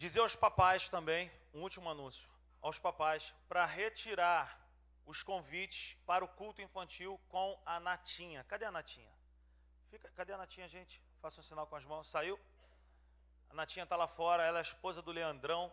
Dizer 0.00 0.20
aos 0.20 0.34
papais 0.34 0.88
também, 0.88 1.30
um 1.52 1.60
último 1.60 1.86
anúncio, 1.90 2.26
aos 2.62 2.78
papais, 2.78 3.34
para 3.46 3.66
retirar 3.66 4.58
os 5.04 5.22
convites 5.22 5.94
para 6.06 6.24
o 6.24 6.28
culto 6.28 6.62
infantil 6.62 7.20
com 7.28 7.60
a 7.66 7.78
Natinha. 7.78 8.42
Cadê 8.44 8.64
a 8.64 8.70
Natinha? 8.70 9.12
Fica, 9.90 10.10
cadê 10.16 10.32
a 10.32 10.38
Natinha, 10.38 10.66
gente? 10.66 11.02
Faça 11.20 11.40
um 11.40 11.42
sinal 11.42 11.66
com 11.66 11.76
as 11.76 11.84
mãos. 11.84 12.08
Saiu? 12.08 12.40
A 13.50 13.54
Natinha 13.54 13.82
está 13.82 13.94
lá 13.94 14.08
fora, 14.08 14.42
ela 14.42 14.56
é 14.56 14.60
a 14.60 14.62
esposa 14.62 15.02
do 15.02 15.12
Leandrão. 15.12 15.70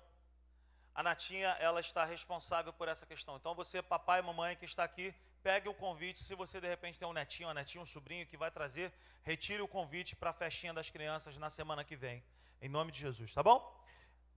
A 0.94 1.02
Natinha, 1.02 1.56
ela 1.62 1.80
está 1.80 2.04
responsável 2.04 2.74
por 2.74 2.90
essa 2.90 3.06
questão. 3.06 3.38
Então, 3.38 3.56
você, 3.56 3.82
papai 3.82 4.20
e 4.20 4.24
mamãe 4.24 4.58
que 4.58 4.66
está 4.66 4.84
aqui, 4.84 5.16
pegue 5.42 5.70
o 5.70 5.74
convite. 5.74 6.22
Se 6.22 6.36
você, 6.36 6.60
de 6.60 6.68
repente, 6.68 7.00
tem 7.00 7.08
um 7.08 7.14
netinho, 7.14 7.48
uma 7.48 7.54
netinha, 7.54 7.82
um 7.82 7.86
sobrinho 7.86 8.28
que 8.28 8.36
vai 8.36 8.52
trazer, 8.52 8.94
retire 9.24 9.62
o 9.62 9.70
convite 9.70 10.18
para 10.18 10.32
a 10.32 10.34
festinha 10.34 10.74
das 10.74 10.90
crianças 10.90 11.38
na 11.38 11.50
semana 11.50 11.86
que 11.86 11.96
vem. 11.96 12.22
Em 12.62 12.68
nome 12.68 12.92
de 12.92 13.00
Jesus, 13.00 13.34
tá 13.34 13.42
bom? 13.42 13.77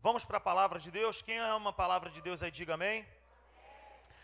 Vamos 0.03 0.25
para 0.25 0.39
a 0.39 0.41
palavra 0.41 0.79
de 0.81 0.91
Deus. 0.91 1.21
Quem 1.21 1.39
ama 1.39 1.71
a 1.71 1.73
palavra 1.75 2.09
de 2.09 2.23
Deus 2.23 2.43
aí, 2.43 2.51
diga 2.51 2.73
amém. 2.73 3.07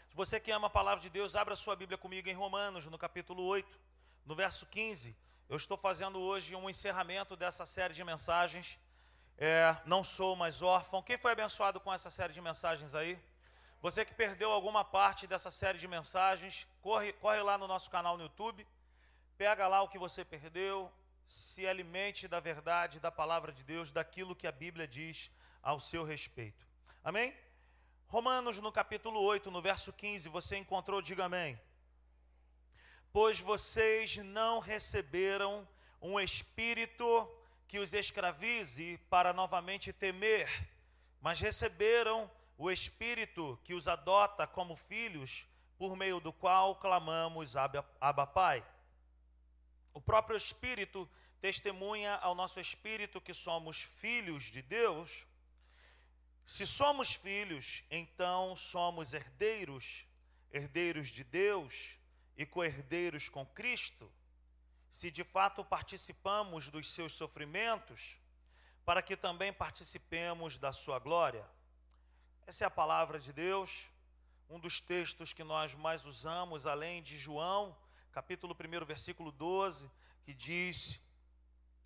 Se 0.09 0.17
você 0.17 0.41
que 0.41 0.51
ama 0.51 0.69
a 0.69 0.71
palavra 0.71 1.03
de 1.03 1.11
Deus, 1.11 1.37
abra 1.37 1.55
sua 1.55 1.77
Bíblia 1.77 1.99
comigo 1.99 2.31
em 2.31 2.33
Romanos, 2.33 2.87
no 2.87 2.97
capítulo 2.97 3.43
8, 3.43 3.79
no 4.25 4.35
verso 4.35 4.65
15. 4.65 5.15
Eu 5.51 5.57
estou 5.57 5.77
fazendo 5.77 6.19
hoje 6.19 6.57
um 6.57 6.71
encerramento 6.71 7.37
dessa 7.37 7.67
série 7.67 7.93
de 7.93 8.03
mensagens 8.03 8.79
é, 9.37 9.77
não 9.85 10.03
sou 10.03 10.35
mais 10.35 10.63
órfão. 10.63 11.03
Quem 11.03 11.19
foi 11.19 11.33
abençoado 11.33 11.79
com 11.79 11.93
essa 11.93 12.11
série 12.11 12.33
de 12.33 12.41
mensagens 12.41 12.95
aí? 12.95 13.19
Você 13.83 14.03
que 14.03 14.15
perdeu 14.15 14.51
alguma 14.51 14.83
parte 14.83 15.27
dessa 15.27 15.51
série 15.51 15.79
de 15.79 15.87
mensagens, 15.87 16.67
corre, 16.81 17.13
corre 17.13 17.43
lá 17.43 17.59
no 17.59 17.69
nosso 17.69 17.91
canal 17.91 18.17
no 18.17 18.23
YouTube, 18.23 18.67
pega 19.37 19.69
lá 19.69 19.83
o 19.83 19.89
que 19.89 19.99
você 19.99 20.25
perdeu, 20.25 20.91
se 21.27 21.67
alimente 21.67 22.27
da 22.27 22.41
verdade, 22.41 22.99
da 22.99 23.13
palavra 23.13 23.53
de 23.53 23.63
Deus, 23.63 23.93
daquilo 23.93 24.35
que 24.35 24.47
a 24.47 24.53
Bíblia 24.53 24.89
diz 24.89 25.31
ao 25.67 25.81
seu 25.81 26.05
respeito. 26.05 26.65
Amém? 27.03 27.37
Romanos 28.07 28.59
no 28.59 28.71
capítulo 28.71 29.21
8, 29.21 29.51
no 29.51 29.61
verso 29.61 29.93
15, 29.93 30.29
você 30.29 30.57
encontrou, 30.57 31.03
diga 31.03 31.25
amém. 31.25 31.61
Pois 33.13 33.41
vocês 33.41 34.17
não 34.19 34.61
receberam 34.61 35.67
um 36.01 36.21
espírito 36.21 37.29
que 37.67 37.81
os 37.81 37.93
escravize 37.93 38.97
para 39.11 39.33
novamente 39.33 39.93
temer, 39.93 40.49
mas 41.21 41.41
receberam 41.41 42.31
o 42.57 42.71
Espírito 42.71 43.59
que 43.65 43.75
os 43.75 43.89
adota 43.89 44.47
como 44.47 44.77
filhos, 44.77 45.49
por 45.77 45.97
meio 45.97 46.21
do 46.21 46.33
qual 46.33 46.77
clamamos 46.77 47.57
Abba 48.01 48.27
Pai. 48.27 48.65
O 49.93 50.01
próprio 50.01 50.37
Espírito 50.37 51.11
testemunha 51.41 52.15
ao 52.17 52.37
nosso 52.37 52.61
espírito 52.61 53.21
que 53.21 53.35
somos 53.35 53.83
filhos 53.83 54.45
de 54.45 54.63
Deus. 54.63 55.27
Se 56.47 56.67
somos 56.67 57.13
filhos, 57.13 57.83
então 57.91 58.55
somos 58.55 59.13
herdeiros, 59.13 60.07
herdeiros 60.51 61.09
de 61.09 61.25
Deus 61.25 61.99
e 62.37 62.47
co-herdeiros 62.47 63.29
com 63.29 63.45
Cristo 63.45 64.11
se 64.97 65.11
de 65.11 65.25
fato 65.25 65.63
participamos 65.63 66.71
dos 66.71 66.91
seus 66.91 67.13
sofrimentos, 67.13 68.19
para 68.83 69.03
que 69.03 69.15
também 69.15 69.53
participemos 69.53 70.57
da 70.57 70.73
sua 70.73 70.99
glória. 70.99 71.47
Essa 72.47 72.65
é 72.65 72.67
a 72.67 72.71
palavra 72.71 73.21
de 73.21 73.31
Deus, 73.31 73.91
um 74.49 74.59
dos 74.59 74.81
textos 74.81 75.35
que 75.35 75.45
nós 75.45 75.75
mais 75.75 76.03
usamos, 76.07 76.67
além 76.67 77.03
de 77.03 77.19
João, 77.19 77.77
capítulo 78.11 78.57
1, 78.59 78.87
versículo 78.87 79.31
12, 79.31 79.91
que 80.25 80.33
diz: 80.33 80.99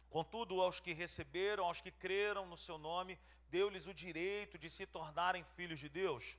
Contudo, 0.09 0.61
aos 0.61 0.79
que 0.79 0.93
receberam, 0.93 1.65
aos 1.65 1.81
que 1.81 1.91
creram 1.91 2.47
no 2.47 2.57
seu 2.57 2.79
nome, 2.79 3.19
deu-lhes 3.51 3.87
o 3.87 3.95
direito 3.95 4.57
de 4.57 4.71
se 4.71 4.87
tornarem 4.87 5.45
filhos 5.57 5.81
de 5.81 5.89
Deus. 5.89 6.39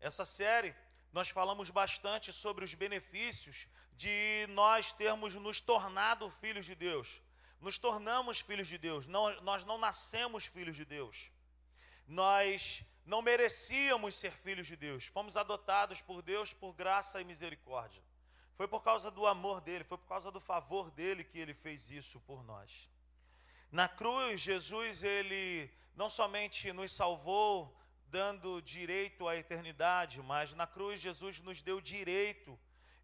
Essa 0.00 0.24
série 0.24 0.74
nós 1.12 1.28
falamos 1.28 1.70
bastante 1.70 2.32
sobre 2.32 2.64
os 2.64 2.74
benefícios 2.74 3.66
de 3.92 4.46
nós 4.50 4.92
termos 4.92 5.34
nos 5.34 5.60
tornado 5.60 6.30
filhos 6.30 6.66
de 6.66 6.74
Deus. 6.74 7.20
Nos 7.60 7.78
tornamos 7.78 8.40
filhos 8.40 8.68
de 8.68 8.76
Deus, 8.76 9.06
não, 9.06 9.40
nós 9.40 9.64
não 9.64 9.78
nascemos 9.78 10.44
filhos 10.46 10.76
de 10.76 10.84
Deus. 10.84 11.30
Nós 12.06 12.82
não 13.04 13.22
merecíamos 13.22 14.14
ser 14.16 14.32
filhos 14.32 14.66
de 14.66 14.76
Deus, 14.76 15.06
fomos 15.06 15.36
adotados 15.36 16.02
por 16.02 16.22
Deus 16.22 16.52
por 16.52 16.72
graça 16.74 17.20
e 17.20 17.24
misericórdia. 17.24 18.02
Foi 18.56 18.66
por 18.66 18.82
causa 18.82 19.10
do 19.10 19.26
amor 19.26 19.60
dele, 19.60 19.84
foi 19.84 19.98
por 19.98 20.08
causa 20.08 20.30
do 20.30 20.40
favor 20.40 20.90
dele 20.90 21.24
que 21.24 21.38
ele 21.38 21.54
fez 21.54 21.90
isso 21.90 22.20
por 22.20 22.42
nós. 22.42 22.88
Na 23.70 23.88
cruz, 23.88 24.40
Jesus, 24.40 25.02
ele 25.02 25.70
não 25.94 26.08
somente 26.08 26.72
nos 26.72 26.92
salvou 26.92 27.76
dando 28.08 28.62
direito 28.62 29.26
à 29.26 29.36
eternidade, 29.36 30.22
mas 30.22 30.54
na 30.54 30.66
cruz 30.66 31.00
Jesus 31.00 31.40
nos 31.40 31.60
deu 31.60 31.80
direito 31.80 32.58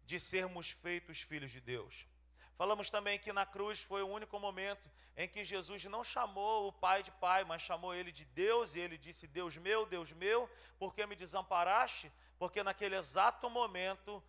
de 0.05 0.19
sermos 0.19 0.71
feitos 0.71 1.21
filhos 1.21 1.51
de 1.51 1.59
Deus. 1.59 2.05
Falamos 2.57 2.89
também 2.89 3.19
que 3.19 3.33
na 3.33 3.45
cruz 3.45 3.81
foi 3.81 4.01
o 4.03 4.07
único 4.07 4.39
momento 4.39 4.89
em 5.17 5.27
que 5.27 5.43
Jesus 5.43 5.85
não 5.85 6.03
chamou 6.03 6.67
o 6.67 6.73
Pai 6.73 7.03
de 7.03 7.11
Pai, 7.11 7.43
mas 7.43 7.61
chamou 7.61 7.93
ele 7.93 8.11
de 8.11 8.25
Deus, 8.25 8.73
e 8.73 8.79
ele 8.79 8.97
disse: 8.97 9.27
Deus 9.27 9.57
meu, 9.57 9.85
Deus 9.85 10.11
meu, 10.11 10.49
por 10.79 10.93
que 10.93 11.05
me 11.05 11.15
desamparaste? 11.15 12.11
Porque 12.39 12.63
naquele 12.63 12.95
exato 12.95 13.49
momento, 13.49 14.23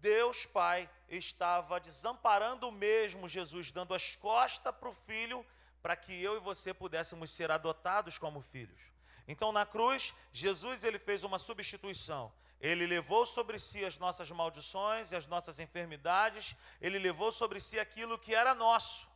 Deus 0.00 0.46
Pai 0.46 0.88
estava 1.08 1.80
desamparando 1.80 2.70
mesmo 2.70 3.28
Jesus, 3.28 3.72
dando 3.72 3.94
as 3.94 4.14
costas 4.16 4.74
para 4.74 4.88
o 4.88 4.94
filho, 4.94 5.44
para 5.88 5.96
que 5.96 6.22
eu 6.22 6.36
e 6.36 6.38
você 6.38 6.74
pudéssemos 6.74 7.30
ser 7.30 7.50
adotados 7.50 8.18
como 8.18 8.42
filhos. 8.42 8.78
Então 9.26 9.50
na 9.52 9.64
cruz, 9.64 10.12
Jesus 10.34 10.84
ele 10.84 10.98
fez 10.98 11.24
uma 11.24 11.38
substituição. 11.38 12.30
Ele 12.60 12.86
levou 12.86 13.24
sobre 13.24 13.58
si 13.58 13.82
as 13.86 13.96
nossas 13.96 14.30
maldições 14.30 15.12
e 15.12 15.16
as 15.16 15.26
nossas 15.26 15.58
enfermidades, 15.58 16.54
ele 16.78 16.98
levou 16.98 17.32
sobre 17.32 17.58
si 17.58 17.80
aquilo 17.80 18.18
que 18.18 18.34
era 18.34 18.54
nosso. 18.54 19.08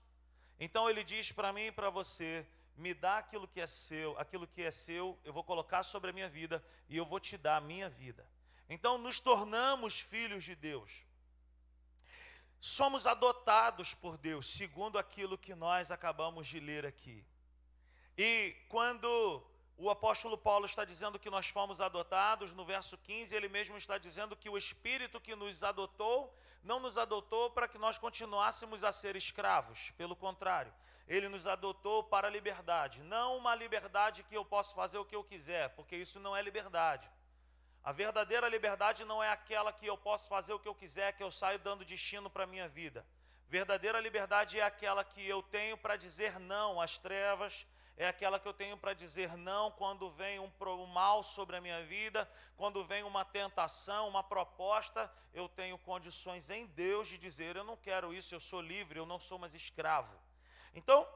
Então 0.59 0.89
ele 0.89 1.05
diz 1.05 1.31
para 1.31 1.53
mim 1.53 1.67
e 1.67 1.73
para 1.73 1.91
você: 1.91 2.47
me 2.75 2.95
dá 2.95 3.19
aquilo 3.19 3.47
que 3.47 3.61
é 3.61 3.67
seu, 3.67 4.19
aquilo 4.19 4.47
que 4.47 4.63
é 4.63 4.71
seu, 4.71 5.19
eu 5.25 5.33
vou 5.35 5.45
colocar 5.45 5.83
sobre 5.83 6.09
a 6.09 6.15
minha 6.15 6.31
vida 6.31 6.65
e 6.89 6.97
eu 6.97 7.05
vou 7.05 7.21
te 7.21 7.37
dar 7.37 7.57
a 7.59 7.61
minha 7.61 7.91
vida. 7.91 8.27
Então 8.67 8.97
nos 8.97 9.21
tornamos 9.21 10.01
filhos 10.01 10.43
de 10.43 10.55
Deus. 10.55 11.05
Somos 12.65 13.09
adotados 13.09 13.93
por 13.93 14.17
Deus, 14.17 14.47
segundo 14.47 14.97
aquilo 14.97 15.37
que 15.37 15.53
nós 15.53 15.91
acabamos 15.91 16.47
de 16.47 16.61
ler 16.61 16.87
aqui. 16.87 17.27
E 18.17 18.55
quando 18.69 19.43
o 19.77 19.91
apóstolo 19.91 20.39
Paulo 20.39 20.65
está 20.65 20.85
dizendo 20.85 21.19
que 21.19 21.29
nós 21.29 21.49
fomos 21.49 21.81
adotados, 21.81 22.53
no 22.53 22.65
verso 22.65 22.97
15, 22.97 23.35
ele 23.35 23.49
mesmo 23.49 23.77
está 23.77 23.99
dizendo 23.99 24.37
que 24.37 24.49
o 24.49 24.57
Espírito 24.57 25.21
que 25.21 25.35
nos 25.35 25.65
adotou, 25.65 26.33
não 26.63 26.79
nos 26.79 26.97
adotou 26.97 27.51
para 27.51 27.67
que 27.67 27.79
nós 27.79 27.99
continuássemos 27.99 28.85
a 28.85 28.93
ser 28.93 29.17
escravos, 29.17 29.91
pelo 29.99 30.15
contrário, 30.15 30.73
ele 31.09 31.29
nos 31.29 31.49
adotou 31.49 32.05
para 32.05 32.29
a 32.29 32.31
liberdade, 32.31 33.03
não 33.03 33.39
uma 33.39 33.57
liberdade 33.57 34.23
que 34.23 34.37
eu 34.37 34.45
posso 34.45 34.73
fazer 34.73 34.99
o 34.99 35.05
que 35.05 35.17
eu 35.17 35.25
quiser, 35.25 35.71
porque 35.71 35.97
isso 35.97 36.21
não 36.21 36.37
é 36.37 36.41
liberdade. 36.41 37.11
A 37.85 37.91
verdadeira 37.91 38.49
liberdade 38.49 39.05
não 39.05 39.23
é 39.23 39.31
aquela 39.31 39.73
que 39.73 39.87
eu 39.87 39.99
posso 39.99 40.29
fazer 40.29 40.53
o 40.53 40.59
que 40.59 40.69
eu 40.69 40.75
quiser, 40.75 41.13
que 41.15 41.23
eu 41.23 41.33
saio 41.33 41.59
dando 41.59 41.85
destino 41.85 42.31
para 42.31 42.45
a 42.45 42.47
minha 42.47 42.69
vida. 42.69 43.05
Verdadeira 43.49 43.99
liberdade 43.99 44.59
é 44.59 44.63
aquela 44.63 45.03
que 45.05 45.27
eu 45.27 45.43
tenho 45.43 45.77
para 45.77 45.97
dizer 45.97 46.39
não 46.39 46.81
às 46.81 46.97
trevas, 46.97 47.67
é 47.97 48.07
aquela 48.07 48.39
que 48.39 48.47
eu 48.47 48.55
tenho 48.55 48.77
para 48.77 48.95
dizer 48.95 49.37
não 49.37 49.71
quando 49.73 50.11
vem 50.11 50.39
um, 50.39 50.51
um 50.61 50.87
mal 50.87 51.23
sobre 51.25 51.57
a 51.57 51.61
minha 51.61 51.85
vida, 51.85 52.31
quando 52.57 52.85
vem 52.85 53.03
uma 53.03 53.25
tentação, 53.25 54.09
uma 54.09 54.23
proposta, 54.23 55.13
eu 55.35 55.49
tenho 55.49 55.77
condições 55.77 56.51
em 56.51 56.67
Deus 56.67 57.09
de 57.09 57.19
dizer: 57.19 57.57
eu 57.57 57.65
não 57.65 57.77
quero 57.77 58.15
isso, 58.15 58.35
eu 58.35 58.41
sou 58.41 58.61
livre, 58.61 58.99
eu 58.99 59.05
não 59.05 59.21
sou 59.21 59.39
mais 59.39 59.55
escravo. 59.55 60.17
Então, 60.73 61.07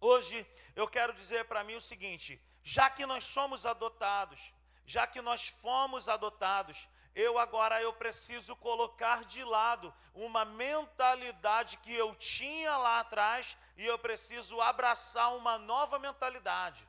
hoje 0.00 0.46
eu 0.76 0.86
quero 0.88 1.12
dizer 1.14 1.44
para 1.46 1.64
mim 1.64 1.76
o 1.76 1.80
seguinte: 1.80 2.42
já 2.62 2.90
que 2.90 3.06
nós 3.06 3.24
somos 3.24 3.64
adotados, 3.64 4.52
já 4.88 5.06
que 5.06 5.20
nós 5.20 5.48
fomos 5.48 6.08
adotados, 6.08 6.88
eu 7.14 7.38
agora 7.38 7.80
eu 7.82 7.92
preciso 7.92 8.56
colocar 8.56 9.22
de 9.26 9.44
lado 9.44 9.94
uma 10.14 10.46
mentalidade 10.46 11.76
que 11.76 11.92
eu 11.94 12.14
tinha 12.14 12.74
lá 12.78 13.00
atrás 13.00 13.54
e 13.76 13.84
eu 13.84 13.98
preciso 13.98 14.58
abraçar 14.62 15.36
uma 15.36 15.58
nova 15.58 15.98
mentalidade. 15.98 16.88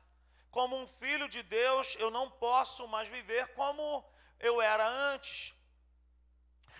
Como 0.50 0.80
um 0.80 0.86
filho 0.86 1.28
de 1.28 1.42
Deus, 1.42 1.94
eu 1.96 2.10
não 2.10 2.30
posso 2.30 2.88
mais 2.88 3.06
viver 3.06 3.48
como 3.48 4.02
eu 4.38 4.62
era 4.62 4.88
antes. 4.88 5.52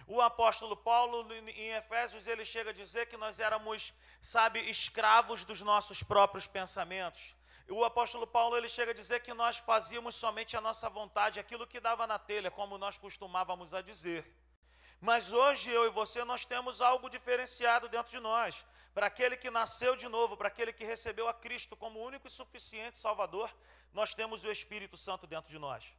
O 0.07 0.23
apóstolo 0.23 0.75
Paulo, 0.75 1.31
em 1.35 1.73
Efésios, 1.73 2.27
ele 2.27 2.47
chega 2.47 2.71
a 2.71 2.73
dizer 2.83 3.09
que 3.11 3.19
nós 3.19 3.39
éramos, 3.39 3.93
sabe, 4.23 4.59
escravos 4.71 5.45
dos 5.45 5.61
nossos 5.61 6.03
próprios 6.03 6.47
pensamentos. 6.47 7.37
O 7.73 7.85
apóstolo 7.85 8.27
Paulo 8.27 8.57
ele 8.57 8.69
chega 8.69 8.91
a 8.91 8.95
dizer 8.95 9.21
que 9.21 9.33
nós 9.33 9.59
fazíamos 9.59 10.17
somente 10.17 10.57
a 10.57 10.61
nossa 10.61 10.91
vontade, 10.91 11.39
aquilo 11.39 11.69
que 11.69 11.79
dava 11.79 12.05
na 12.05 12.19
telha, 12.19 12.51
como 12.51 12.77
nós 12.77 12.99
costumávamos 12.99 13.73
a 13.73 13.81
dizer. 13.81 14.27
Mas 15.01 15.31
hoje 15.31 15.71
eu 15.71 15.87
e 15.87 15.91
você 15.91 16.25
nós 16.25 16.45
temos 16.45 16.81
algo 16.81 17.09
diferenciado 17.09 17.89
dentro 17.89 18.11
de 18.11 18.19
nós. 18.19 18.67
Para 18.93 19.07
aquele 19.07 19.37
que 19.37 19.53
nasceu 19.53 19.95
de 19.95 20.09
novo, 20.09 20.37
para 20.37 20.49
aquele 20.49 20.73
que 20.73 20.85
recebeu 20.85 21.29
a 21.29 21.33
Cristo 21.33 21.77
como 21.77 22.03
único 22.03 22.27
e 22.27 22.31
suficiente 22.31 22.99
Salvador, 22.99 23.49
nós 23.93 24.17
temos 24.17 24.43
o 24.43 24.51
Espírito 24.51 24.97
Santo 24.97 25.25
dentro 25.29 25.49
de 25.49 25.59
nós. 25.59 25.97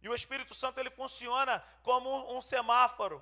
E 0.00 0.08
o 0.08 0.14
Espírito 0.14 0.54
Santo 0.54 0.78
ele 0.78 0.90
funciona 0.90 1.64
como 1.82 2.32
um 2.32 2.40
semáforo. 2.40 3.20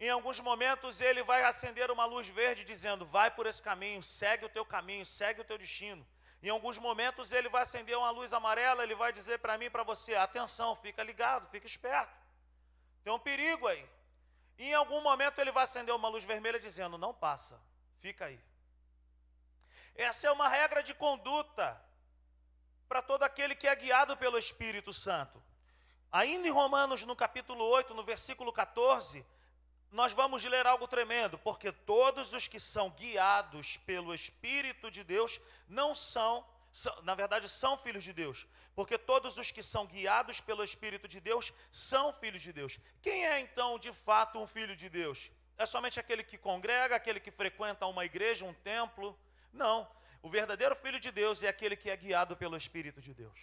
Em 0.00 0.08
alguns 0.08 0.40
momentos 0.40 0.98
ele 1.02 1.22
vai 1.22 1.44
acender 1.44 1.90
uma 1.90 2.06
luz 2.06 2.26
verde 2.26 2.64
dizendo: 2.64 3.04
"Vai 3.04 3.30
por 3.30 3.46
esse 3.46 3.62
caminho, 3.62 4.02
segue 4.02 4.46
o 4.46 4.48
teu 4.48 4.64
caminho, 4.64 5.04
segue 5.04 5.42
o 5.42 5.44
teu 5.44 5.58
destino". 5.58 6.06
Em 6.42 6.48
alguns 6.48 6.76
momentos 6.76 7.30
ele 7.30 7.48
vai 7.48 7.62
acender 7.62 7.96
uma 7.96 8.10
luz 8.10 8.32
amarela, 8.32 8.82
ele 8.82 8.96
vai 8.96 9.12
dizer 9.12 9.38
para 9.38 9.56
mim 9.56 9.70
para 9.70 9.84
você: 9.84 10.16
"Atenção, 10.16 10.74
fica 10.74 11.02
ligado, 11.02 11.48
fica 11.48 11.66
esperto". 11.66 12.12
Tem 13.04 13.12
um 13.12 13.18
perigo 13.18 13.68
aí. 13.68 13.88
E 14.58 14.70
em 14.70 14.74
algum 14.74 15.00
momento 15.00 15.38
ele 15.38 15.52
vai 15.52 15.64
acender 15.64 15.94
uma 15.94 16.08
luz 16.08 16.24
vermelha 16.24 16.58
dizendo: 16.58 16.98
"Não 16.98 17.14
passa, 17.14 17.60
fica 17.98 18.26
aí". 18.26 18.40
Essa 19.94 20.26
é 20.26 20.32
uma 20.32 20.48
regra 20.48 20.82
de 20.82 20.94
conduta 20.94 21.80
para 22.88 23.00
todo 23.00 23.22
aquele 23.22 23.54
que 23.54 23.68
é 23.68 23.76
guiado 23.76 24.16
pelo 24.16 24.38
Espírito 24.38 24.92
Santo. 24.92 25.42
Ainda 26.10 26.46
em 26.48 26.50
Romanos, 26.50 27.04
no 27.04 27.14
capítulo 27.14 27.64
8, 27.64 27.94
no 27.94 28.02
versículo 28.02 28.52
14, 28.52 29.24
nós 29.92 30.12
vamos 30.12 30.42
ler 30.42 30.66
algo 30.66 30.88
tremendo, 30.88 31.38
porque 31.38 31.70
todos 31.70 32.32
os 32.32 32.48
que 32.48 32.58
são 32.58 32.88
guiados 32.90 33.76
pelo 33.76 34.14
Espírito 34.14 34.90
de 34.90 35.04
Deus 35.04 35.38
não 35.68 35.94
são, 35.94 36.44
são, 36.72 37.02
na 37.02 37.14
verdade, 37.14 37.46
são 37.48 37.76
filhos 37.76 38.02
de 38.02 38.12
Deus. 38.12 38.46
Porque 38.74 38.96
todos 38.96 39.36
os 39.36 39.50
que 39.50 39.62
são 39.62 39.86
guiados 39.86 40.40
pelo 40.40 40.64
Espírito 40.64 41.06
de 41.06 41.20
Deus 41.20 41.52
são 41.70 42.10
filhos 42.10 42.40
de 42.40 42.54
Deus. 42.54 42.78
Quem 43.02 43.26
é 43.26 43.38
então, 43.38 43.78
de 43.78 43.92
fato, 43.92 44.40
um 44.40 44.46
filho 44.46 44.74
de 44.74 44.88
Deus? 44.88 45.30
É 45.58 45.66
somente 45.66 46.00
aquele 46.00 46.24
que 46.24 46.38
congrega, 46.38 46.96
aquele 46.96 47.20
que 47.20 47.30
frequenta 47.30 47.86
uma 47.86 48.06
igreja, 48.06 48.46
um 48.46 48.54
templo? 48.54 49.18
Não. 49.52 49.86
O 50.22 50.30
verdadeiro 50.30 50.74
filho 50.74 50.98
de 50.98 51.10
Deus 51.10 51.42
é 51.42 51.48
aquele 51.48 51.76
que 51.76 51.90
é 51.90 51.96
guiado 51.96 52.34
pelo 52.34 52.56
Espírito 52.56 53.02
de 53.02 53.12
Deus. 53.12 53.38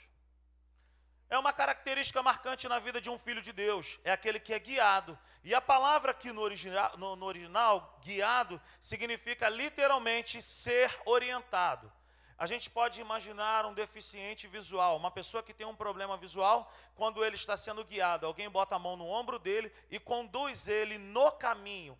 É 1.29 1.37
uma 1.37 1.53
característica 1.53 2.23
marcante 2.23 2.67
na 2.67 2.79
vida 2.79 2.99
de 2.99 3.09
um 3.09 3.19
filho 3.19 3.41
de 3.41 3.53
Deus, 3.53 3.99
é 4.03 4.11
aquele 4.11 4.39
que 4.39 4.51
é 4.51 4.57
guiado. 4.57 5.17
E 5.43 5.53
a 5.53 5.61
palavra 5.61 6.09
aqui 6.11 6.31
no 6.31 6.41
original, 6.41 6.97
no, 6.97 7.15
no 7.15 7.25
original 7.25 7.99
guiado, 8.03 8.59
significa 8.81 9.47
literalmente 9.47 10.41
ser 10.41 10.91
orientado. 11.05 11.91
A 12.35 12.47
gente 12.47 12.69
pode 12.69 12.99
imaginar 12.99 13.65
um 13.65 13.73
deficiente 13.73 14.47
visual, 14.47 14.97
uma 14.97 15.11
pessoa 15.11 15.43
que 15.43 15.53
tem 15.53 15.67
um 15.67 15.75
problema 15.75 16.17
visual, 16.17 16.73
quando 16.95 17.23
ele 17.23 17.35
está 17.35 17.55
sendo 17.55 17.83
guiado, 17.83 18.25
alguém 18.25 18.49
bota 18.49 18.75
a 18.75 18.79
mão 18.79 18.97
no 18.97 19.05
ombro 19.05 19.37
dele 19.37 19.71
e 19.91 19.99
conduz 19.99 20.67
ele 20.67 20.97
no 20.97 21.31
caminho. 21.33 21.99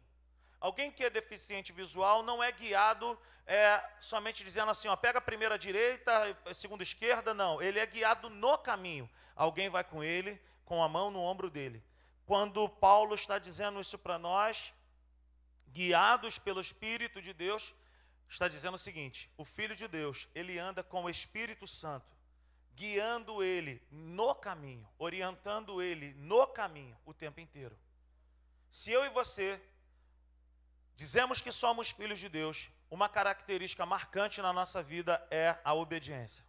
Alguém 0.60 0.92
que 0.92 1.04
é 1.04 1.10
deficiente 1.10 1.72
visual 1.72 2.22
não 2.22 2.44
é 2.44 2.52
guiado 2.52 3.18
é, 3.46 3.84
somente 4.00 4.44
dizendo 4.44 4.70
assim, 4.70 4.88
ó, 4.88 4.96
pega 4.96 5.18
a 5.18 5.22
primeira 5.22 5.58
direita, 5.58 6.12
segunda 6.54 6.84
esquerda, 6.84 7.34
não. 7.34 7.62
Ele 7.62 7.80
é 7.80 7.86
guiado 7.86 8.30
no 8.30 8.58
caminho. 8.58 9.10
Alguém 9.36 9.70
vai 9.70 9.84
com 9.84 10.04
ele, 10.04 10.40
com 10.66 10.84
a 10.84 10.90
mão 10.90 11.10
no 11.10 11.20
ombro 11.20 11.50
dele. 11.50 11.84
Quando 12.26 12.70
Paulo 12.70 13.16
está 13.16 13.40
dizendo 13.40 13.82
isso 13.82 13.98
para 13.98 14.20
nós, 14.20 14.72
guiados 15.70 16.38
pelo 16.38 16.62
Espírito 16.62 17.22
de 17.22 17.34
Deus, 17.34 17.74
está 18.30 18.48
dizendo 18.48 18.76
o 18.76 18.80
seguinte: 18.80 19.32
o 19.36 19.44
Filho 19.44 19.76
de 19.76 19.88
Deus, 19.88 20.28
ele 20.36 20.60
anda 20.60 20.84
com 20.84 21.06
o 21.06 21.10
Espírito 21.10 21.66
Santo, 21.66 22.16
guiando 22.76 23.42
ele 23.42 23.82
no 23.90 24.36
caminho, 24.36 24.88
orientando 25.00 25.82
ele 25.82 26.14
no 26.14 26.46
caminho 26.46 26.96
o 27.06 27.14
tempo 27.14 27.40
inteiro. 27.40 27.76
Se 28.70 28.92
eu 28.92 29.04
e 29.04 29.10
você 29.10 29.60
dizemos 31.00 31.40
que 31.40 31.50
somos 31.50 31.92
filhos 31.92 32.20
de 32.20 32.28
Deus, 32.28 32.70
uma 32.92 33.08
característica 33.08 33.86
marcante 33.86 34.42
na 34.42 34.52
nossa 34.52 34.84
vida 34.84 35.26
é 35.32 35.56
a 35.64 35.74
obediência. 35.74 36.44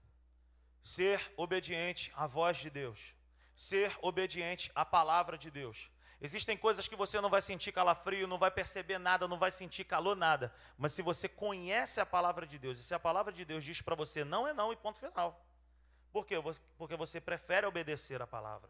Ser 0.82 1.32
obediente 1.37 2.12
à 2.17 2.26
voz 2.26 2.58
de 2.58 2.69
Deus, 2.69 3.14
ser 3.55 3.97
obediente 4.02 4.73
à 4.75 4.85
palavra 4.85 5.38
de 5.38 5.52
Deus. 5.52 5.88
Existem 6.20 6.56
coisas 6.56 6.88
que 6.88 6.97
você 6.97 7.20
não 7.20 7.31
vai 7.31 7.41
sentir 7.41 7.70
calafrio, 7.70 8.26
não 8.26 8.38
vai 8.38 8.50
perceber 8.50 8.99
nada, 8.99 9.29
não 9.29 9.38
vai 9.38 9.52
sentir 9.52 9.85
calor, 9.85 10.17
nada. 10.17 10.52
Mas 10.76 10.94
se 10.94 11.00
você 11.00 11.29
conhece 11.29 12.00
a 12.00 12.05
palavra 12.05 12.44
de 12.44 12.58
Deus, 12.58 12.81
e 12.81 12.82
se 12.82 12.93
a 12.93 12.99
palavra 12.99 13.32
de 13.32 13.44
Deus 13.44 13.62
diz 13.62 13.81
para 13.81 13.94
você 13.94 14.25
não 14.25 14.49
é 14.49 14.52
não 14.52 14.73
e 14.73 14.76
ponto 14.76 14.99
final. 14.99 15.47
Por 16.12 16.26
quê? 16.26 16.35
Porque 16.76 16.97
você 16.97 17.20
prefere 17.20 17.67
obedecer 17.67 18.20
a 18.20 18.26
palavra 18.26 18.69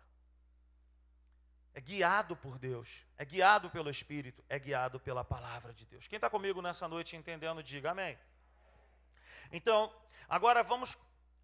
é 1.74 1.80
guiado 1.80 2.36
por 2.36 2.58
Deus, 2.58 3.06
é 3.16 3.24
guiado 3.24 3.70
pelo 3.70 3.90
Espírito, 3.90 4.44
é 4.48 4.58
guiado 4.58 4.98
pela 4.98 5.24
palavra 5.24 5.72
de 5.72 5.86
Deus. 5.86 6.08
Quem 6.08 6.16
está 6.16 6.28
comigo 6.28 6.60
nessa 6.60 6.88
noite 6.88 7.16
entendendo, 7.16 7.62
diga 7.62 7.92
amém. 7.92 8.18
Então, 9.52 9.92
agora 10.28 10.62
vamos 10.62 10.96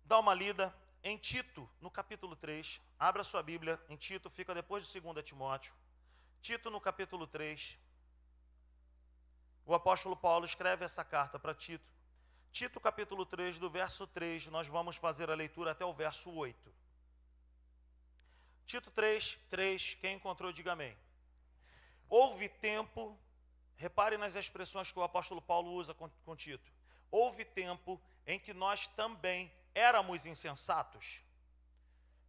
dar 0.04 0.18
uma 0.18 0.34
lida 0.34 0.74
em 1.02 1.16
Tito, 1.16 1.68
no 1.80 1.90
capítulo 1.90 2.34
3. 2.34 2.80
Abra 2.98 3.22
sua 3.22 3.42
Bíblia 3.42 3.80
em 3.88 3.96
Tito, 3.96 4.28
fica 4.28 4.54
depois 4.54 4.86
de 4.86 5.00
2 5.00 5.24
Timóteo. 5.24 5.74
Tito, 6.40 6.70
no 6.70 6.80
capítulo 6.80 7.26
3. 7.26 7.78
O 9.64 9.74
apóstolo 9.74 10.16
Paulo 10.16 10.44
escreve 10.44 10.84
essa 10.84 11.04
carta 11.04 11.38
para 11.38 11.54
Tito. 11.54 11.94
Tito, 12.52 12.80
capítulo 12.80 13.26
3, 13.26 13.58
do 13.58 13.68
verso 13.68 14.06
3, 14.06 14.46
nós 14.46 14.66
vamos 14.66 14.96
fazer 14.96 15.30
a 15.30 15.34
leitura 15.34 15.72
até 15.72 15.84
o 15.84 15.92
verso 15.92 16.30
8. 16.30 16.75
Tito 18.66 18.90
3, 18.90 19.38
3, 19.48 19.94
quem 19.94 20.16
encontrou, 20.16 20.52
diga 20.52 20.72
amém. 20.72 20.96
Houve 22.08 22.48
tempo, 22.48 23.16
repare 23.76 24.16
nas 24.16 24.34
expressões 24.34 24.90
que 24.90 24.98
o 24.98 25.04
apóstolo 25.04 25.40
Paulo 25.40 25.72
usa 25.72 25.94
com, 25.94 26.10
com 26.24 26.34
Tito. 26.34 26.72
Houve 27.10 27.44
tempo 27.44 28.00
em 28.26 28.40
que 28.40 28.52
nós 28.52 28.88
também 28.88 29.52
éramos 29.72 30.26
insensatos 30.26 31.22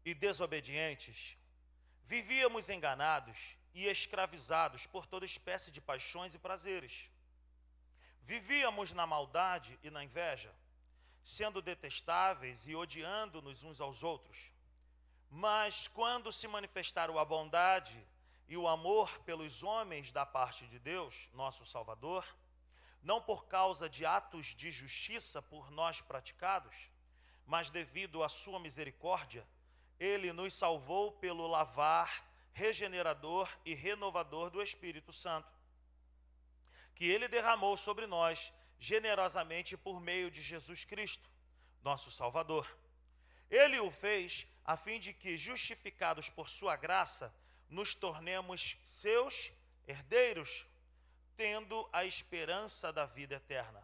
e 0.06 0.14
desobedientes, 0.14 1.36
vivíamos 2.04 2.70
enganados 2.70 3.58
e 3.74 3.88
escravizados 3.88 4.86
por 4.86 5.06
toda 5.06 5.26
espécie 5.26 5.72
de 5.72 5.82
paixões 5.82 6.36
e 6.36 6.40
prazeres. 6.40 7.12
Vivíamos 8.22 8.92
na 8.92 9.08
maldade 9.08 9.78
e 9.82 9.90
na 9.90 10.04
inveja, 10.04 10.54
sendo 11.24 11.62
detestáveis 11.62 12.68
e 12.68 12.76
odiando-nos 12.76 13.64
uns 13.64 13.82
aos 13.82 14.04
outros. 14.04 14.52
Mas 15.38 15.88
quando 15.88 16.34
se 16.34 16.48
manifestaram 16.48 17.20
a 17.20 17.24
bondade 17.24 18.04
e 18.48 18.58
o 18.58 18.68
amor 18.68 19.20
pelos 19.20 19.62
homens 19.62 20.12
da 20.12 20.26
parte 20.26 20.66
de 20.66 20.80
Deus, 20.80 21.30
nosso 21.32 21.64
Salvador, 21.64 22.26
não 23.04 23.22
por 23.22 23.46
causa 23.46 23.88
de 23.88 24.04
atos 24.04 24.48
de 24.48 24.72
justiça 24.72 25.40
por 25.40 25.70
nós 25.70 26.02
praticados, 26.02 26.90
mas 27.46 27.70
devido 27.70 28.24
à 28.24 28.30
sua 28.30 28.60
misericórdia, 28.60 29.48
ele 30.00 30.34
nos 30.34 30.56
salvou 30.56 31.12
pelo 31.12 31.46
lavar 31.46 32.26
regenerador 32.52 33.48
e 33.64 33.76
renovador 33.76 34.50
do 34.50 34.60
Espírito 34.60 35.14
Santo, 35.14 35.54
que 36.96 37.06
ele 37.06 37.28
derramou 37.28 37.78
sobre 37.78 38.08
nós 38.08 38.52
generosamente 38.80 39.78
por 39.78 40.02
meio 40.02 40.32
de 40.32 40.42
Jesus 40.42 40.84
Cristo, 40.84 41.30
nosso 41.84 42.10
Salvador. 42.10 42.68
Ele 43.50 43.80
o 43.80 43.90
fez 43.90 44.48
a 44.66 44.76
fim 44.76 45.00
de 45.00 45.14
que, 45.14 45.38
justificados 45.38 46.30
por 46.30 46.50
sua 46.50 46.76
graça, 46.76 47.34
nos 47.70 47.96
tornemos 47.96 48.78
seus 48.84 49.52
herdeiros, 49.88 50.66
tendo 51.36 51.88
a 51.94 52.04
esperança 52.04 52.92
da 52.92 53.06
vida 53.06 53.36
eterna. 53.36 53.82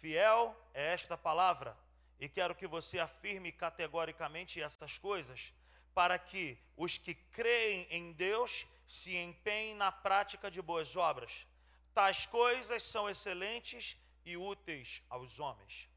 Fiel 0.00 0.56
é 0.72 0.92
esta 0.92 1.16
palavra, 1.16 1.76
e 2.18 2.28
quero 2.28 2.54
que 2.54 2.66
você 2.66 2.98
afirme 2.98 3.52
categoricamente 3.52 4.60
essas 4.60 4.98
coisas, 4.98 5.52
para 5.94 6.18
que 6.18 6.58
os 6.76 6.98
que 6.98 7.14
creem 7.14 7.86
em 7.90 8.12
Deus 8.12 8.66
se 8.88 9.16
empenhem 9.16 9.74
na 9.74 9.92
prática 9.92 10.50
de 10.50 10.60
boas 10.60 10.96
obras. 10.96 11.46
Tais 11.94 12.26
coisas 12.26 12.82
são 12.82 13.08
excelentes 13.08 13.96
e 14.24 14.36
úteis 14.36 15.02
aos 15.08 15.38
homens. 15.38 15.88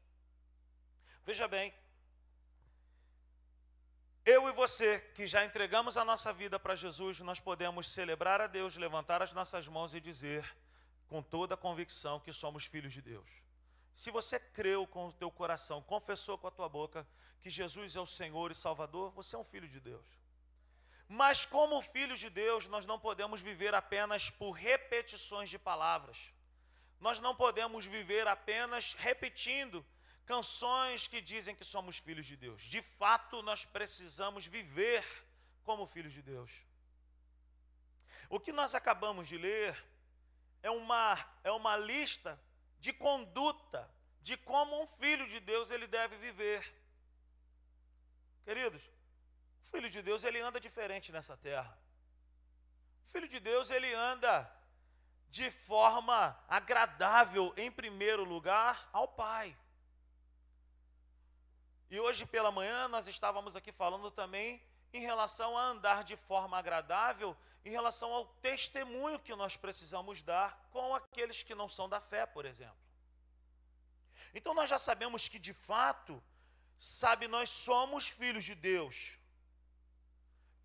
Veja 1.24 1.48
bem, 1.48 1.74
eu 4.28 4.46
e 4.46 4.52
você, 4.52 5.00
que 5.14 5.26
já 5.26 5.42
entregamos 5.42 5.96
a 5.96 6.04
nossa 6.04 6.34
vida 6.34 6.60
para 6.60 6.76
Jesus, 6.76 7.18
nós 7.20 7.40
podemos 7.40 7.90
celebrar 7.90 8.42
a 8.42 8.46
Deus, 8.46 8.76
levantar 8.76 9.22
as 9.22 9.32
nossas 9.32 9.66
mãos 9.66 9.94
e 9.94 10.00
dizer 10.02 10.44
com 11.06 11.22
toda 11.22 11.54
a 11.54 11.56
convicção 11.56 12.20
que 12.20 12.30
somos 12.30 12.66
filhos 12.66 12.92
de 12.92 13.00
Deus. 13.00 13.26
Se 13.94 14.10
você 14.10 14.38
creu 14.38 14.86
com 14.86 15.06
o 15.06 15.12
teu 15.14 15.30
coração, 15.30 15.80
confessou 15.80 16.36
com 16.36 16.46
a 16.46 16.50
tua 16.50 16.68
boca 16.68 17.08
que 17.40 17.48
Jesus 17.48 17.96
é 17.96 18.00
o 18.00 18.04
Senhor 18.04 18.50
e 18.50 18.54
Salvador, 18.54 19.10
você 19.12 19.34
é 19.34 19.38
um 19.38 19.44
filho 19.44 19.66
de 19.66 19.80
Deus. 19.80 20.04
Mas 21.08 21.46
como 21.46 21.80
filhos 21.80 22.20
de 22.20 22.28
Deus, 22.28 22.66
nós 22.66 22.84
não 22.84 23.00
podemos 23.00 23.40
viver 23.40 23.74
apenas 23.74 24.28
por 24.28 24.50
repetições 24.50 25.48
de 25.48 25.58
palavras. 25.58 26.34
Nós 27.00 27.18
não 27.18 27.34
podemos 27.34 27.86
viver 27.86 28.28
apenas 28.28 28.92
repetindo 28.92 29.82
canções 30.28 31.08
que 31.08 31.22
dizem 31.22 31.54
que 31.54 31.64
somos 31.64 31.96
filhos 31.96 32.26
de 32.26 32.36
Deus. 32.36 32.62
De 32.64 32.82
fato, 32.82 33.40
nós 33.40 33.64
precisamos 33.64 34.44
viver 34.46 35.02
como 35.64 35.86
filhos 35.86 36.12
de 36.12 36.20
Deus. 36.20 36.50
O 38.28 38.38
que 38.38 38.52
nós 38.52 38.74
acabamos 38.74 39.26
de 39.26 39.38
ler 39.38 39.72
é 40.62 40.70
uma, 40.70 41.18
é 41.42 41.50
uma 41.50 41.78
lista 41.78 42.38
de 42.78 42.92
conduta 42.92 43.90
de 44.20 44.36
como 44.36 44.82
um 44.82 44.86
filho 44.86 45.26
de 45.26 45.40
Deus 45.40 45.70
ele 45.70 45.86
deve 45.86 46.14
viver. 46.18 46.60
Queridos, 48.44 48.82
o 49.62 49.70
filho 49.70 49.88
de 49.88 50.02
Deus 50.02 50.24
ele 50.24 50.40
anda 50.40 50.60
diferente 50.60 51.10
nessa 51.10 51.38
terra. 51.38 51.74
O 53.06 53.10
filho 53.10 53.28
de 53.28 53.40
Deus 53.40 53.70
ele 53.70 53.94
anda 53.94 54.32
de 55.30 55.50
forma 55.50 56.38
agradável, 56.46 57.54
em 57.56 57.70
primeiro 57.70 58.24
lugar, 58.24 58.90
ao 58.92 59.08
Pai. 59.08 59.56
E 61.90 61.98
hoje 61.98 62.26
pela 62.26 62.50
manhã 62.50 62.86
nós 62.88 63.06
estávamos 63.06 63.56
aqui 63.56 63.72
falando 63.72 64.10
também 64.10 64.62
em 64.92 65.00
relação 65.00 65.56
a 65.56 65.62
andar 65.62 66.04
de 66.04 66.16
forma 66.16 66.58
agradável, 66.58 67.36
em 67.64 67.70
relação 67.70 68.12
ao 68.12 68.26
testemunho 68.26 69.18
que 69.18 69.34
nós 69.34 69.56
precisamos 69.56 70.22
dar 70.22 70.68
com 70.70 70.94
aqueles 70.94 71.42
que 71.42 71.54
não 71.54 71.68
são 71.68 71.88
da 71.88 72.00
fé, 72.00 72.26
por 72.26 72.44
exemplo. 72.44 72.76
Então 74.34 74.52
nós 74.54 74.68
já 74.68 74.78
sabemos 74.78 75.28
que 75.28 75.38
de 75.38 75.54
fato, 75.54 76.22
sabe, 76.78 77.26
nós 77.26 77.48
somos 77.48 78.08
filhos 78.08 78.44
de 78.44 78.54
Deus, 78.54 79.18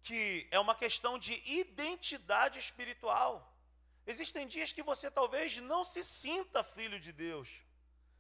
que 0.01 0.47
é 0.51 0.59
uma 0.59 0.75
questão 0.75 1.17
de 1.17 1.41
identidade 1.49 2.59
espiritual. 2.59 3.49
Existem 4.05 4.45
dias 4.45 4.73
que 4.73 4.83
você 4.83 5.09
talvez 5.09 5.57
não 5.57 5.85
se 5.85 6.03
sinta 6.03 6.63
filho 6.63 6.99
de 6.99 7.13
Deus, 7.13 7.49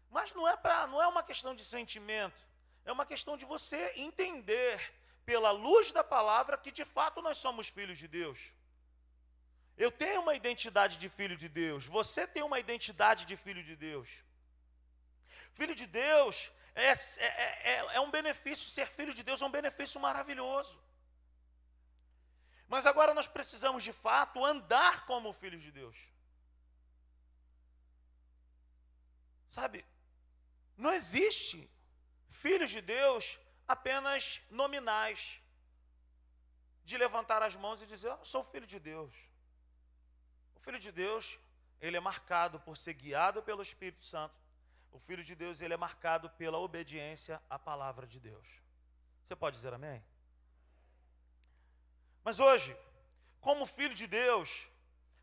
mas 0.09 0.33
não 0.33 0.47
é 0.47 0.55
para, 0.55 0.87
não 0.87 1.01
é 1.01 1.07
uma 1.07 1.23
questão 1.23 1.53
de 1.53 1.65
sentimento, 1.65 2.52
é 2.85 2.91
uma 2.91 3.05
questão 3.05 3.37
de 3.37 3.45
você 3.45 3.93
entender 3.95 4.93
pela 5.25 5.51
luz 5.51 5.91
da 5.91 6.03
palavra 6.03 6.57
que 6.57 6.71
de 6.71 6.85
fato 6.85 7.21
nós 7.21 7.37
somos 7.37 7.67
filhos 7.67 7.97
de 7.97 8.07
Deus. 8.07 8.53
Eu 9.77 9.91
tenho 9.91 10.21
uma 10.21 10.35
identidade 10.35 10.97
de 10.97 11.09
filho 11.09 11.35
de 11.35 11.49
Deus, 11.49 11.85
você 11.85 12.27
tem 12.27 12.43
uma 12.43 12.59
identidade 12.59 13.25
de 13.25 13.35
filho 13.35 13.63
de 13.63 13.75
Deus. 13.75 14.09
Filho 15.53 15.75
de 15.75 15.87
Deus 15.87 16.51
é, 16.75 16.91
é, 16.91 17.71
é, 17.71 17.95
é 17.95 17.99
um 17.99 18.11
benefício, 18.11 18.69
ser 18.69 18.87
filho 18.87 19.13
de 19.13 19.23
Deus 19.23 19.41
é 19.41 19.45
um 19.45 19.51
benefício 19.51 19.99
maravilhoso. 19.99 20.81
Mas 22.67 22.85
agora 22.85 23.13
nós 23.13 23.27
precisamos 23.27 23.83
de 23.83 23.93
fato 23.93 24.43
andar 24.43 25.05
como 25.05 25.31
filhos 25.31 25.61
de 25.61 25.71
Deus. 25.71 25.97
Sabe, 29.49 29.85
não 30.75 30.91
existe 30.91 31.69
filhos 32.43 32.71
de 32.75 32.81
Deus 32.81 33.39
apenas 33.75 34.41
nominais, 34.61 35.21
de 36.89 36.97
levantar 36.97 37.41
as 37.41 37.55
mãos 37.55 37.81
e 37.81 37.85
dizer: 37.93 38.09
Eu 38.09 38.25
sou 38.33 38.43
filho 38.51 38.67
de 38.73 38.79
Deus. 38.91 39.13
O 40.57 40.59
filho 40.65 40.79
de 40.85 40.91
Deus, 40.91 41.25
ele 41.79 41.95
é 41.95 42.03
marcado 42.09 42.59
por 42.65 42.75
ser 42.83 42.93
guiado 43.01 43.41
pelo 43.41 43.61
Espírito 43.69 44.03
Santo. 44.13 44.35
O 44.91 44.99
filho 44.99 45.23
de 45.29 45.35
Deus, 45.43 45.61
ele 45.61 45.73
é 45.73 45.77
marcado 45.77 46.29
pela 46.41 46.59
obediência 46.67 47.41
à 47.49 47.57
palavra 47.57 48.05
de 48.13 48.19
Deus. 48.19 48.47
Você 49.23 49.35
pode 49.43 49.55
dizer 49.55 49.73
amém? 49.73 50.03
Mas 52.25 52.39
hoje, 52.39 52.75
como 53.39 53.65
filho 53.65 53.95
de 54.01 54.07
Deus, 54.21 54.49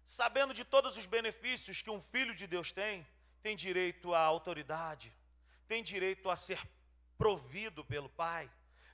sabendo 0.06 0.52
de 0.54 0.64
todos 0.64 0.96
os 0.96 1.06
benefícios 1.06 1.82
que 1.82 1.90
um 1.90 2.02
filho 2.14 2.34
de 2.34 2.46
Deus 2.46 2.72
tem, 2.72 3.06
tem 3.42 3.54
direito 3.56 4.14
à 4.14 4.22
autoridade, 4.34 5.14
tem 5.68 5.82
direito 5.82 6.28
a 6.28 6.36
ser 6.36 6.60
provido 7.20 7.84
pelo 7.84 8.08
Pai, 8.08 8.50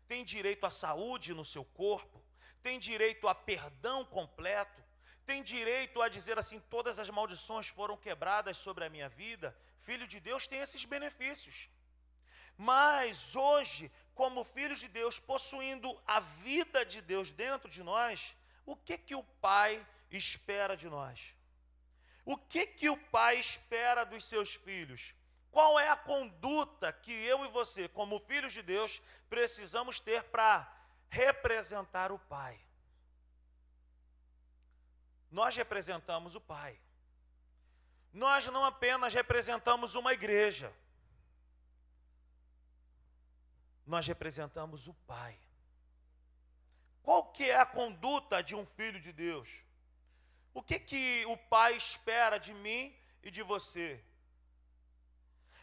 tem 0.08 0.24
direito 0.24 0.66
à 0.66 0.70
saúde 0.70 1.32
no 1.32 1.44
seu 1.44 1.64
corpo, 1.64 2.20
tem 2.60 2.76
direito 2.76 3.28
a 3.28 3.34
perdão 3.36 4.04
completo, 4.04 4.82
tem 5.24 5.44
direito 5.44 6.02
a 6.02 6.08
dizer 6.08 6.36
assim: 6.36 6.58
todas 6.68 6.98
as 6.98 7.08
maldições 7.08 7.68
foram 7.68 7.96
quebradas 7.96 8.56
sobre 8.56 8.84
a 8.84 8.90
minha 8.90 9.08
vida. 9.08 9.56
Filho 9.82 10.08
de 10.08 10.18
Deus 10.18 10.48
tem 10.48 10.58
esses 10.58 10.84
benefícios. 10.84 11.68
Mas 12.58 13.36
hoje, 13.36 13.92
como 14.12 14.42
filhos 14.42 14.80
de 14.80 14.88
Deus, 14.88 15.20
possuindo 15.20 15.88
a 16.04 16.18
vida 16.18 16.84
de 16.84 17.00
Deus 17.00 17.30
dentro 17.30 17.70
de 17.70 17.84
nós, 17.84 18.34
o 18.64 18.74
que 18.74 18.98
que 18.98 19.14
o 19.14 19.22
Pai 19.22 19.86
espera 20.10 20.76
de 20.76 20.88
nós? 20.88 21.32
O 22.24 22.36
que 22.36 22.66
que 22.66 22.88
o 22.88 22.96
Pai 22.96 23.38
espera 23.38 24.02
dos 24.02 24.24
seus 24.24 24.56
filhos? 24.56 25.14
Qual 25.56 25.80
é 25.80 25.88
a 25.88 25.96
conduta 25.96 26.92
que 26.92 27.10
eu 27.10 27.42
e 27.42 27.48
você, 27.48 27.88
como 27.88 28.20
filhos 28.20 28.52
de 28.52 28.60
Deus, 28.60 29.00
precisamos 29.30 29.98
ter 29.98 30.22
para 30.24 30.70
representar 31.08 32.12
o 32.12 32.18
Pai? 32.18 32.60
Nós 35.30 35.56
representamos 35.56 36.34
o 36.34 36.42
Pai. 36.42 36.78
Nós 38.12 38.46
não 38.48 38.66
apenas 38.66 39.14
representamos 39.14 39.94
uma 39.94 40.12
igreja, 40.12 40.70
nós 43.86 44.06
representamos 44.06 44.86
o 44.86 44.92
Pai. 44.92 45.40
Qual 47.02 47.32
que 47.32 47.44
é 47.44 47.56
a 47.56 47.64
conduta 47.64 48.42
de 48.42 48.54
um 48.54 48.66
filho 48.66 49.00
de 49.00 49.10
Deus? 49.10 49.64
O 50.52 50.62
que 50.62 50.78
que 50.78 51.24
o 51.24 51.36
Pai 51.38 51.74
espera 51.78 52.36
de 52.36 52.52
mim 52.52 52.94
e 53.22 53.30
de 53.30 53.42
você? 53.42 54.04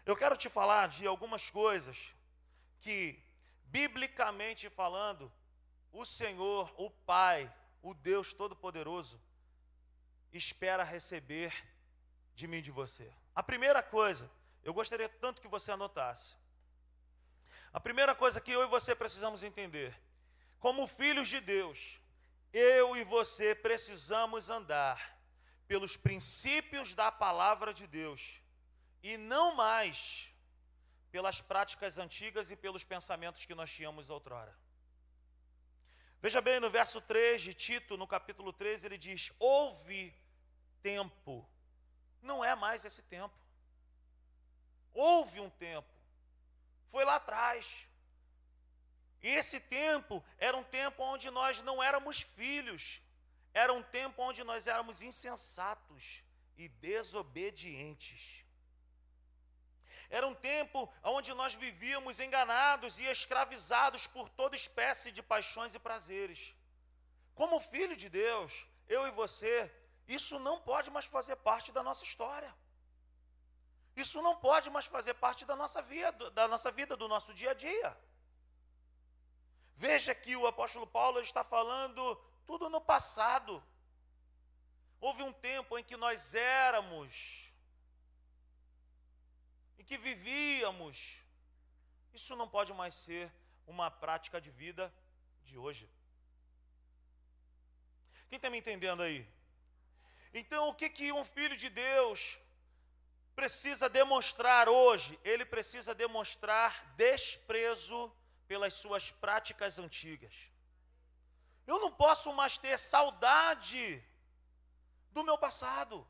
Eu 0.05 0.17
quero 0.17 0.36
te 0.36 0.50
falar 0.50 0.89
de 0.89 1.07
algumas 1.07 1.50
coisas 1.50 2.13
que, 2.81 3.17
biblicamente 3.65 4.69
falando, 4.69 5.31
o 5.93 6.05
Senhor, 6.05 6.74
o 6.77 6.89
Pai, 6.89 7.51
o 7.81 7.93
Deus 7.93 8.33
Todo-Poderoso, 8.33 9.22
espera 10.33 10.83
receber 10.83 11.53
de 12.36 12.48
mim 12.48 12.57
e 12.57 12.62
de 12.62 12.72
você. 12.72 13.10
A 13.33 13.41
primeira 13.41 13.81
coisa, 13.81 14.29
eu 14.62 14.74
gostaria 14.74 15.07
tanto 15.07 15.41
que 15.41 15.48
você 15.48 15.72
anotasse. 15.72 16.36
A 17.72 17.79
primeira 17.79 18.13
coisa 18.13 18.41
que 18.41 18.51
eu 18.51 18.62
e 18.62 18.67
você 18.67 18.93
precisamos 18.93 19.41
entender, 19.41 19.98
como 20.60 20.86
filhos 20.86 21.29
de 21.29 21.39
Deus, 21.39 22.01
eu 22.51 22.95
e 22.98 23.05
você 23.05 23.55
precisamos 23.55 24.50
andar 24.50 25.17
pelos 25.65 25.95
princípios 25.95 26.93
da 26.93 27.10
palavra 27.10 27.74
de 27.74 27.88
Deus 27.88 28.42
e 29.03 29.17
não 29.17 29.53
mais 29.53 30.33
pelas 31.12 31.41
práticas 31.41 32.00
antigas 32.00 32.50
e 32.50 32.55
pelos 32.55 32.83
pensamentos 32.83 33.45
que 33.45 33.53
nós 33.53 33.72
tínhamos 33.72 34.10
outrora. 34.10 34.57
Veja 36.19 36.41
bem, 36.41 36.60
no 36.60 36.72
verso 36.72 37.00
3 37.01 37.41
de 37.41 37.53
Tito, 37.53 37.98
no 37.98 38.07
capítulo 38.07 38.51
3, 38.51 38.86
ele 38.86 38.98
diz: 38.98 39.31
Houve 39.38 40.12
tempo. 40.81 41.48
Não 42.22 42.43
é 42.43 42.55
mais 42.55 42.86
esse 42.86 43.03
tempo. 43.03 43.38
Houve 44.93 45.39
um 45.41 45.50
tempo 45.50 45.93
foi 46.93 47.03
lá 47.05 47.15
atrás. 47.15 47.88
E 49.24 49.27
esse 49.27 49.60
tempo 49.60 50.24
era 50.38 50.55
um 50.55 50.63
tempo 50.63 51.01
onde 51.01 51.31
nós 51.31 51.60
não 51.63 51.81
éramos 51.81 52.22
filhos, 52.22 53.01
era 53.51 53.74
um 53.74 53.81
tempo 53.81 54.22
onde 54.22 54.43
nós 54.43 54.67
éramos 54.67 55.01
insensatos 55.01 56.22
e 56.55 56.69
desobedientes. 56.69 58.42
Era 60.10 60.27
um 60.27 60.33
tempo 60.33 60.91
onde 61.03 61.33
nós 61.33 61.53
vivíamos 61.53 62.19
enganados 62.19 63.00
e 63.00 63.05
escravizados 63.05 64.07
por 64.07 64.29
toda 64.29 64.55
espécie 64.55 65.12
de 65.12 65.24
paixões 65.24 65.74
e 65.74 65.79
prazeres. 65.79 66.55
Como 67.36 67.60
filho 67.60 67.95
de 67.95 68.10
Deus, 68.10 68.67
eu 68.88 69.07
e 69.07 69.12
você, 69.12 69.72
isso 70.07 70.39
não 70.39 70.60
pode 70.62 70.91
mais 70.91 71.05
fazer 71.05 71.36
parte 71.38 71.72
da 71.72 71.81
nossa 71.81 72.03
história. 72.03 72.53
Isso 73.95 74.22
não 74.22 74.36
pode 74.36 74.69
mais 74.69 74.86
fazer 74.86 75.13
parte 75.15 75.45
da 75.45 75.55
nossa 75.55 75.81
vida, 75.81 76.29
da 76.31 76.48
nossa 76.48 76.72
vida, 76.72 76.98
do 76.98 77.07
nosso 77.07 77.33
dia 77.33 77.51
a 77.51 77.53
dia. 77.53 77.98
Veja 79.75 80.13
que 80.15 80.36
o 80.36 80.48
apóstolo 80.48 80.88
Paulo 80.88 81.19
está 81.19 81.43
falando 81.43 82.15
tudo 82.45 82.69
no 82.69 82.81
passado. 82.81 83.63
Houve 85.00 85.24
um 85.24 85.33
tempo 85.33 85.77
em 85.77 85.83
que 85.83 85.98
nós 85.98 86.33
éramos, 86.33 87.42
em 89.84 89.86
que 89.86 89.98
vivíamos. 89.98 91.22
Isso 92.13 92.38
não 92.38 92.48
pode 92.48 92.72
mais 92.74 92.96
ser 92.96 93.30
uma 93.68 93.92
prática 93.92 94.40
de 94.40 94.50
vida 94.50 94.94
de 95.44 95.58
hoje. 95.58 95.90
Quem 98.30 98.38
está 98.38 98.50
me 98.50 98.58
entendendo 98.58 99.04
aí? 99.04 99.28
Então, 100.34 100.70
o 100.70 100.74
que, 100.74 100.90
que 100.90 101.12
um 101.12 101.25
filho 101.25 101.58
de 101.58 101.70
Deus 101.70 102.40
precisa 103.36 103.90
demonstrar 103.90 104.70
hoje, 104.70 105.20
ele 105.24 105.46
precisa 105.46 105.94
demonstrar 105.94 106.96
desprezo 106.96 108.12
pelas 108.48 108.74
suas 108.75 109.12
práticas 109.12 109.80
antigas. 109.80 110.34
Eu 111.68 111.80
não 111.80 111.92
posso 111.92 112.32
mais 112.32 112.58
ter 112.58 112.80
saudade 112.80 114.02
do 115.12 115.25
meu 115.25 115.38
passado. 115.38 116.08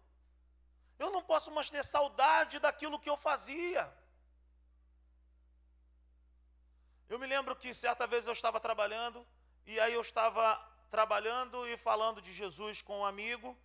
Eu 1.00 1.12
não 1.12 1.22
posso 1.24 1.52
mais 1.52 1.70
ter 1.70 1.84
saudade 1.84 2.60
daquilo 2.60 3.00
que 3.00 3.10
eu 3.10 3.18
fazia. 3.18 3.92
Eu 7.10 7.20
me 7.20 7.28
lembro 7.28 7.56
que 7.56 7.74
certa 7.74 8.08
vez 8.08 8.26
eu 8.26 8.34
estava 8.34 8.60
trabalhando, 8.60 9.26
e 9.66 9.80
aí 9.80 9.94
eu 9.94 10.02
estava 10.02 10.56
trabalhando 10.90 11.68
e 11.68 11.78
falando 11.78 12.22
de 12.22 12.32
Jesus 12.32 12.82
com 12.82 13.00
um 13.00 13.06
amigo, 13.06 13.58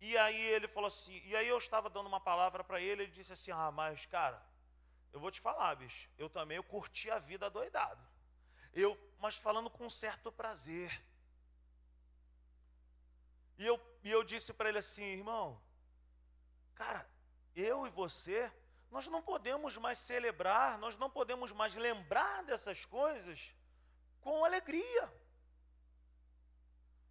e 0.00 0.16
aí 0.18 0.40
ele 0.40 0.68
falou 0.68 0.88
assim, 0.88 1.20
e 1.24 1.34
aí 1.34 1.48
eu 1.48 1.58
estava 1.58 1.88
dando 1.88 2.06
uma 2.06 2.20
palavra 2.20 2.62
para 2.62 2.80
ele, 2.80 3.04
ele 3.04 3.12
disse 3.12 3.32
assim: 3.32 3.50
"Ah, 3.50 3.70
mas 3.70 4.06
cara, 4.06 4.40
eu 5.12 5.20
vou 5.20 5.30
te 5.30 5.40
falar, 5.40 5.74
bicho, 5.76 6.08
eu 6.18 6.28
também 6.28 6.56
eu 6.56 6.64
curti 6.64 7.10
a 7.10 7.18
vida 7.18 7.48
doidado. 7.48 8.04
Eu, 8.72 8.98
mas 9.18 9.36
falando 9.36 9.70
com 9.70 9.88
certo 9.88 10.32
prazer. 10.32 10.90
E 13.56 13.64
eu, 13.64 13.80
e 14.02 14.10
eu 14.10 14.24
disse 14.24 14.52
para 14.52 14.68
ele 14.68 14.78
assim, 14.78 15.04
irmão, 15.04 15.60
cara, 16.74 17.08
eu 17.54 17.86
e 17.86 17.90
você, 17.90 18.52
nós 18.90 19.06
não 19.06 19.22
podemos 19.22 19.76
mais 19.76 19.98
celebrar, 19.98 20.78
nós 20.78 20.96
não 20.96 21.10
podemos 21.10 21.52
mais 21.52 21.74
lembrar 21.74 22.42
dessas 22.44 22.84
coisas 22.84 23.54
com 24.20 24.44
alegria. 24.44 25.12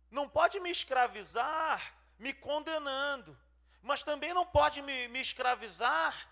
Não 0.10 0.30
pode 0.30 0.60
me 0.60 0.70
escravizar 0.70 1.96
me 2.24 2.34
condenando, 2.34 3.38
mas 3.82 4.04
também 4.04 4.34
não 4.34 4.46
pode 4.46 4.82
me, 4.82 5.08
me 5.10 5.20
escravizar 5.20 6.30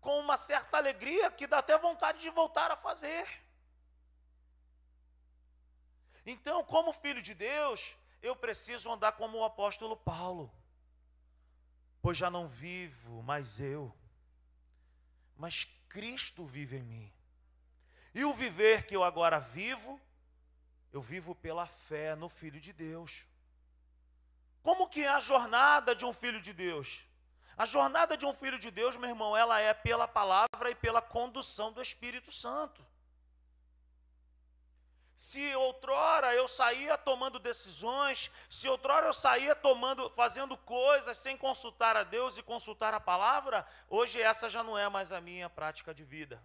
com 0.00 0.18
uma 0.18 0.36
certa 0.36 0.76
alegria 0.76 1.30
que 1.30 1.46
dá 1.46 1.58
até 1.58 1.78
vontade 1.78 2.18
de 2.18 2.30
voltar 2.30 2.70
a 2.70 2.76
fazer. 2.76 3.26
Então, 6.26 6.62
como 6.64 6.92
filho 6.92 7.22
de 7.22 7.34
Deus, 7.34 7.96
eu 8.22 8.36
preciso 8.36 8.90
andar 8.92 9.12
como 9.12 9.38
o 9.38 9.44
apóstolo 9.44 9.96
Paulo, 9.96 10.52
pois 12.02 12.16
já 12.16 12.30
não 12.30 12.48
vivo 12.48 13.22
mais 13.22 13.60
eu, 13.60 13.94
mas 15.36 15.66
Cristo 15.88 16.44
vive 16.44 16.76
em 16.76 16.82
mim. 16.82 17.12
E 18.14 18.24
o 18.24 18.34
viver 18.34 18.86
que 18.86 18.96
eu 18.96 19.04
agora 19.04 19.38
vivo, 19.38 20.00
eu 20.92 21.00
vivo 21.00 21.34
pela 21.34 21.66
fé 21.66 22.14
no 22.14 22.28
Filho 22.28 22.60
de 22.60 22.72
Deus. 22.72 23.26
Como 24.62 24.88
que 24.88 25.02
é 25.02 25.08
a 25.08 25.20
jornada 25.20 25.94
de 25.94 26.04
um 26.04 26.12
filho 26.12 26.40
de 26.40 26.52
Deus? 26.52 27.04
A 27.56 27.64
jornada 27.66 28.16
de 28.16 28.26
um 28.26 28.32
filho 28.32 28.58
de 28.58 28.70
Deus, 28.70 28.96
meu 28.96 29.10
irmão, 29.10 29.36
ela 29.36 29.60
é 29.60 29.72
pela 29.72 30.08
palavra 30.08 30.70
e 30.70 30.74
pela 30.74 31.02
condução 31.02 31.72
do 31.72 31.82
Espírito 31.82 32.32
Santo. 32.32 32.84
Se 35.20 35.54
outrora 35.54 36.34
eu 36.34 36.48
saía 36.48 36.96
tomando 36.96 37.38
decisões, 37.38 38.30
se 38.48 38.66
outrora 38.66 39.06
eu 39.06 39.12
saía 39.12 39.54
tomando, 39.54 40.08
fazendo 40.08 40.56
coisas 40.56 41.18
sem 41.18 41.36
consultar 41.36 41.94
a 41.94 42.02
Deus 42.02 42.38
e 42.38 42.42
consultar 42.42 42.94
a 42.94 42.98
palavra, 42.98 43.66
hoje 43.86 44.18
essa 44.18 44.48
já 44.48 44.62
não 44.62 44.78
é 44.78 44.88
mais 44.88 45.12
a 45.12 45.20
minha 45.20 45.50
prática 45.50 45.92
de 45.92 46.04
vida. 46.04 46.42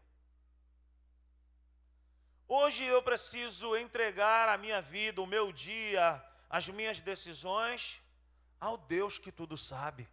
Hoje 2.49 2.83
eu 2.83 3.01
preciso 3.01 3.77
entregar 3.77 4.49
a 4.49 4.57
minha 4.57 4.81
vida, 4.81 5.21
o 5.21 5.25
meu 5.25 5.53
dia, 5.53 6.21
as 6.49 6.67
minhas 6.67 6.99
decisões 6.99 8.01
ao 8.59 8.75
Deus 8.77 9.17
que 9.17 9.31
tudo 9.31 9.57
sabe, 9.57 10.05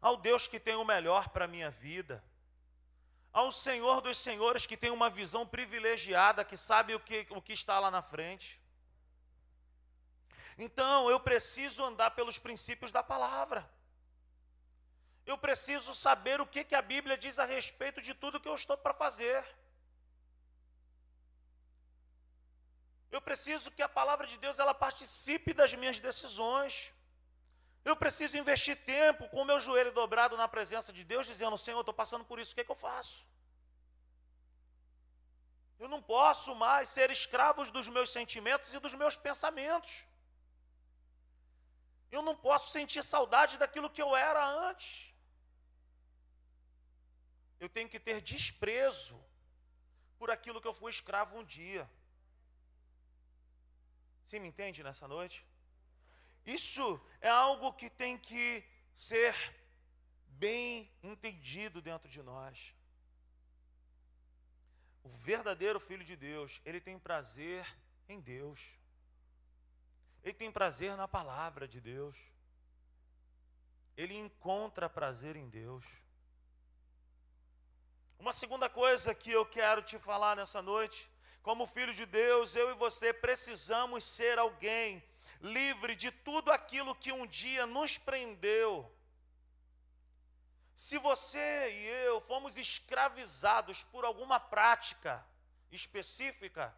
ao 0.00 0.16
Deus 0.16 0.46
que 0.46 0.60
tem 0.60 0.76
o 0.76 0.84
melhor 0.84 1.30
para 1.30 1.46
a 1.46 1.48
minha 1.48 1.68
vida 1.68 2.22
ao 3.32 3.50
Senhor 3.50 4.00
dos 4.00 4.18
Senhores 4.18 4.66
que 4.66 4.76
tem 4.76 4.90
uma 4.90 5.08
visão 5.08 5.46
privilegiada, 5.46 6.44
que 6.44 6.56
sabe 6.56 6.94
o 6.94 7.00
que, 7.00 7.26
o 7.30 7.40
que 7.40 7.52
está 7.52 7.78
lá 7.78 7.90
na 7.90 8.02
frente. 8.02 8.60
Então, 10.58 11.10
eu 11.10 11.18
preciso 11.18 11.82
andar 11.82 12.10
pelos 12.10 12.38
princípios 12.38 12.92
da 12.92 13.02
palavra. 13.02 13.68
Eu 15.24 15.38
preciso 15.38 15.94
saber 15.94 16.40
o 16.40 16.46
que, 16.46 16.64
que 16.64 16.74
a 16.74 16.82
Bíblia 16.82 17.16
diz 17.16 17.38
a 17.38 17.44
respeito 17.44 18.02
de 18.02 18.12
tudo 18.12 18.40
que 18.40 18.48
eu 18.48 18.54
estou 18.54 18.76
para 18.76 18.92
fazer. 18.92 19.42
Eu 23.10 23.20
preciso 23.20 23.70
que 23.70 23.82
a 23.82 23.88
palavra 23.88 24.26
de 24.26 24.36
Deus 24.38 24.58
ela 24.58 24.74
participe 24.74 25.54
das 25.54 25.74
minhas 25.74 25.98
decisões. 25.98 26.92
Eu 27.84 27.96
preciso 27.96 28.36
investir 28.36 28.76
tempo 28.84 29.28
com 29.28 29.42
o 29.42 29.44
meu 29.44 29.58
joelho 29.58 29.92
dobrado 29.92 30.36
na 30.36 30.46
presença 30.46 30.92
de 30.92 31.02
Deus, 31.04 31.26
dizendo: 31.26 31.58
Senhor, 31.58 31.78
eu 31.78 31.82
estou 31.82 31.94
passando 31.94 32.24
por 32.24 32.38
isso, 32.38 32.52
o 32.52 32.54
que, 32.54 32.60
é 32.60 32.64
que 32.64 32.70
eu 32.70 32.76
faço? 32.76 33.26
Eu 35.82 35.88
não 35.88 36.00
posso 36.00 36.54
mais 36.54 36.88
ser 36.88 37.10
escravo 37.10 37.68
dos 37.76 37.88
meus 37.88 38.10
sentimentos 38.10 38.72
e 38.72 38.78
dos 38.78 38.94
meus 38.94 39.16
pensamentos. 39.16 40.04
Eu 42.16 42.22
não 42.22 42.36
posso 42.36 42.70
sentir 42.70 43.02
saudade 43.02 43.58
daquilo 43.58 43.90
que 43.90 44.02
eu 44.06 44.14
era 44.14 44.44
antes. 44.68 45.12
Eu 47.58 47.68
tenho 47.68 47.88
que 47.88 47.98
ter 47.98 48.20
desprezo 48.20 49.18
por 50.18 50.30
aquilo 50.30 50.60
que 50.60 50.68
eu 50.68 50.74
fui 50.74 50.90
escravo 50.92 51.36
um 51.36 51.44
dia. 51.44 51.90
Você 54.24 54.38
me 54.38 54.48
entende 54.48 54.84
nessa 54.84 55.08
noite? 55.08 55.44
Isso 56.44 57.00
é 57.20 57.28
algo 57.28 57.72
que 57.72 57.88
tem 57.88 58.18
que 58.18 58.64
ser 58.94 59.34
bem 60.26 60.90
entendido 61.02 61.80
dentro 61.80 62.08
de 62.08 62.22
nós. 62.22 62.74
O 65.04 65.10
verdadeiro 65.10 65.78
filho 65.80 66.04
de 66.04 66.16
Deus, 66.16 66.60
ele 66.64 66.80
tem 66.80 66.98
prazer 66.98 67.66
em 68.08 68.20
Deus. 68.20 68.60
Ele 70.22 70.34
tem 70.34 70.50
prazer 70.50 70.96
na 70.96 71.08
palavra 71.08 71.66
de 71.66 71.80
Deus. 71.80 72.16
Ele 73.96 74.16
encontra 74.16 74.88
prazer 74.88 75.36
em 75.36 75.48
Deus. 75.48 75.84
Uma 78.18 78.32
segunda 78.32 78.68
coisa 78.68 79.14
que 79.14 79.30
eu 79.30 79.44
quero 79.44 79.82
te 79.82 79.98
falar 79.98 80.36
nessa 80.36 80.62
noite, 80.62 81.10
como 81.42 81.66
filho 81.66 81.92
de 81.92 82.06
Deus, 82.06 82.54
eu 82.54 82.70
e 82.70 82.74
você 82.74 83.12
precisamos 83.12 84.04
ser 84.04 84.38
alguém 84.38 85.02
livre 85.42 85.96
de 85.96 86.10
tudo 86.10 86.52
aquilo 86.52 86.94
que 86.94 87.12
um 87.12 87.26
dia 87.26 87.66
nos 87.66 87.98
prendeu. 87.98 88.90
Se 90.76 90.96
você 90.98 91.70
e 91.70 91.86
eu 92.06 92.20
fomos 92.20 92.56
escravizados 92.56 93.82
por 93.84 94.04
alguma 94.04 94.38
prática 94.38 95.24
específica, 95.70 96.74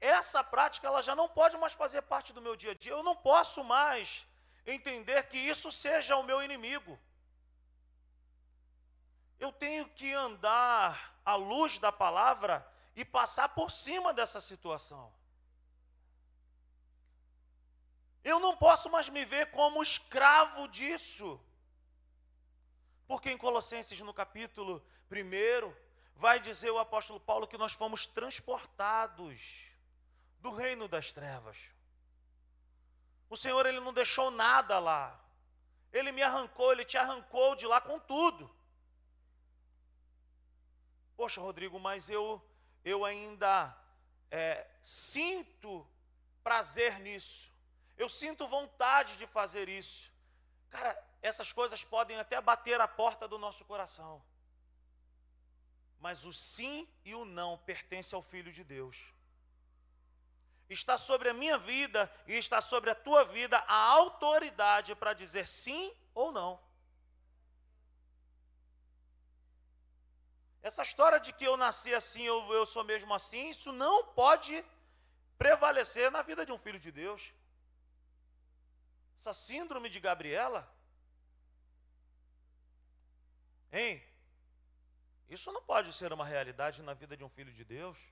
essa 0.00 0.44
prática 0.44 0.86
ela 0.86 1.02
já 1.02 1.16
não 1.16 1.28
pode 1.28 1.56
mais 1.56 1.72
fazer 1.72 2.02
parte 2.02 2.32
do 2.32 2.42
meu 2.42 2.54
dia 2.54 2.72
a 2.72 2.74
dia. 2.74 2.92
Eu 2.92 3.02
não 3.02 3.16
posso 3.16 3.64
mais 3.64 4.26
entender 4.66 5.28
que 5.28 5.38
isso 5.38 5.72
seja 5.72 6.16
o 6.16 6.22
meu 6.22 6.42
inimigo. 6.42 6.98
Eu 9.38 9.50
tenho 9.50 9.88
que 9.88 10.12
andar 10.12 11.18
à 11.24 11.34
luz 11.34 11.78
da 11.78 11.90
palavra 11.90 12.66
e 12.94 13.04
passar 13.04 13.48
por 13.50 13.70
cima 13.70 14.12
dessa 14.12 14.40
situação. 14.40 15.12
Eu 18.24 18.38
não 18.38 18.56
posso 18.56 18.88
mais 18.88 19.08
me 19.08 19.24
ver 19.24 19.50
como 19.50 19.82
escravo 19.82 20.68
disso. 20.68 21.40
Porque 23.06 23.30
em 23.30 23.36
Colossenses, 23.36 24.00
no 24.00 24.14
capítulo 24.14 24.82
1, 25.10 25.74
vai 26.14 26.38
dizer 26.38 26.70
o 26.70 26.78
apóstolo 26.78 27.20
Paulo 27.20 27.48
que 27.48 27.58
nós 27.58 27.72
fomos 27.72 28.06
transportados 28.06 29.66
do 30.38 30.50
reino 30.50 30.88
das 30.88 31.12
trevas. 31.12 31.58
O 33.28 33.36
Senhor, 33.36 33.66
Ele 33.66 33.80
não 33.80 33.92
deixou 33.92 34.30
nada 34.30 34.78
lá. 34.78 35.18
Ele 35.92 36.12
me 36.12 36.22
arrancou, 36.22 36.72
Ele 36.72 36.84
te 36.84 36.96
arrancou 36.96 37.54
de 37.56 37.66
lá 37.66 37.80
com 37.80 37.98
tudo. 37.98 38.54
Poxa, 41.16 41.40
Rodrigo, 41.40 41.78
mas 41.78 42.08
eu, 42.08 42.42
eu 42.84 43.04
ainda 43.04 43.76
é, 44.30 44.66
sinto 44.82 45.86
prazer 46.42 46.98
nisso. 47.00 47.51
Eu 48.02 48.08
sinto 48.08 48.48
vontade 48.48 49.16
de 49.16 49.26
fazer 49.28 49.68
isso. 49.68 50.10
Cara, 50.74 50.92
essas 51.30 51.52
coisas 51.52 51.84
podem 51.84 52.18
até 52.18 52.40
bater 52.40 52.80
a 52.80 52.88
porta 52.88 53.28
do 53.28 53.38
nosso 53.38 53.64
coração. 53.64 54.20
Mas 56.00 56.24
o 56.24 56.32
sim 56.32 56.88
e 57.04 57.14
o 57.14 57.24
não 57.24 57.58
pertencem 57.58 58.16
ao 58.16 58.22
Filho 58.32 58.50
de 58.50 58.64
Deus. 58.64 58.96
Está 60.68 60.98
sobre 60.98 61.28
a 61.28 61.34
minha 61.42 61.58
vida 61.58 62.12
e 62.26 62.34
está 62.36 62.60
sobre 62.60 62.90
a 62.90 62.94
tua 63.06 63.24
vida 63.24 63.56
a 63.68 63.80
autoridade 64.00 64.96
para 64.96 65.12
dizer 65.12 65.46
sim 65.46 65.94
ou 66.12 66.32
não. 66.32 66.52
Essa 70.60 70.82
história 70.82 71.20
de 71.20 71.32
que 71.32 71.44
eu 71.44 71.56
nasci 71.56 71.94
assim, 71.94 72.24
eu, 72.24 72.52
eu 72.52 72.66
sou 72.66 72.82
mesmo 72.82 73.14
assim, 73.14 73.50
isso 73.50 73.70
não 73.72 74.06
pode 74.06 74.64
prevalecer 75.38 76.10
na 76.10 76.22
vida 76.22 76.44
de 76.44 76.50
um 76.50 76.58
filho 76.58 76.80
de 76.80 76.90
Deus. 76.90 77.32
Essa 79.22 79.34
síndrome 79.34 79.88
de 79.88 80.00
Gabriela. 80.00 80.68
Hein? 83.70 84.02
Isso 85.28 85.52
não 85.52 85.62
pode 85.62 85.92
ser 85.92 86.12
uma 86.12 86.26
realidade 86.26 86.82
na 86.82 86.92
vida 86.92 87.16
de 87.16 87.22
um 87.22 87.28
filho 87.28 87.52
de 87.52 87.64
Deus. 87.64 88.10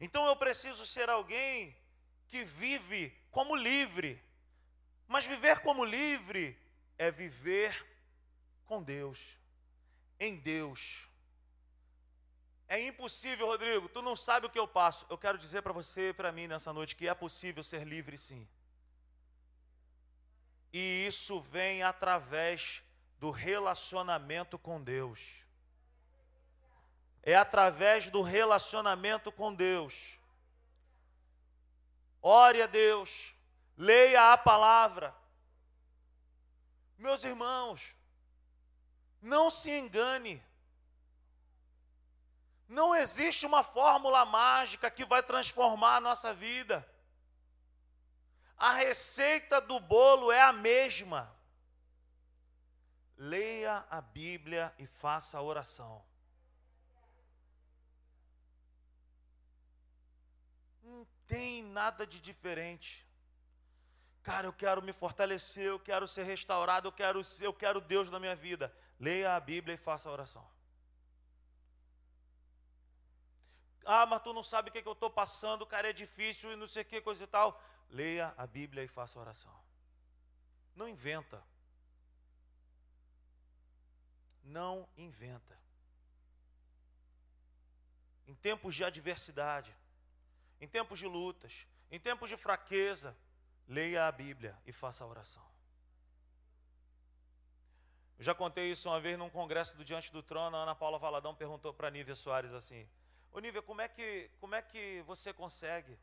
Então 0.00 0.26
eu 0.26 0.34
preciso 0.34 0.84
ser 0.84 1.08
alguém 1.08 1.78
que 2.26 2.44
vive 2.44 3.16
como 3.30 3.54
livre. 3.54 4.20
Mas 5.06 5.24
viver 5.24 5.60
como 5.60 5.84
livre 5.84 6.60
é 6.98 7.12
viver 7.12 7.72
com 8.64 8.82
Deus, 8.82 9.38
em 10.18 10.34
Deus. 10.34 11.08
É 12.68 12.80
impossível, 12.84 13.46
Rodrigo, 13.46 13.88
tu 13.88 14.02
não 14.02 14.16
sabe 14.16 14.46
o 14.46 14.50
que 14.50 14.58
eu 14.58 14.66
passo. 14.66 15.06
Eu 15.08 15.16
quero 15.16 15.38
dizer 15.38 15.62
para 15.62 15.72
você 15.72 16.08
e 16.10 16.12
para 16.14 16.32
mim 16.32 16.48
nessa 16.48 16.72
noite 16.72 16.96
que 16.96 17.08
é 17.08 17.14
possível 17.14 17.62
ser 17.62 17.84
livre 17.84 18.18
sim. 18.18 18.46
E 20.72 21.06
isso 21.06 21.40
vem 21.40 21.82
através 21.82 22.82
do 23.18 23.30
relacionamento 23.30 24.58
com 24.58 24.82
Deus. 24.82 25.44
é 27.22 27.34
através 27.34 28.08
do 28.08 28.22
relacionamento 28.22 29.32
com 29.32 29.52
Deus. 29.52 30.20
Ore 32.22 32.62
a 32.62 32.66
Deus, 32.68 33.34
leia 33.76 34.32
a 34.32 34.38
palavra. 34.38 35.12
Meus 36.96 37.24
irmãos, 37.24 37.96
não 39.20 39.50
se 39.50 39.70
engane. 39.70 40.40
Não 42.68 42.94
existe 42.94 43.46
uma 43.46 43.62
fórmula 43.62 44.24
mágica 44.24 44.90
que 44.90 45.04
vai 45.04 45.22
transformar 45.22 45.96
a 45.96 46.00
nossa 46.00 46.34
vida. 46.34 46.86
A 48.56 48.72
receita 48.72 49.60
do 49.60 49.78
bolo 49.78 50.32
é 50.32 50.40
a 50.40 50.52
mesma. 50.52 51.34
Leia 53.16 53.84
a 53.88 54.00
Bíblia 54.00 54.74
e 54.78 54.86
faça 54.86 55.38
a 55.38 55.42
oração. 55.42 56.04
Não 60.82 61.06
tem 61.26 61.62
nada 61.62 62.06
de 62.06 62.20
diferente. 62.20 63.06
Cara, 64.22 64.48
eu 64.48 64.52
quero 64.52 64.82
me 64.82 64.92
fortalecer, 64.92 65.66
eu 65.66 65.78
quero 65.78 66.08
ser 66.08 66.24
restaurado, 66.24 66.88
eu 66.88 66.92
quero, 66.92 67.20
eu 67.40 67.54
quero 67.54 67.80
Deus 67.80 68.10
na 68.10 68.18
minha 68.18 68.34
vida. 68.34 68.74
Leia 68.98 69.36
a 69.36 69.40
Bíblia 69.40 69.74
e 69.74 69.78
faça 69.78 70.08
a 70.08 70.12
oração. 70.12 70.55
Ah, 73.86 74.04
mas 74.04 74.20
tu 74.22 74.32
não 74.32 74.42
sabe 74.42 74.68
o 74.68 74.72
que, 74.72 74.78
é 74.78 74.82
que 74.82 74.88
eu 74.88 74.92
estou 74.92 75.08
passando, 75.08 75.64
cara, 75.64 75.90
é 75.90 75.92
difícil 75.92 76.52
e 76.52 76.56
não 76.56 76.66
sei 76.66 76.82
o 76.82 76.84
que, 76.84 77.00
coisa 77.00 77.22
e 77.22 77.26
tal. 77.26 77.62
Leia 77.88 78.34
a 78.36 78.46
Bíblia 78.46 78.82
e 78.82 78.88
faça 78.88 79.18
oração. 79.18 79.54
Não 80.74 80.88
inventa. 80.88 81.42
Não 84.42 84.88
inventa. 84.96 85.56
Em 88.26 88.34
tempos 88.34 88.74
de 88.74 88.84
adversidade, 88.84 89.74
em 90.60 90.66
tempos 90.66 90.98
de 90.98 91.06
lutas, 91.06 91.64
em 91.88 92.00
tempos 92.00 92.28
de 92.28 92.36
fraqueza, 92.36 93.16
leia 93.68 94.08
a 94.08 94.12
Bíblia 94.12 94.58
e 94.66 94.72
faça 94.72 95.04
a 95.04 95.06
oração. 95.06 95.46
Eu 98.18 98.24
já 98.24 98.34
contei 98.34 98.72
isso 98.72 98.88
uma 98.88 99.00
vez 99.00 99.16
num 99.16 99.30
congresso 99.30 99.76
do 99.76 99.84
Diante 99.84 100.12
do 100.12 100.22
Trono, 100.22 100.56
a 100.56 100.62
Ana 100.62 100.74
Paula 100.74 100.98
Valadão 100.98 101.34
perguntou 101.34 101.72
para 101.72 101.90
Nívia 101.90 102.16
Soares 102.16 102.52
assim: 102.52 102.88
Ô 103.36 103.38
Nívia, 103.38 103.60
como 103.60 103.82
é 103.82 103.86
que, 103.86 104.30
como 104.40 104.54
é 104.54 104.62
que 104.62 105.02
você 105.02 105.30
consegue 105.30 105.98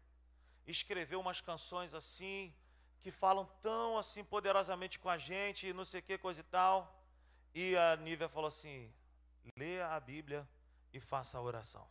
escrever 0.67 1.15
umas 1.15 1.41
canções 1.41 1.95
assim, 1.95 2.53
que 2.99 3.09
falam 3.09 3.43
tão 3.59 3.97
assim 3.97 4.23
poderosamente 4.23 4.99
com 4.99 5.09
a 5.09 5.17
gente, 5.17 5.73
não 5.73 5.83
sei 5.83 5.99
que, 5.99 6.15
coisa 6.15 6.41
e 6.41 6.43
tal? 6.43 6.77
E 7.51 7.75
a 7.75 7.95
Nívia 7.95 8.29
falou 8.29 8.49
assim: 8.49 8.93
leia 9.57 9.87
a 9.95 9.99
Bíblia 9.99 10.47
e 10.93 10.99
faça 10.99 11.39
a 11.39 11.41
oração. 11.41 11.87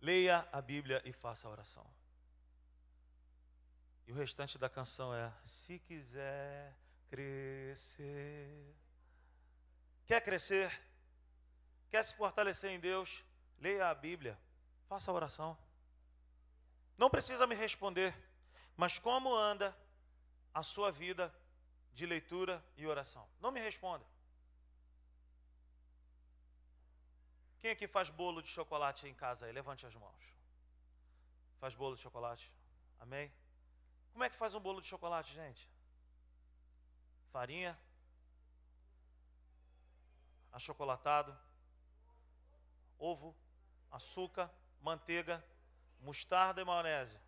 Leia 0.00 0.48
a 0.52 0.62
Bíblia 0.62 1.02
e 1.04 1.12
faça 1.12 1.48
a 1.48 1.50
oração. 1.50 1.92
E 4.06 4.12
o 4.12 4.14
restante 4.14 4.56
da 4.58 4.68
canção 4.68 5.12
é: 5.12 5.32
Se 5.44 5.80
quiser 5.80 6.76
crescer. 7.08 8.76
Quer 10.10 10.22
crescer? 10.22 10.68
Quer 11.88 12.04
se 12.04 12.16
fortalecer 12.16 12.68
em 12.72 12.80
Deus? 12.80 13.24
Leia 13.60 13.90
a 13.90 13.94
Bíblia, 13.94 14.36
faça 14.88 15.08
a 15.08 15.14
oração. 15.14 15.56
Não 16.98 17.08
precisa 17.08 17.46
me 17.46 17.54
responder, 17.54 18.12
mas 18.76 18.98
como 18.98 19.32
anda 19.32 19.72
a 20.52 20.64
sua 20.64 20.90
vida 20.90 21.32
de 21.92 22.06
leitura 22.06 22.60
e 22.76 22.88
oração? 22.88 23.24
Não 23.38 23.52
me 23.52 23.60
responda. 23.60 24.04
Quem 27.60 27.70
aqui 27.70 27.86
faz 27.86 28.10
bolo 28.10 28.42
de 28.42 28.48
chocolate 28.48 29.06
em 29.06 29.14
casa 29.14 29.46
aí? 29.46 29.52
Levante 29.52 29.86
as 29.86 29.94
mãos. 29.94 30.24
Faz 31.60 31.76
bolo 31.76 31.94
de 31.94 32.02
chocolate? 32.02 32.52
Amém? 32.98 33.32
Como 34.10 34.24
é 34.24 34.28
que 34.28 34.34
faz 34.34 34.56
um 34.56 34.60
bolo 34.60 34.80
de 34.80 34.88
chocolate, 34.88 35.32
gente? 35.32 35.70
Farinha, 37.30 37.78
achocolatado, 40.52 41.36
ovo, 42.98 43.36
açúcar, 43.90 44.50
manteiga, 44.80 45.44
mostarda 46.00 46.60
e 46.60 46.64
maionese. 46.64 47.20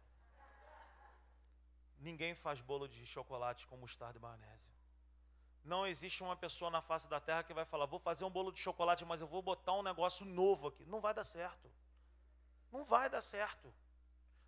Ninguém 1.98 2.34
faz 2.34 2.60
bolo 2.60 2.88
de 2.88 3.06
chocolate 3.06 3.66
com 3.66 3.76
mostarda 3.76 4.18
e 4.18 4.22
maionese. 4.22 4.72
Não 5.64 5.86
existe 5.86 6.22
uma 6.22 6.36
pessoa 6.36 6.70
na 6.70 6.82
face 6.82 7.08
da 7.08 7.20
terra 7.20 7.44
que 7.44 7.54
vai 7.54 7.64
falar: 7.64 7.86
vou 7.86 7.98
fazer 7.98 8.24
um 8.24 8.30
bolo 8.30 8.50
de 8.50 8.58
chocolate, 8.58 9.04
mas 9.04 9.20
eu 9.20 9.26
vou 9.26 9.40
botar 9.40 9.74
um 9.74 9.82
negócio 9.82 10.26
novo 10.26 10.68
aqui. 10.68 10.84
Não 10.86 11.00
vai 11.00 11.14
dar 11.14 11.24
certo. 11.24 11.70
Não 12.70 12.84
vai 12.84 13.08
dar 13.08 13.22
certo. 13.22 13.72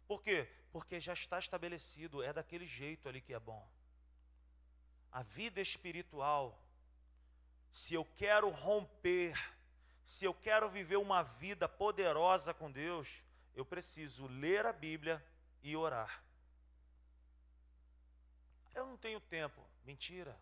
Por 0.08 0.22
quê? 0.22 0.50
Porque 0.72 1.00
já 1.00 1.12
está 1.12 1.38
estabelecido, 1.38 2.22
é 2.22 2.32
daquele 2.32 2.66
jeito 2.66 3.08
ali 3.08 3.20
que 3.20 3.32
é 3.32 3.38
bom. 3.38 3.66
A 5.12 5.22
vida 5.22 5.60
espiritual 5.60 6.60
se 7.74 7.92
eu 7.92 8.04
quero 8.04 8.48
romper, 8.50 9.34
se 10.04 10.24
eu 10.24 10.32
quero 10.32 10.70
viver 10.70 10.96
uma 10.96 11.24
vida 11.24 11.68
poderosa 11.68 12.54
com 12.54 12.70
Deus, 12.70 13.20
eu 13.52 13.64
preciso 13.64 14.28
ler 14.28 14.64
a 14.64 14.72
Bíblia 14.72 15.22
e 15.60 15.76
orar. 15.76 16.22
Eu 18.72 18.87
não 18.87 18.96
tenho 18.96 19.20
tempo. 19.20 19.60
Mentira. 19.84 20.38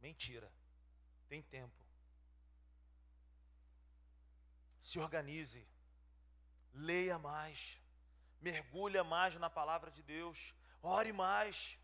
Mentira. 0.00 0.50
Tem 1.28 1.42
tempo. 1.42 1.84
Se 4.80 4.98
organize. 4.98 5.68
Leia 6.72 7.18
mais. 7.18 7.78
Mergulha 8.40 9.04
mais 9.04 9.36
na 9.36 9.50
palavra 9.50 9.90
de 9.90 10.02
Deus. 10.02 10.54
Ore 10.82 11.12
mais. 11.12 11.78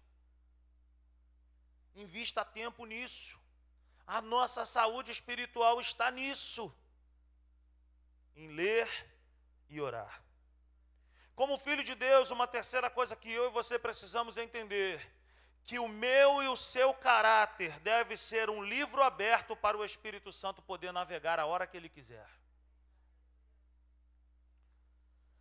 Invista 1.95 2.43
tempo 2.43 2.87
nisso. 2.87 3.39
A 4.07 4.23
nossa 4.23 4.65
saúde 4.65 5.11
espiritual 5.11 5.81
está 5.81 6.11
nisso 6.11 6.73
em 8.37 8.49
ler 8.49 8.89
e 9.69 9.81
orar. 9.81 10.23
Como 11.35 11.59
filho 11.59 11.83
de 11.83 11.95
Deus, 11.95 12.31
uma 12.31 12.47
terceira 12.47 12.89
coisa 12.89 13.17
que 13.17 13.31
eu 13.31 13.47
e 13.47 13.51
você 13.51 13.79
precisamos 13.79 14.37
entender: 14.37 15.13
que 15.65 15.79
o 15.81 15.89
meu 15.89 16.41
e 16.43 16.49
o 16.49 16.57
seu 16.57 16.95
caráter 16.95 17.81
deve 17.81 18.17
ser 18.17 18.49
um 18.49 18.63
livro 18.63 19.03
aberto 19.03 19.57
para 19.57 19.77
o 19.77 19.85
Espírito 19.85 20.33
Santo 20.33 20.63
poder 20.63 20.93
navegar 20.93 21.41
a 21.41 21.47
hora 21.47 21.67
que 21.67 21.77
ele 21.77 21.89
quiser. 21.89 22.29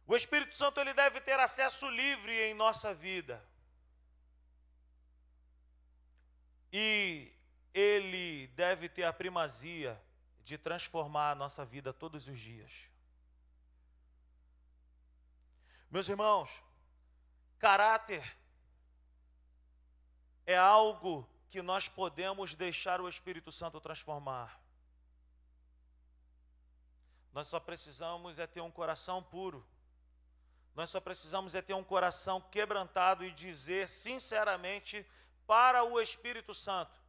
O 0.07 0.15
Espírito 0.15 0.55
Santo 0.55 0.79
ele 0.79 0.93
deve 0.93 1.21
ter 1.21 1.39
acesso 1.39 1.87
livre 1.89 2.33
em 2.45 2.55
nossa 2.55 2.93
vida. 2.93 3.43
E 6.73 7.34
ele 7.75 8.47
deve 8.55 8.87
ter 8.87 9.03
a 9.03 9.11
primazia 9.11 10.01
de 10.45 10.57
transformar 10.57 11.31
a 11.31 11.35
nossa 11.35 11.65
vida 11.65 11.91
todos 11.91 12.25
os 12.25 12.39
dias. 12.39 12.89
Meus 15.91 16.07
irmãos, 16.07 16.63
caráter 17.59 18.37
é 20.45 20.55
algo 20.55 21.27
que 21.49 21.61
nós 21.61 21.89
podemos 21.89 22.55
deixar 22.55 23.01
o 23.01 23.09
Espírito 23.09 23.51
Santo 23.51 23.81
transformar. 23.81 24.57
Nós 27.33 27.49
só 27.49 27.59
precisamos 27.59 28.39
é 28.39 28.47
ter 28.47 28.61
um 28.61 28.71
coração 28.71 29.21
puro. 29.21 29.67
Nós 30.73 30.89
só 30.89 31.01
precisamos 31.01 31.53
é 31.53 31.61
ter 31.61 31.73
um 31.73 31.83
coração 31.83 32.39
quebrantado 32.39 33.25
e 33.25 33.31
dizer 33.31 33.89
sinceramente 33.89 35.05
para 35.45 35.83
o 35.83 35.99
Espírito 35.99 36.53
Santo: 36.53 37.04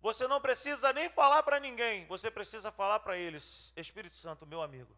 você 0.00 0.28
não 0.28 0.40
precisa 0.40 0.92
nem 0.92 1.08
falar 1.08 1.42
para 1.42 1.58
ninguém, 1.58 2.06
você 2.06 2.30
precisa 2.30 2.70
falar 2.70 3.00
para 3.00 3.16
eles: 3.16 3.72
Espírito 3.76 4.16
Santo, 4.16 4.46
meu 4.46 4.62
amigo, 4.62 4.96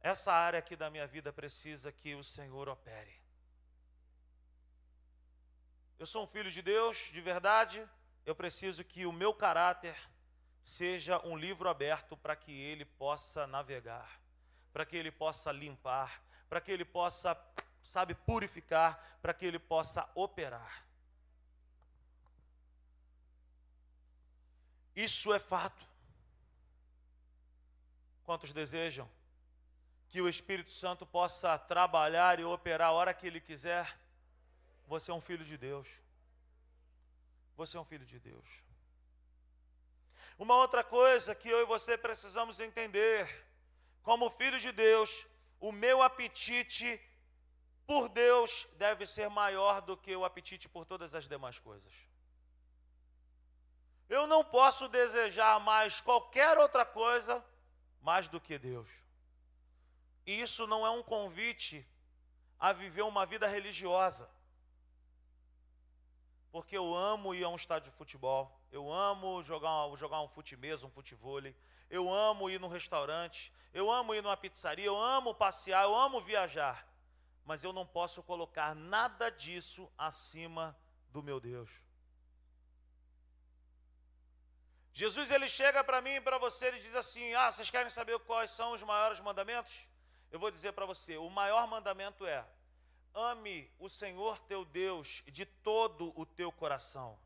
essa 0.00 0.32
área 0.32 0.58
aqui 0.58 0.76
da 0.76 0.90
minha 0.90 1.06
vida 1.06 1.32
precisa 1.32 1.90
que 1.90 2.14
o 2.14 2.24
Senhor 2.24 2.68
opere. 2.68 3.20
Eu 5.98 6.06
sou 6.06 6.24
um 6.24 6.26
filho 6.26 6.50
de 6.50 6.60
Deus, 6.60 7.10
de 7.12 7.20
verdade, 7.20 7.88
eu 8.26 8.34
preciso 8.34 8.84
que 8.84 9.06
o 9.06 9.12
meu 9.12 9.32
caráter 9.32 9.96
seja 10.64 11.20
um 11.26 11.36
livro 11.36 11.68
aberto 11.68 12.16
para 12.16 12.36
que 12.36 12.52
ele 12.52 12.84
possa 12.84 13.46
navegar, 13.46 14.20
para 14.72 14.84
que 14.84 14.96
ele 14.96 15.10
possa 15.10 15.50
limpar, 15.52 16.22
para 16.48 16.60
que 16.60 16.70
ele 16.70 16.84
possa, 16.84 17.40
sabe, 17.82 18.14
purificar, 18.14 19.18
para 19.22 19.32
que 19.32 19.46
ele 19.46 19.58
possa 19.58 20.08
operar. 20.14 20.86
Isso 24.94 25.32
é 25.32 25.38
fato. 25.38 25.86
Quantos 28.24 28.52
desejam 28.52 29.10
que 30.08 30.20
o 30.20 30.28
Espírito 30.28 30.70
Santo 30.70 31.06
possa 31.06 31.58
trabalhar 31.58 32.38
e 32.38 32.44
operar 32.44 32.88
a 32.88 32.92
hora 32.92 33.14
que 33.14 33.26
ele 33.26 33.40
quiser? 33.40 33.98
Você 34.86 35.10
é 35.10 35.14
um 35.14 35.20
filho 35.20 35.44
de 35.44 35.56
Deus. 35.56 35.88
Você 37.56 37.76
é 37.76 37.80
um 37.80 37.84
filho 37.84 38.04
de 38.04 38.18
Deus. 38.18 38.48
Uma 40.38 40.56
outra 40.56 40.82
coisa 40.82 41.34
que 41.34 41.48
eu 41.48 41.62
e 41.62 41.66
você 41.66 41.96
precisamos 41.96 42.60
entender, 42.60 43.46
como 44.02 44.30
filho 44.30 44.58
de 44.58 44.72
Deus, 44.72 45.26
o 45.60 45.70
meu 45.70 46.02
apetite 46.02 47.00
por 47.86 48.08
Deus 48.08 48.66
deve 48.76 49.06
ser 49.06 49.28
maior 49.28 49.80
do 49.80 49.96
que 49.96 50.14
o 50.14 50.24
apetite 50.24 50.68
por 50.68 50.84
todas 50.84 51.14
as 51.14 51.28
demais 51.28 51.58
coisas. 51.58 52.11
Eu 54.12 54.26
não 54.26 54.44
posso 54.44 54.90
desejar 54.90 55.58
mais 55.60 55.98
qualquer 55.98 56.58
outra 56.58 56.84
coisa 56.84 57.42
mais 58.02 58.28
do 58.28 58.38
que 58.38 58.58
Deus. 58.58 58.90
E 60.26 60.38
isso 60.38 60.66
não 60.66 60.86
é 60.86 60.90
um 60.90 61.02
convite 61.02 61.88
a 62.60 62.74
viver 62.74 63.00
uma 63.00 63.24
vida 63.24 63.46
religiosa. 63.46 64.28
Porque 66.50 66.76
eu 66.76 66.94
amo 66.94 67.34
ir 67.34 67.42
a 67.42 67.48
um 67.48 67.56
estádio 67.56 67.90
de 67.90 67.96
futebol, 67.96 68.60
eu 68.70 68.92
amo 68.92 69.42
jogar, 69.42 69.88
jogar 69.96 70.20
um 70.20 70.28
fute-mesa, 70.28 70.86
um 70.86 70.90
futevôlei, 70.90 71.56
eu 71.88 72.12
amo 72.12 72.50
ir 72.50 72.60
num 72.60 72.68
restaurante, 72.68 73.50
eu 73.72 73.90
amo 73.90 74.14
ir 74.14 74.22
numa 74.22 74.36
pizzaria, 74.36 74.84
eu 74.84 75.00
amo 75.00 75.34
passear, 75.34 75.84
eu 75.84 75.94
amo 75.94 76.20
viajar. 76.20 76.86
Mas 77.46 77.64
eu 77.64 77.72
não 77.72 77.86
posso 77.86 78.22
colocar 78.22 78.74
nada 78.74 79.30
disso 79.30 79.90
acima 79.96 80.78
do 81.08 81.22
meu 81.22 81.40
Deus. 81.40 81.70
Jesus 84.94 85.30
ele 85.30 85.48
chega 85.48 85.82
para 85.82 86.02
mim 86.02 86.16
e 86.16 86.20
para 86.20 86.38
você 86.38 86.70
e 86.74 86.80
diz 86.80 86.94
assim: 86.94 87.32
"Ah, 87.34 87.50
vocês 87.50 87.70
querem 87.70 87.90
saber 87.90 88.18
quais 88.20 88.50
são 88.50 88.72
os 88.72 88.82
maiores 88.82 89.20
mandamentos?" 89.20 89.88
Eu 90.30 90.38
vou 90.38 90.50
dizer 90.50 90.72
para 90.72 90.86
você, 90.86 91.16
o 91.16 91.28
maior 91.28 91.66
mandamento 91.66 92.26
é: 92.26 92.46
ame 93.14 93.70
o 93.78 93.88
Senhor 93.88 94.40
teu 94.40 94.64
Deus 94.64 95.22
de 95.26 95.44
todo 95.44 96.12
o 96.18 96.24
teu 96.24 96.50
coração, 96.50 97.18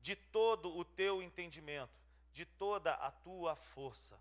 de 0.00 0.14
todo 0.14 0.76
o 0.76 0.84
teu 0.84 1.22
entendimento, 1.22 1.92
de 2.32 2.44
toda 2.44 2.94
a 2.94 3.10
tua 3.10 3.56
força. 3.56 4.18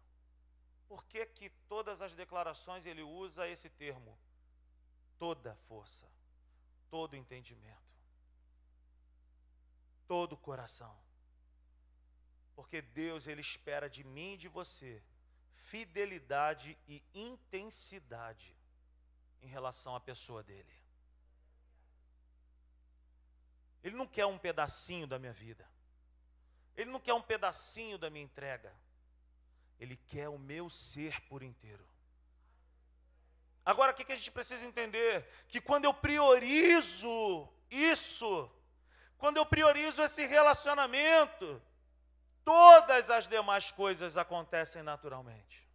Por 0.87 1.03
que 1.05 1.25
que 1.25 1.49
todas 1.69 2.01
as 2.01 2.13
declarações 2.13 2.85
ele 2.85 3.01
usa 3.01 3.47
esse 3.47 3.69
termo? 3.69 4.17
Toda 5.17 5.55
força, 5.67 6.07
todo 6.89 7.15
entendimento, 7.15 7.81
todo 10.07 10.35
coração. 10.35 10.97
Porque 12.61 12.79
Deus 12.79 13.25
ele 13.25 13.41
espera 13.41 13.89
de 13.89 14.03
mim 14.03 14.33
e 14.33 14.37
de 14.37 14.47
você 14.47 15.01
fidelidade 15.55 16.77
e 16.87 17.03
intensidade 17.11 18.55
em 19.41 19.47
relação 19.47 19.95
à 19.95 19.99
pessoa 19.99 20.43
dele. 20.43 20.71
Ele 23.83 23.95
não 23.95 24.05
quer 24.05 24.27
um 24.27 24.37
pedacinho 24.37 25.07
da 25.07 25.17
minha 25.17 25.33
vida. 25.33 25.67
Ele 26.77 26.91
não 26.91 26.99
quer 26.99 27.15
um 27.15 27.21
pedacinho 27.21 27.97
da 27.97 28.11
minha 28.11 28.25
entrega. 28.25 28.71
Ele 29.79 29.97
quer 29.97 30.29
o 30.29 30.37
meu 30.37 30.69
ser 30.69 31.19
por 31.21 31.41
inteiro. 31.41 31.83
Agora, 33.65 33.91
o 33.91 33.95
que 33.95 34.13
a 34.13 34.15
gente 34.15 34.29
precisa 34.29 34.63
entender? 34.67 35.27
Que 35.47 35.59
quando 35.59 35.85
eu 35.85 35.95
priorizo 35.95 37.51
isso, 37.71 38.51
quando 39.17 39.37
eu 39.37 39.47
priorizo 39.47 40.03
esse 40.03 40.27
relacionamento, 40.27 41.59
todas 42.43 43.09
as 43.09 43.27
demais 43.27 43.71
coisas 43.71 44.17
acontecem 44.17 44.83
naturalmente. 44.83 45.67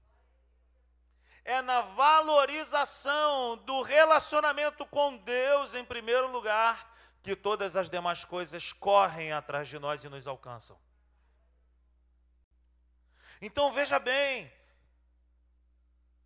É 1.44 1.62
na 1.62 1.80
valorização 1.80 3.56
do 3.58 3.82
relacionamento 3.82 4.84
com 4.86 5.16
Deus, 5.18 5.74
em 5.74 5.84
primeiro 5.84 6.30
lugar, 6.30 6.92
que 7.22 7.36
todas 7.36 7.76
as 7.76 7.88
demais 7.88 8.24
coisas 8.24 8.72
correm 8.72 9.32
atrás 9.32 9.68
de 9.68 9.78
nós 9.78 10.02
e 10.02 10.08
nos 10.08 10.26
alcançam. 10.26 10.78
Então 13.40 13.72
veja 13.72 13.98
bem, 13.98 14.52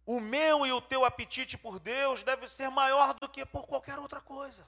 o 0.06 0.20
meu 0.20 0.66
e 0.66 0.72
o 0.72 0.80
teu 0.80 1.04
apetite 1.04 1.58
por 1.58 1.78
Deus 1.78 2.22
deve 2.22 2.48
ser 2.48 2.68
maior 2.70 3.14
do 3.14 3.28
que 3.28 3.44
por 3.44 3.66
qualquer 3.66 3.98
outra 3.98 4.20
coisa. 4.20 4.66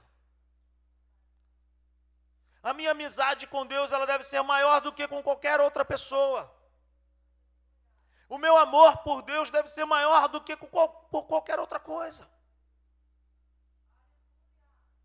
A 2.63 2.73
minha 2.73 2.91
amizade 2.91 3.45
com 3.45 3.65
Deus, 3.67 3.91
ela 3.91 4.07
deve 4.07 4.23
ser 4.23 4.41
maior 4.41 4.79
do 4.79 4.93
que 4.93 5.05
com 5.05 5.21
qualquer 5.21 5.59
outra 5.59 5.83
pessoa. 5.83 6.49
O 8.29 8.37
meu 8.37 8.55
amor 8.55 9.03
por 9.03 9.21
Deus 9.21 9.51
deve 9.51 9.69
ser 9.69 9.83
maior 9.83 10.29
do 10.29 10.41
que 10.41 10.55
por 10.55 11.27
qualquer 11.27 11.59
outra 11.59 11.77
coisa. 11.77 12.27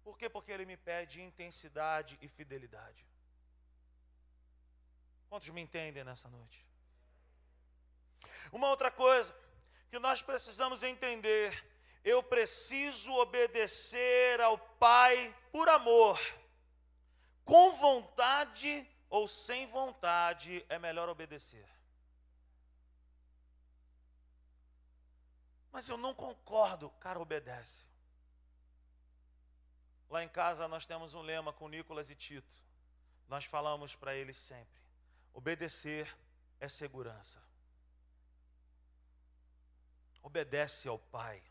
Por 0.04 0.16
quê? 0.16 0.30
Porque 0.30 0.52
ele 0.52 0.64
me 0.64 0.76
pede 0.76 1.20
intensidade 1.20 2.16
e 2.22 2.28
fidelidade. 2.28 3.04
Quantos 5.28 5.48
me 5.50 5.60
entendem 5.60 6.04
nessa 6.04 6.28
noite? 6.28 6.64
Uma 8.52 8.68
outra 8.68 8.90
coisa 8.90 9.34
que 9.90 9.98
nós 9.98 10.22
precisamos 10.22 10.84
entender: 10.84 11.66
eu 12.04 12.22
preciso 12.22 13.12
obedecer 13.14 14.40
ao 14.40 14.56
Pai 14.56 15.36
por 15.50 15.68
amor 15.68 16.18
com 17.48 17.72
vontade 17.72 18.86
ou 19.08 19.26
sem 19.26 19.66
vontade, 19.68 20.62
é 20.68 20.78
melhor 20.78 21.08
obedecer. 21.08 21.66
Mas 25.72 25.88
eu 25.88 25.96
não 25.96 26.12
concordo, 26.12 26.90
cara, 27.00 27.18
obedece. 27.18 27.86
Lá 30.10 30.22
em 30.22 30.28
casa 30.28 30.68
nós 30.68 30.84
temos 30.84 31.14
um 31.14 31.22
lema 31.22 31.50
com 31.50 31.70
Nicolas 31.70 32.10
e 32.10 32.14
Tito. 32.14 32.54
Nós 33.26 33.46
falamos 33.46 33.96
para 33.96 34.14
eles 34.14 34.36
sempre: 34.36 34.82
obedecer 35.32 36.14
é 36.60 36.68
segurança. 36.68 37.42
Obedece 40.22 40.86
ao 40.86 40.98
Pai. 40.98 41.42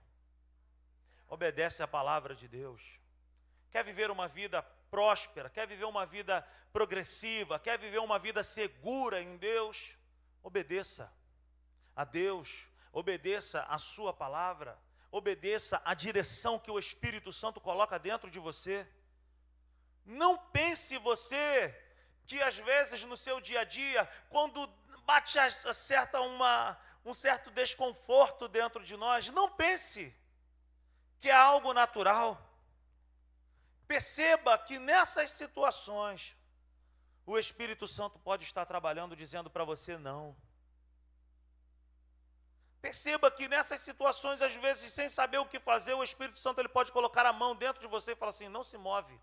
Obedece 1.27 1.81
à 1.81 1.87
palavra 1.87 2.35
de 2.35 2.47
Deus. 2.47 2.99
Quer 3.71 3.83
viver 3.83 4.11
uma 4.11 4.27
vida 4.27 4.61
próspera, 4.89 5.49
quer 5.49 5.67
viver 5.67 5.85
uma 5.85 6.05
vida 6.05 6.41
progressiva, 6.71 7.59
quer 7.59 7.77
viver 7.77 7.99
uma 7.99 8.19
vida 8.19 8.43
segura 8.43 9.21
em 9.21 9.37
Deus, 9.37 9.97
obedeça 10.43 11.11
a 11.95 12.03
Deus, 12.03 12.67
obedeça 12.91 13.63
a 13.63 13.77
Sua 13.77 14.13
palavra, 14.13 14.79
obedeça 15.11 15.81
a 15.83 15.93
direção 15.93 16.59
que 16.59 16.71
o 16.71 16.79
Espírito 16.79 17.31
Santo 17.33 17.59
coloca 17.59 17.97
dentro 17.97 18.29
de 18.29 18.39
você. 18.39 18.87
Não 20.05 20.37
pense 20.37 20.97
você 20.97 21.75
que 22.25 22.41
às 22.41 22.57
vezes 22.57 23.03
no 23.03 23.17
seu 23.17 23.39
dia 23.39 23.61
a 23.61 23.63
dia, 23.63 24.05
quando 24.29 24.67
bate 25.05 25.39
a 25.39 25.49
certa 25.49 26.19
uma, 26.21 26.77
um 27.05 27.13
certo 27.13 27.49
desconforto 27.51 28.47
dentro 28.47 28.83
de 28.83 28.97
nós, 28.97 29.29
não 29.29 29.49
pense 29.49 30.13
que 31.19 31.29
é 31.29 31.33
algo 31.33 31.73
natural. 31.73 32.46
Perceba 33.87 34.57
que 34.57 34.77
nessas 34.77 35.31
situações, 35.31 36.35
o 37.25 37.37
Espírito 37.37 37.87
Santo 37.87 38.19
pode 38.19 38.43
estar 38.43 38.65
trabalhando 38.65 39.15
dizendo 39.15 39.49
para 39.49 39.63
você 39.63 39.97
não. 39.97 40.35
Perceba 42.81 43.31
que 43.31 43.47
nessas 43.47 43.81
situações, 43.81 44.41
às 44.41 44.55
vezes, 44.55 44.93
sem 44.93 45.09
saber 45.09 45.37
o 45.37 45.45
que 45.45 45.59
fazer, 45.59 45.93
o 45.93 46.03
Espírito 46.03 46.37
Santo 46.37 46.59
ele 46.59 46.69
pode 46.69 46.91
colocar 46.91 47.25
a 47.25 47.33
mão 47.33 47.55
dentro 47.55 47.81
de 47.81 47.87
você 47.87 48.11
e 48.11 48.15
falar 48.15 48.29
assim: 48.29 48.49
não 48.49 48.63
se 48.63 48.77
move, 48.77 49.19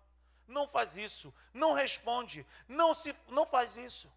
não 0.47 0.67
faz 0.67 0.97
isso, 0.97 1.33
não 1.53 1.73
responde, 1.73 2.45
não, 2.67 2.93
se, 2.93 3.15
não 3.27 3.45
faz 3.45 3.75
isso. 3.77 4.11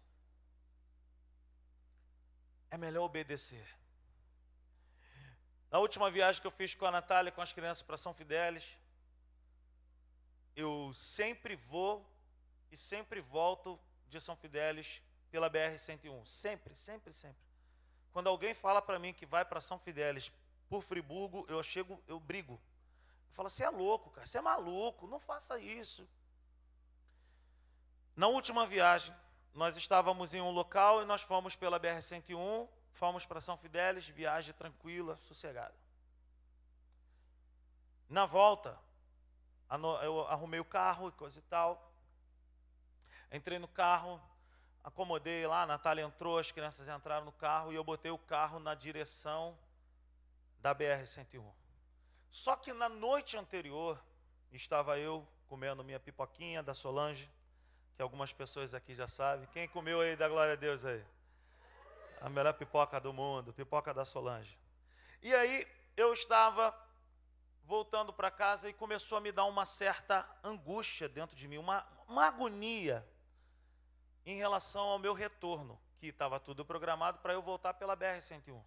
É 2.71 2.77
melhor 2.77 3.05
obedecer. 3.05 3.67
Na 5.71 5.79
última 5.79 6.09
viagem 6.11 6.41
que 6.41 6.47
eu 6.47 6.51
fiz 6.51 6.75
com 6.75 6.85
a 6.85 6.91
Natália, 6.91 7.31
com 7.31 7.41
as 7.41 7.53
crianças 7.53 7.83
para 7.83 7.97
São 7.97 8.13
Fidélis, 8.13 8.77
eu 10.55 10.91
sempre 10.93 11.55
vou 11.55 12.05
e 12.71 12.77
sempre 12.77 13.21
volto 13.21 13.79
de 14.07 14.19
São 14.19 14.35
Fidélis 14.35 15.01
pela 15.29 15.49
BR-101. 15.49 16.25
Sempre, 16.25 16.75
sempre, 16.75 17.13
sempre. 17.13 17.41
Quando 18.11 18.27
alguém 18.27 18.53
fala 18.53 18.81
para 18.81 18.99
mim 18.99 19.13
que 19.13 19.25
vai 19.25 19.45
para 19.45 19.61
São 19.61 19.79
Fidélis 19.79 20.31
por 20.67 20.81
Friburgo, 20.81 21.45
eu 21.47 21.61
chego, 21.63 22.01
eu 22.07 22.19
brigo. 22.19 22.53
Eu 23.27 23.33
falo, 23.33 23.49
você 23.49 23.63
é 23.63 23.69
louco, 23.69 24.09
cara, 24.09 24.25
você 24.25 24.37
é 24.37 24.41
maluco, 24.41 25.07
não 25.07 25.19
faça 25.19 25.59
isso. 25.59 26.07
Na 28.15 28.27
última 28.27 28.65
viagem, 28.65 29.15
nós 29.53 29.77
estávamos 29.77 30.33
em 30.33 30.41
um 30.41 30.51
local 30.51 31.01
e 31.01 31.05
nós 31.05 31.21
fomos 31.21 31.55
pela 31.55 31.79
BR-101, 31.79 32.67
fomos 32.91 33.25
para 33.25 33.41
São 33.41 33.55
Fidélis, 33.55 34.07
viagem 34.07 34.53
tranquila, 34.53 35.17
sossegada. 35.17 35.75
Na 38.09 38.25
volta, 38.25 38.77
eu 40.03 40.27
arrumei 40.27 40.59
o 40.59 40.65
carro 40.65 41.09
e 41.09 41.11
coisa 41.11 41.39
e 41.39 41.43
tal. 41.43 41.93
Entrei 43.31 43.59
no 43.59 43.67
carro, 43.67 44.19
acomodei 44.83 45.45
lá, 45.45 45.63
a 45.63 45.67
Natália 45.67 46.03
entrou, 46.03 46.39
as 46.39 46.51
crianças 46.51 46.87
entraram 46.87 47.25
no 47.25 47.31
carro 47.31 47.71
e 47.71 47.75
eu 47.75 47.83
botei 47.83 48.09
o 48.09 48.17
carro 48.17 48.59
na 48.59 48.73
direção 48.73 49.57
da 50.59 50.73
BR-101. 50.73 51.43
Só 52.31 52.55
que 52.55 52.73
na 52.73 52.89
noite 52.89 53.37
anterior, 53.37 54.01
estava 54.51 54.97
eu 54.97 55.27
comendo 55.47 55.83
minha 55.83 55.99
pipoquinha 55.99 56.63
da 56.63 56.73
Solange, 56.73 57.29
que 57.95 58.01
algumas 58.01 58.31
pessoas 58.31 58.73
aqui 58.73 58.95
já 58.95 59.07
sabem. 59.07 59.47
Quem 59.51 59.67
comeu 59.67 59.99
aí, 60.01 60.15
da 60.15 60.27
glória 60.27 60.53
a 60.53 60.55
Deus 60.55 60.85
aí? 60.85 61.03
A 62.21 62.29
melhor 62.29 62.53
pipoca 62.53 62.99
do 62.99 63.13
mundo, 63.13 63.53
pipoca 63.53 63.93
da 63.93 64.05
Solange. 64.05 64.57
E 65.21 65.33
aí 65.33 65.67
eu 65.95 66.13
estava 66.13 66.71
voltando 67.69 68.11
para 68.11 68.31
casa 68.31 68.67
e 68.67 68.73
começou 68.73 69.19
a 69.19 69.21
me 69.21 69.31
dar 69.31 69.45
uma 69.45 69.63
certa 69.63 70.27
angústia 70.43 71.07
dentro 71.07 71.35
de 71.35 71.47
mim, 71.47 71.59
uma, 71.59 71.87
uma 72.07 72.25
agonia 72.25 73.07
em 74.25 74.37
relação 74.37 74.87
ao 74.87 74.97
meu 74.97 75.13
retorno, 75.13 75.79
que 75.99 76.07
estava 76.07 76.39
tudo 76.39 76.65
programado 76.65 77.19
para 77.19 77.33
eu 77.33 77.43
voltar 77.43 77.75
pela 77.75 77.95
BR-101. 77.95 78.59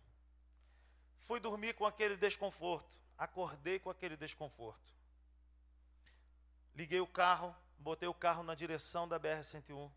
Fui 1.26 1.40
dormir 1.40 1.74
com 1.74 1.84
aquele 1.84 2.16
desconforto, 2.16 2.96
acordei 3.18 3.80
com 3.80 3.90
aquele 3.90 4.16
desconforto. 4.16 4.94
Liguei 6.72 7.00
o 7.00 7.06
carro, 7.06 7.52
botei 7.78 8.08
o 8.08 8.14
carro 8.14 8.44
na 8.44 8.54
direção 8.54 9.08
da 9.08 9.18
BR-101. 9.18 9.90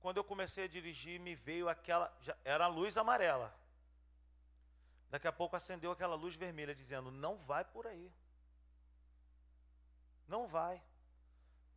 Quando 0.00 0.18
eu 0.18 0.24
comecei 0.24 0.64
a 0.64 0.68
dirigir, 0.68 1.18
me 1.18 1.34
veio 1.34 1.66
aquela. 1.66 2.14
Já, 2.20 2.36
era 2.44 2.66
a 2.66 2.68
luz 2.68 2.98
amarela. 2.98 3.56
Daqui 5.12 5.28
a 5.28 5.32
pouco 5.32 5.54
acendeu 5.54 5.92
aquela 5.92 6.14
luz 6.14 6.34
vermelha, 6.36 6.74
dizendo: 6.74 7.10
Não 7.10 7.36
vai 7.36 7.66
por 7.66 7.86
aí. 7.86 8.10
Não 10.26 10.48
vai. 10.48 10.82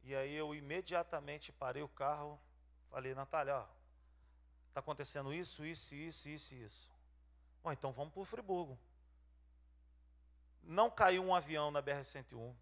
E 0.03 0.15
aí 0.15 0.33
eu 0.33 0.55
imediatamente 0.55 1.51
parei 1.51 1.83
o 1.83 1.89
carro, 1.89 2.39
falei: 2.89 3.13
Natália, 3.13 3.67
está 4.69 4.79
acontecendo 4.79 5.33
isso, 5.33 5.65
isso, 5.65 5.93
isso, 5.93 6.29
isso, 6.29 6.55
isso. 6.55 6.89
Bom, 7.61 7.73
então 7.73 7.91
vamos 7.91 8.13
para 8.13 8.21
o 8.21 8.25
Friburgo. 8.25 8.79
Não 10.63 10.89
caiu 10.89 11.21
um 11.21 11.35
avião 11.35 11.71
na 11.71 11.83
BR-101, 11.83 12.55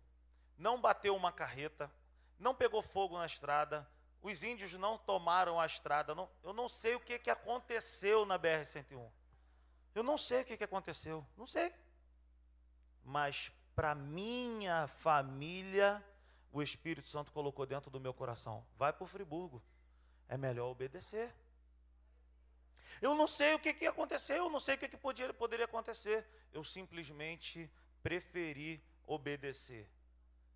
não 0.58 0.82
bateu 0.82 1.16
uma 1.16 1.32
carreta, 1.32 1.92
não 2.40 2.56
pegou 2.56 2.82
fogo 2.82 3.16
na 3.16 3.28
estrada, 3.28 3.88
os 4.24 4.42
índios 4.42 4.74
não 4.74 4.98
tomaram 4.98 5.60
a 5.60 5.68
estrada. 5.68 6.16
Não, 6.16 6.28
eu 6.42 6.52
não 6.52 6.68
sei 6.68 6.96
o 6.96 7.00
que, 7.00 7.20
que 7.20 7.30
aconteceu 7.30 8.26
na 8.26 8.40
BR-101. 8.40 9.12
Eu 9.94 10.04
não 10.04 10.18
sei 10.18 10.42
o 10.42 10.46
que, 10.46 10.64
aconteceu. 10.64 11.26
Não 11.38 11.46
sei. 11.46 11.72
Mas 13.04 13.52
para 13.76 13.94
minha 13.94 14.88
família, 14.88 16.04
o 16.52 16.62
Espírito 16.62 17.08
Santo 17.08 17.32
colocou 17.32 17.66
dentro 17.66 17.92
do 17.92 18.00
meu 18.00 18.14
coração: 18.14 18.66
vai 18.76 18.92
para 18.92 19.04
o 19.04 19.08
Friburgo. 19.08 19.62
É 20.28 20.38
melhor 20.38 20.70
obedecer. 20.70 21.34
Eu 23.02 23.14
não 23.16 23.28
sei 23.28 23.54
o 23.54 23.60
que, 23.60 23.74
que 23.74 23.86
aconteceu, 23.86 24.38
eu 24.38 24.50
não 24.50 24.60
sei 24.60 24.76
o 24.76 24.78
que, 24.78 24.88
que 24.88 24.98
podia, 24.98 25.34
poderia 25.34 25.66
acontecer. 25.66 26.26
Eu 26.54 26.64
simplesmente 26.64 27.70
preferi 28.02 28.82
obedecer. 29.06 29.90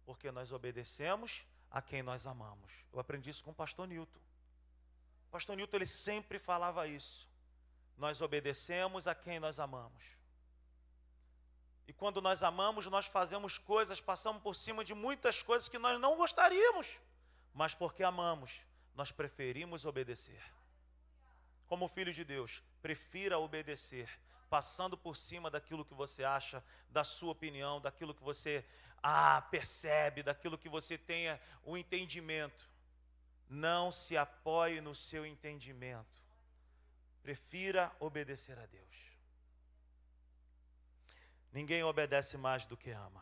Porque 0.05 0.31
nós 0.31 0.51
obedecemos 0.51 1.45
a 1.69 1.81
quem 1.81 2.01
nós 2.01 2.25
amamos. 2.25 2.85
Eu 2.93 2.99
aprendi 2.99 3.29
isso 3.29 3.43
com 3.43 3.51
o 3.51 3.55
pastor 3.55 3.87
Newton. 3.87 4.19
O 5.27 5.29
pastor 5.29 5.57
Newton 5.57 5.75
ele 5.75 5.85
sempre 5.85 6.39
falava 6.39 6.87
isso. 6.87 7.26
Nós 7.97 8.21
obedecemos 8.21 9.07
a 9.07 9.15
quem 9.15 9.39
nós 9.39 9.59
amamos. 9.59 10.17
E 11.87 11.93
quando 11.93 12.21
nós 12.21 12.43
amamos, 12.43 12.85
nós 12.87 13.07
fazemos 13.07 13.57
coisas, 13.57 14.01
passamos 14.01 14.41
por 14.41 14.53
cima 14.53 14.83
de 14.83 14.93
muitas 14.93 15.41
coisas 15.41 15.69
que 15.69 15.79
nós 15.79 15.99
não 15.99 16.17
gostaríamos, 16.17 16.99
mas 17.53 17.73
porque 17.73 18.03
amamos, 18.03 18.65
nós 18.93 19.11
preferimos 19.11 19.85
obedecer. 19.85 20.41
Como 21.65 21.87
filho 21.87 22.13
de 22.13 22.25
Deus, 22.25 22.61
prefira 22.81 23.39
obedecer, 23.39 24.09
passando 24.49 24.97
por 24.97 25.15
cima 25.15 25.49
daquilo 25.49 25.85
que 25.85 25.93
você 25.93 26.23
acha, 26.23 26.63
da 26.89 27.03
sua 27.03 27.31
opinião, 27.31 27.79
daquilo 27.79 28.13
que 28.13 28.23
você 28.23 28.65
ah, 29.01 29.41
percebe, 29.49 30.23
daquilo 30.23 30.57
que 30.57 30.69
você 30.69 30.97
tenha 30.97 31.39
o 31.63 31.77
entendimento. 31.77 32.69
Não 33.49 33.91
se 33.93 34.17
apoie 34.17 34.81
no 34.81 34.93
seu 34.93 35.25
entendimento. 35.25 36.26
Prefira 37.27 37.93
obedecer 37.99 38.57
a 38.57 38.65
Deus. 38.67 39.11
Ninguém 41.51 41.83
obedece 41.83 42.37
mais 42.37 42.65
do 42.65 42.77
que 42.77 42.89
ama. 42.89 43.21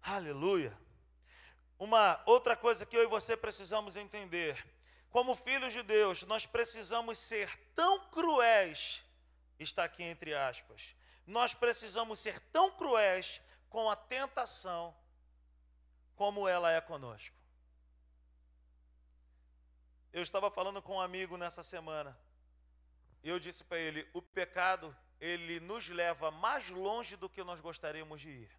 Aleluia. 0.00 0.78
Uma 1.76 2.22
outra 2.24 2.56
coisa 2.56 2.86
que 2.86 2.96
eu 2.96 3.02
e 3.02 3.08
você 3.08 3.36
precisamos 3.36 3.96
entender: 3.96 4.64
como 5.10 5.34
filhos 5.34 5.72
de 5.72 5.82
Deus, 5.82 6.22
nós 6.22 6.46
precisamos 6.46 7.18
ser 7.18 7.50
tão 7.74 8.08
cruéis, 8.10 9.02
está 9.58 9.82
aqui 9.82 10.04
entre 10.04 10.34
aspas, 10.34 10.94
nós 11.26 11.52
precisamos 11.52 12.20
ser 12.20 12.38
tão 12.52 12.70
cruéis 12.76 13.40
com 13.68 13.90
a 13.90 13.96
tentação 13.96 14.96
como 16.14 16.46
ela 16.46 16.70
é 16.70 16.80
conosco. 16.80 17.33
Eu 20.14 20.22
estava 20.22 20.48
falando 20.48 20.80
com 20.80 20.94
um 20.94 21.00
amigo 21.00 21.36
nessa 21.36 21.64
semana. 21.64 22.16
E 23.20 23.28
eu 23.28 23.40
disse 23.40 23.64
para 23.64 23.78
ele: 23.78 24.08
o 24.12 24.22
pecado, 24.22 24.96
ele 25.20 25.58
nos 25.58 25.88
leva 25.88 26.30
mais 26.30 26.70
longe 26.70 27.16
do 27.16 27.28
que 27.28 27.42
nós 27.42 27.60
gostaríamos 27.60 28.20
de 28.20 28.28
ir. 28.28 28.50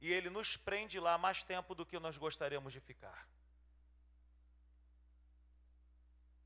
E 0.00 0.12
ele 0.12 0.30
nos 0.30 0.56
prende 0.56 1.00
lá 1.00 1.18
mais 1.18 1.42
tempo 1.42 1.74
do 1.74 1.84
que 1.84 1.98
nós 1.98 2.16
gostaríamos 2.16 2.72
de 2.72 2.78
ficar. 2.78 3.28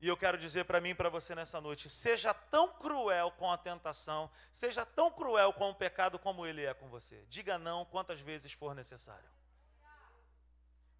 E 0.01 0.07
eu 0.07 0.17
quero 0.17 0.35
dizer 0.35 0.63
para 0.65 0.81
mim 0.81 0.89
e 0.89 0.95
para 0.95 1.09
você 1.09 1.35
nessa 1.35 1.61
noite: 1.61 1.87
seja 1.87 2.33
tão 2.33 2.73
cruel 2.73 3.29
com 3.33 3.51
a 3.51 3.57
tentação, 3.57 4.31
seja 4.51 4.83
tão 4.83 5.11
cruel 5.11 5.53
com 5.53 5.69
o 5.69 5.75
pecado 5.75 6.17
como 6.17 6.43
ele 6.43 6.65
é 6.65 6.73
com 6.73 6.89
você. 6.89 7.23
Diga 7.29 7.59
não 7.59 7.85
quantas 7.85 8.19
vezes 8.19 8.51
for 8.51 8.73
necessário. 8.73 9.29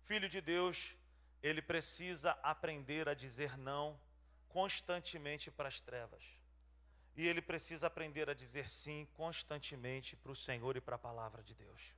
Filho 0.04 0.30
de 0.30 0.40
Deus, 0.40 0.96
ele 1.42 1.62
precisa 1.62 2.32
aprender 2.44 3.08
a 3.08 3.14
dizer 3.14 3.58
não 3.58 4.00
constantemente 4.50 5.50
para 5.50 5.68
as 5.68 5.80
trevas. 5.80 6.24
E 7.16 7.28
ele 7.28 7.42
precisa 7.42 7.88
aprender 7.88 8.30
a 8.30 8.34
dizer 8.34 8.68
sim 8.68 9.08
constantemente 9.14 10.16
para 10.16 10.32
o 10.32 10.36
Senhor 10.36 10.76
e 10.76 10.82
para 10.82 10.96
a 10.96 11.00
palavra 11.00 11.44
de 11.44 11.54
Deus. 11.54 11.96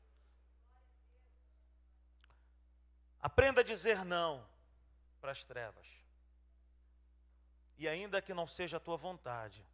Aprenda 3.19 3.61
a 3.61 3.63
dizer 3.63 4.03
não 4.03 4.47
para 5.19 5.31
as 5.31 5.45
trevas. 5.45 5.87
E 7.77 7.87
ainda 7.87 8.21
que 8.21 8.33
não 8.33 8.47
seja 8.47 8.77
a 8.77 8.79
tua 8.79 8.97
vontade, 8.97 9.65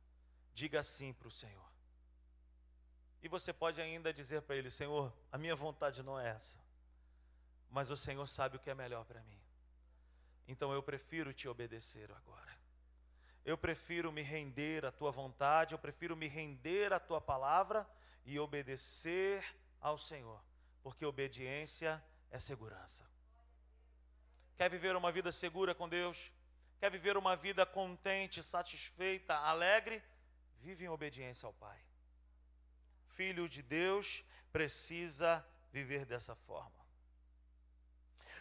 diga 0.53 0.83
sim 0.83 1.13
para 1.13 1.27
o 1.27 1.31
Senhor. 1.31 1.67
E 3.21 3.27
você 3.27 3.51
pode 3.51 3.81
ainda 3.81 4.13
dizer 4.13 4.41
para 4.41 4.55
Ele: 4.55 4.69
Senhor, 4.69 5.13
a 5.31 5.37
minha 5.37 5.55
vontade 5.55 6.03
não 6.03 6.19
é 6.19 6.29
essa, 6.29 6.59
mas 7.69 7.89
o 7.89 7.97
Senhor 7.97 8.25
sabe 8.27 8.57
o 8.57 8.59
que 8.59 8.69
é 8.69 8.75
melhor 8.75 9.05
para 9.05 9.21
mim. 9.23 9.46
Então 10.47 10.71
eu 10.71 10.81
prefiro 10.81 11.33
te 11.33 11.47
obedecer 11.47 12.11
agora. 12.11 12.57
Eu 13.43 13.57
prefiro 13.57 14.11
me 14.11 14.21
render 14.21 14.85
à 14.85 14.91
tua 14.91 15.11
vontade, 15.11 15.73
eu 15.73 15.79
prefiro 15.79 16.15
me 16.15 16.27
render 16.27 16.93
à 16.93 16.99
tua 16.99 17.21
palavra 17.21 17.89
e 18.25 18.39
obedecer 18.39 19.43
ao 19.79 19.97
Senhor, 19.97 20.43
porque 20.83 21.05
obediência 21.05 22.03
é 22.29 22.39
segurança. 22.39 23.09
Quer 24.57 24.69
viver 24.69 24.95
uma 24.95 25.11
vida 25.11 25.31
segura 25.31 25.75
com 25.75 25.87
Deus? 25.87 26.31
Quer 26.79 26.91
viver 26.91 27.15
uma 27.17 27.35
vida 27.35 27.65
contente, 27.65 28.43
satisfeita, 28.43 29.35
alegre? 29.35 30.03
Vive 30.59 30.85
em 30.85 30.89
obediência 30.89 31.45
ao 31.45 31.53
Pai. 31.53 31.79
Filho 33.09 33.47
de 33.47 33.61
Deus 33.61 34.23
precisa 34.51 35.45
viver 35.71 36.05
dessa 36.05 36.35
forma. 36.35 36.86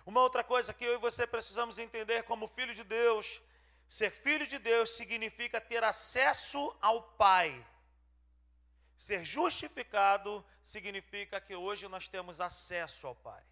Uma 0.07 0.23
outra 0.23 0.43
coisa 0.43 0.73
que 0.73 0.85
eu 0.85 0.95
e 0.95 0.99
você 0.99 1.27
precisamos 1.27 1.79
entender 1.79 2.23
como 2.23 2.49
filho 2.49 2.75
de 2.75 2.85
Deus: 2.85 3.43
ser 3.89 4.11
filho 4.11 4.47
de 4.47 4.59
Deus 4.59 4.97
significa 4.97 5.61
ter 5.61 5.85
acesso 5.85 6.75
ao 6.81 7.03
Pai. 7.03 7.67
Ser 8.97 9.25
justificado 9.27 10.43
significa 10.63 11.39
que 11.39 11.55
hoje 11.55 11.87
nós 11.89 12.09
temos 12.09 12.41
acesso 12.41 13.07
ao 13.07 13.15
Pai. 13.15 13.45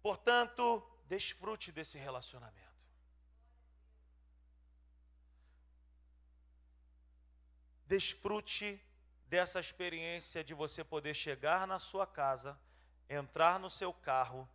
Portanto, 0.00 0.86
Desfrute 1.10 1.72
desse 1.72 1.98
relacionamento. 1.98 2.56
Desfrute 7.84 8.80
dessa 9.26 9.58
experiência 9.58 10.44
de 10.44 10.54
você 10.54 10.84
poder 10.84 11.14
chegar 11.14 11.66
na 11.66 11.80
sua 11.80 12.06
casa, 12.06 12.56
entrar 13.10 13.58
no 13.58 13.68
seu 13.68 13.92
carro, 13.92 14.48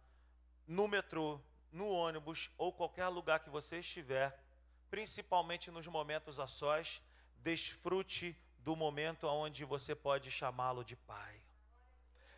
no 0.66 0.88
metrô, 0.88 1.40
no 1.72 1.90
ônibus 1.90 2.50
ou 2.58 2.74
qualquer 2.74 3.08
lugar 3.10 3.42
que 3.42 3.50
você 3.50 3.80
estiver, 3.80 4.42
principalmente 4.90 5.70
nos 5.70 5.86
momentos 5.86 6.40
a 6.40 6.48
sós, 6.48 7.02
desfrute 7.38 8.36
do 8.58 8.76
momento 8.76 9.28
onde 9.28 9.64
você 9.64 9.94
pode 9.94 10.32
chamá-lo 10.32 10.84
de 10.84 10.96
pai. 10.96 11.40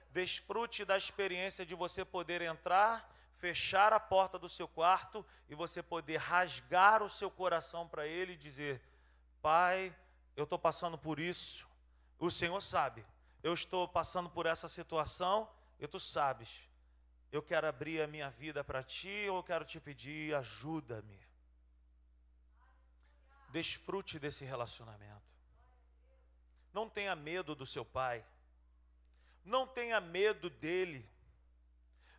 Desfrute 0.09 0.83
da 0.83 0.97
experiência 0.97 1.65
de 1.65 1.75
você 1.75 2.03
poder 2.03 2.41
entrar 2.41 3.09
fechar 3.37 3.93
a 3.93 3.99
porta 3.99 4.37
do 4.37 4.49
seu 4.49 4.67
quarto 4.67 5.25
e 5.47 5.55
você 5.55 5.81
poder 5.81 6.17
rasgar 6.17 7.03
o 7.03 7.09
seu 7.09 7.29
coração 7.29 7.87
para 7.87 8.05
Ele 8.05 8.33
e 8.33 8.37
dizer: 8.37 8.81
Pai, 9.41 9.95
eu 10.35 10.43
estou 10.43 10.59
passando 10.59 10.97
por 10.97 11.19
isso, 11.19 11.67
o 12.19 12.29
Senhor 12.29 12.61
sabe, 12.61 13.05
eu 13.43 13.53
estou 13.53 13.87
passando 13.87 14.29
por 14.29 14.45
essa 14.45 14.67
situação 14.67 15.47
e 15.79 15.87
tu 15.87 15.99
sabes, 15.99 16.67
eu 17.31 17.41
quero 17.41 17.67
abrir 17.67 18.01
a 18.01 18.07
minha 18.07 18.29
vida 18.29 18.63
para 18.63 18.83
Ti, 18.83 19.07
eu 19.07 19.43
quero 19.43 19.65
te 19.65 19.79
pedir, 19.79 20.33
ajuda-me. 20.35 21.19
Desfrute 23.49 24.19
desse 24.19 24.45
relacionamento. 24.45 25.27
Não 26.73 26.89
tenha 26.89 27.15
medo 27.15 27.55
do 27.55 27.65
seu 27.65 27.83
pai. 27.83 28.25
Não 29.43 29.65
tenha 29.65 29.99
medo 29.99 30.49
dele. 30.49 31.09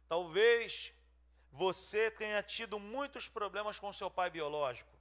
Talvez 0.08 0.92
você 1.52 2.10
tenha 2.10 2.42
tido 2.42 2.78
muitos 2.78 3.28
problemas 3.28 3.78
com 3.78 3.92
seu 3.92 4.10
pai 4.10 4.30
biológico. 4.30 4.96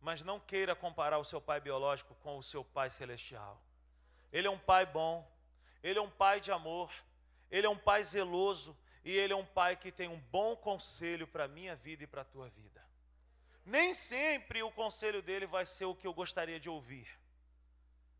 Mas 0.00 0.22
não 0.22 0.40
queira 0.40 0.74
comparar 0.74 1.18
o 1.18 1.24
seu 1.24 1.40
pai 1.40 1.60
biológico 1.60 2.14
com 2.16 2.36
o 2.36 2.42
seu 2.42 2.64
pai 2.64 2.90
celestial. 2.90 3.60
Ele 4.32 4.46
é 4.46 4.50
um 4.50 4.58
pai 4.58 4.84
bom, 4.84 5.30
ele 5.84 6.00
é 6.00 6.02
um 6.02 6.10
pai 6.10 6.40
de 6.40 6.50
amor, 6.50 6.90
ele 7.50 7.66
é 7.66 7.70
um 7.70 7.78
pai 7.78 8.02
zeloso 8.02 8.76
e 9.04 9.12
ele 9.12 9.32
é 9.32 9.36
um 9.36 9.44
pai 9.44 9.76
que 9.76 9.92
tem 9.92 10.08
um 10.08 10.18
bom 10.18 10.56
conselho 10.56 11.28
para 11.28 11.44
a 11.44 11.48
minha 11.48 11.76
vida 11.76 12.02
e 12.02 12.06
para 12.06 12.22
a 12.22 12.24
tua 12.24 12.48
vida. 12.48 12.84
Nem 13.64 13.94
sempre 13.94 14.62
o 14.62 14.72
conselho 14.72 15.22
dele 15.22 15.46
vai 15.46 15.64
ser 15.64 15.84
o 15.84 15.94
que 15.94 16.06
eu 16.06 16.12
gostaria 16.12 16.58
de 16.58 16.68
ouvir. 16.68 17.06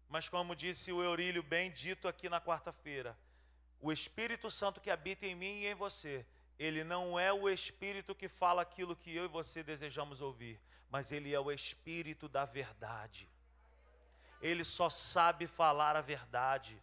Mas 0.08 0.28
como 0.28 0.54
disse 0.54 0.92
o 0.92 1.02
Eurílio 1.02 1.42
bem 1.42 1.72
dito 1.72 2.06
aqui 2.06 2.28
na 2.28 2.40
quarta-feira, 2.40 3.18
o 3.80 3.90
Espírito 3.90 4.48
Santo 4.50 4.80
que 4.80 4.90
habita 4.90 5.26
em 5.26 5.34
mim 5.34 5.62
e 5.62 5.66
em 5.66 5.74
você, 5.74 6.24
ele 6.58 6.84
não 6.84 7.18
é 7.18 7.32
o 7.32 7.48
Espírito 7.48 8.14
que 8.14 8.28
fala 8.28 8.62
aquilo 8.62 8.94
que 8.94 9.14
eu 9.16 9.24
e 9.24 9.28
você 9.28 9.62
desejamos 9.62 10.20
ouvir, 10.20 10.60
mas 10.88 11.10
ele 11.10 11.34
é 11.34 11.40
o 11.40 11.50
Espírito 11.50 12.28
da 12.28 12.44
verdade 12.44 13.28
ele 14.44 14.62
só 14.62 14.90
sabe 14.90 15.46
falar 15.46 15.96
a 15.96 16.02
verdade. 16.02 16.78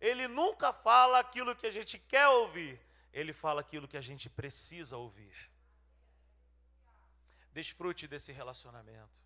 Ele 0.00 0.28
nunca 0.28 0.72
fala 0.72 1.18
aquilo 1.18 1.56
que 1.56 1.66
a 1.66 1.70
gente 1.70 1.98
quer 1.98 2.28
ouvir, 2.28 2.80
ele 3.12 3.32
fala 3.32 3.60
aquilo 3.60 3.88
que 3.88 3.96
a 3.96 4.00
gente 4.00 4.30
precisa 4.30 4.96
ouvir. 4.96 5.50
Desfrute 7.52 8.06
desse 8.06 8.30
relacionamento. 8.30 9.18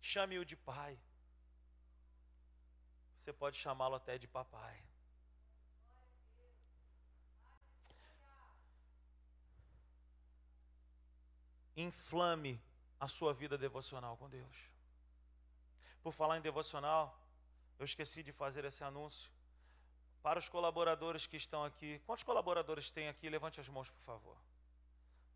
Chame-o 0.00 0.44
de 0.44 0.56
pai. 0.56 0.98
Você 3.18 3.32
pode 3.32 3.56
chamá-lo 3.56 3.94
até 3.94 4.18
de 4.18 4.28
papai. 4.28 4.84
Inflame 11.76 12.60
a 12.98 13.08
sua 13.08 13.34
vida 13.34 13.58
devocional 13.58 14.16
com 14.16 14.28
Deus. 14.28 14.70
Por 16.02 16.12
falar 16.12 16.38
em 16.38 16.40
devocional, 16.40 17.18
eu 17.78 17.84
esqueci 17.84 18.22
de 18.22 18.32
fazer 18.32 18.64
esse 18.64 18.82
anúncio. 18.84 19.30
Para 20.26 20.40
os 20.40 20.48
colaboradores 20.48 21.24
que 21.24 21.36
estão 21.36 21.64
aqui, 21.64 22.02
quantos 22.04 22.24
colaboradores 22.24 22.90
tem 22.90 23.06
aqui? 23.06 23.28
Levante 23.30 23.60
as 23.60 23.68
mãos, 23.68 23.90
por 23.90 24.02
favor. 24.02 24.36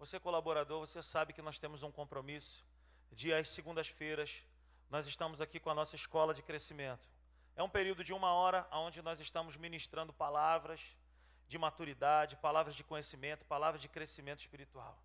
Você 0.00 0.18
colaborador, 0.18 0.80
você 0.80 1.00
sabe 1.00 1.32
que 1.32 1.40
nós 1.40 1.60
temos 1.60 1.84
um 1.84 1.92
compromisso. 1.92 2.66
Dia 3.12 3.38
às 3.38 3.50
segundas-feiras, 3.50 4.42
nós 4.90 5.06
estamos 5.06 5.40
aqui 5.40 5.60
com 5.60 5.70
a 5.70 5.76
nossa 5.76 5.94
escola 5.94 6.34
de 6.34 6.42
crescimento. 6.42 7.08
É 7.54 7.62
um 7.62 7.68
período 7.68 8.02
de 8.02 8.12
uma 8.12 8.32
hora 8.32 8.66
onde 8.72 9.00
nós 9.00 9.20
estamos 9.20 9.56
ministrando 9.56 10.12
palavras 10.12 10.96
de 11.46 11.56
maturidade, 11.56 12.36
palavras 12.38 12.74
de 12.74 12.82
conhecimento, 12.82 13.44
palavras 13.44 13.80
de 13.80 13.88
crescimento 13.88 14.40
espiritual. 14.40 15.00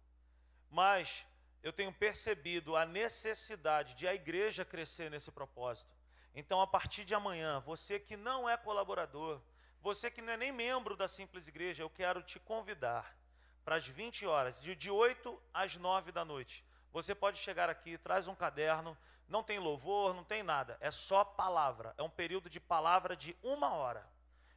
Mas 0.68 1.28
eu 1.62 1.72
tenho 1.72 1.94
percebido 1.94 2.76
a 2.76 2.88
necessidade 2.88 3.94
de 3.94 4.08
a 4.08 4.16
igreja 4.16 4.66
crescer 4.66 5.12
nesse 5.12 5.32
propósito. 5.32 5.96
Então, 6.34 6.60
a 6.60 6.66
partir 6.66 7.06
de 7.06 7.14
amanhã, 7.14 7.60
você 7.60 8.00
que 8.00 8.18
não 8.18 8.50
é 8.50 8.58
colaborador, 8.58 9.40
você 9.86 10.10
que 10.10 10.20
não 10.20 10.34
é 10.34 10.38
nem 10.38 10.52
membro 10.52 10.98
da 10.98 11.08
Simples 11.08 11.48
Igreja, 11.48 11.84
eu 11.84 11.90
quero 11.92 12.24
te 12.24 12.40
convidar 12.40 13.16
para 13.64 13.76
as 13.76 13.88
20 13.88 14.26
horas, 14.26 14.60
de, 14.60 14.76
de 14.76 14.90
8 14.90 15.40
às 15.54 15.78
9 15.78 16.12
da 16.12 16.26
noite. 16.26 16.66
Você 16.92 17.14
pode 17.14 17.38
chegar 17.38 17.70
aqui, 17.70 17.96
traz 17.96 18.28
um 18.28 18.34
caderno, 18.34 18.98
não 19.30 19.44
tem 19.44 19.60
louvor, 19.60 20.16
não 20.16 20.24
tem 20.24 20.42
nada, 20.42 20.76
é 20.80 20.90
só 20.90 21.24
palavra. 21.24 21.94
É 22.00 22.02
um 22.02 22.10
período 22.10 22.50
de 22.50 22.60
palavra 22.60 23.16
de 23.16 23.38
uma 23.44 23.76
hora. 23.76 24.04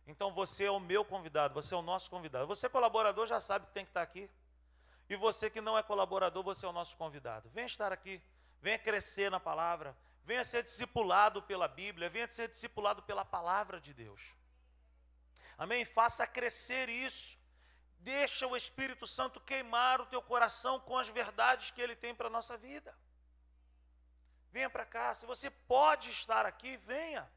Então 0.06 0.32
você 0.32 0.64
é 0.64 0.70
o 0.70 0.80
meu 0.80 1.04
convidado, 1.04 1.52
você 1.52 1.74
é 1.74 1.76
o 1.76 1.82
nosso 1.82 2.08
convidado. 2.08 2.46
Você 2.46 2.64
é 2.64 2.70
colaborador, 2.70 3.26
já 3.26 3.38
sabe 3.38 3.66
que 3.66 3.72
tem 3.72 3.84
que 3.84 3.90
estar 3.90 4.00
aqui. 4.00 4.30
E 5.10 5.16
você 5.16 5.50
que 5.50 5.60
não 5.60 5.76
é 5.76 5.82
colaborador, 5.82 6.42
você 6.42 6.64
é 6.64 6.68
o 6.70 6.72
nosso 6.72 6.96
convidado. 6.96 7.50
Venha 7.50 7.66
estar 7.66 7.92
aqui, 7.92 8.18
venha 8.62 8.78
crescer 8.78 9.30
na 9.30 9.38
palavra, 9.38 9.94
venha 10.24 10.42
ser 10.42 10.62
discipulado 10.62 11.42
pela 11.42 11.68
Bíblia, 11.68 12.08
venha 12.08 12.26
ser 12.30 12.48
discipulado 12.48 13.02
pela 13.02 13.26
palavra 13.26 13.78
de 13.78 13.92
Deus. 13.92 14.37
Amém? 15.58 15.84
Faça 15.84 16.26
crescer 16.26 16.88
isso. 16.88 17.36
Deixa 17.98 18.46
o 18.46 18.56
Espírito 18.56 19.06
Santo 19.06 19.38
queimar 19.40 20.00
o 20.00 20.06
teu 20.06 20.22
coração 20.22 20.80
com 20.80 20.96
as 20.96 21.08
verdades 21.08 21.72
que 21.72 21.82
ele 21.82 21.96
tem 21.96 22.14
para 22.14 22.28
a 22.28 22.30
nossa 22.30 22.56
vida. 22.56 22.96
Venha 24.52 24.70
para 24.70 24.86
cá. 24.86 25.12
Se 25.12 25.26
você 25.26 25.50
pode 25.50 26.08
estar 26.10 26.46
aqui, 26.46 26.76
venha. 26.76 27.28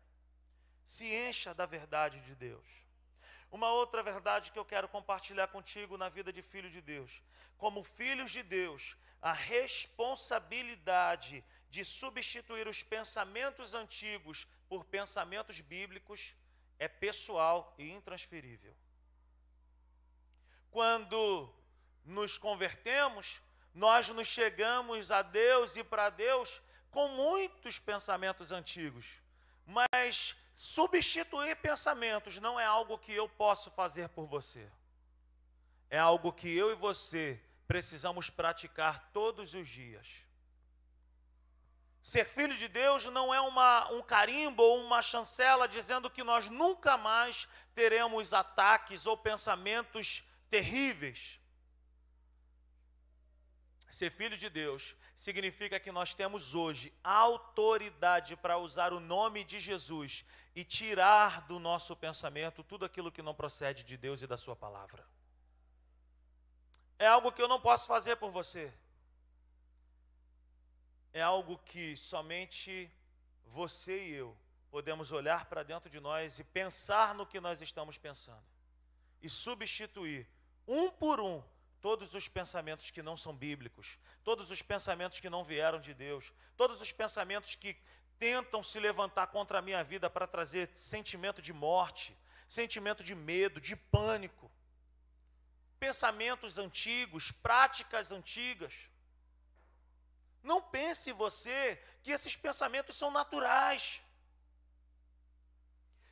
Se 0.86 1.06
encha 1.06 1.54
da 1.54 1.66
verdade 1.66 2.22
de 2.22 2.36
Deus. 2.36 2.68
Uma 3.52 3.72
outra 3.72 4.04
verdade 4.04 4.52
que 4.52 4.60
eu 4.60 4.64
quero 4.64 4.88
compartilhar 4.88 5.48
contigo 5.48 5.98
na 5.98 6.08
vida 6.08 6.32
de 6.32 6.44
filho 6.44 6.70
de 6.70 6.80
Deus. 6.80 7.22
Como 7.58 7.84
filhos 7.84 8.32
de 8.32 8.44
Deus, 8.44 8.96
a 9.22 9.34
responsabilidade 9.34 11.44
de 11.70 11.84
substituir 11.84 12.66
os 12.68 12.84
pensamentos 12.84 13.74
antigos 13.74 14.48
por 14.70 14.86
pensamentos 14.86 15.60
bíblicos 15.60 16.36
é 16.82 16.88
pessoal 16.88 17.74
e 17.78 17.90
intransferível. 17.90 18.76
Quando 20.70 21.54
nos 22.04 22.38
convertemos, 22.38 23.42
nós 23.74 24.10
nos 24.10 24.28
chegamos 24.28 25.12
a 25.12 25.22
Deus 25.22 25.76
e 25.76 25.84
para 25.84 26.10
Deus 26.10 26.62
com 26.90 27.08
muitos 27.10 27.80
pensamentos 27.80 28.52
antigos, 28.52 29.22
mas 29.66 30.36
Substituir 30.62 31.56
pensamentos 31.56 32.38
não 32.38 32.60
é 32.60 32.64
algo 32.64 32.96
que 33.00 33.12
eu 33.12 33.28
posso 33.28 33.72
fazer 33.72 34.10
por 34.10 34.28
você. 34.28 34.70
É 35.90 35.98
algo 35.98 36.32
que 36.32 36.56
eu 36.56 36.72
e 36.72 36.76
você 36.76 37.42
precisamos 37.68 38.30
praticar 38.30 39.10
todos 39.12 39.56
os 39.56 39.68
dias. 39.68 40.24
Ser 42.04 42.26
filho 42.26 42.58
de 42.58 42.68
Deus 42.68 43.06
não 43.06 43.34
é 43.34 43.40
uma, 43.40 43.92
um 43.92 44.02
carimbo 44.02 44.64
ou 44.64 44.84
uma 44.84 45.02
chancela 45.02 45.68
dizendo 45.68 46.10
que 46.10 46.24
nós 46.24 46.50
nunca 46.50 46.98
mais 46.98 47.48
teremos 47.76 48.34
ataques 48.34 49.06
ou 49.06 49.16
pensamentos 49.16 50.24
terríveis. 50.50 51.40
Ser 53.90 54.10
filho 54.12 54.36
de 54.36 54.50
Deus 54.50 54.96
significa 55.16 55.80
que 55.80 55.92
nós 55.92 56.16
temos 56.16 56.56
hoje 56.56 56.92
autoridade 57.04 58.36
para 58.36 58.58
usar 58.58 58.92
o 58.94 59.00
nome 59.00 59.44
de 59.44 59.60
Jesus 59.60 60.26
e 60.56 60.64
tirar 60.64 61.42
do 61.42 61.60
nosso 61.60 61.96
pensamento 61.96 62.64
tudo 62.64 62.86
aquilo 62.86 63.12
que 63.12 63.22
não 63.22 63.36
procede 63.36 63.84
de 63.84 63.96
Deus 63.96 64.22
e 64.22 64.28
da 64.28 64.38
Sua 64.38 64.56
palavra. 64.56 65.06
É 66.98 67.06
algo 67.08 67.32
que 67.32 67.42
eu 67.42 67.48
não 67.48 67.60
posso 67.60 67.86
fazer 67.88 68.16
por 68.16 68.32
você. 68.32 68.74
É 71.14 71.22
algo 71.22 71.58
que 71.60 71.96
somente 71.98 72.90
você 73.46 74.08
e 74.08 74.14
eu 74.14 74.38
podemos 74.70 75.12
olhar 75.12 75.46
para 75.46 75.64
dentro 75.64 75.90
de 75.90 76.00
nós 76.00 76.40
e 76.40 76.44
pensar 76.44 77.14
no 77.14 77.26
que 77.26 77.40
nós 77.40 77.62
estamos 77.62 77.98
pensando 77.98 78.44
e 79.22 79.30
substituir 79.30 80.28
um 80.68 80.90
por 80.90 81.20
um 81.20 81.44
todos 81.82 82.14
os 82.14 82.28
pensamentos 82.28 82.92
que 82.92 83.02
não 83.02 83.18
são 83.18 83.36
bíblicos, 83.36 83.98
todos 84.24 84.52
os 84.52 84.62
pensamentos 84.62 85.20
que 85.20 85.30
não 85.30 85.44
vieram 85.44 85.82
de 85.82 85.94
Deus, 85.94 86.32
todos 86.56 86.80
os 86.80 86.92
pensamentos 86.92 87.56
que 87.56 87.76
tentam 88.20 88.62
se 88.62 88.80
levantar 88.80 89.28
contra 89.28 89.60
a 89.60 89.62
minha 89.62 89.84
vida 89.84 90.10
para 90.10 90.28
trazer 90.28 90.70
sentimento 90.76 91.42
de 91.42 91.52
morte, 91.52 92.16
sentimento 92.48 93.04
de 93.04 93.16
medo, 93.16 93.60
de 93.60 93.76
pânico, 93.76 94.50
pensamentos 95.80 96.60
antigos, 96.60 97.32
práticas 97.32 98.12
antigas. 98.12 98.91
Não 100.44 100.62
pense 100.62 101.12
você 101.12 101.82
que 102.02 102.12
esses 102.12 102.36
pensamentos 102.36 102.98
são 102.98 103.12
naturais. 103.12 104.02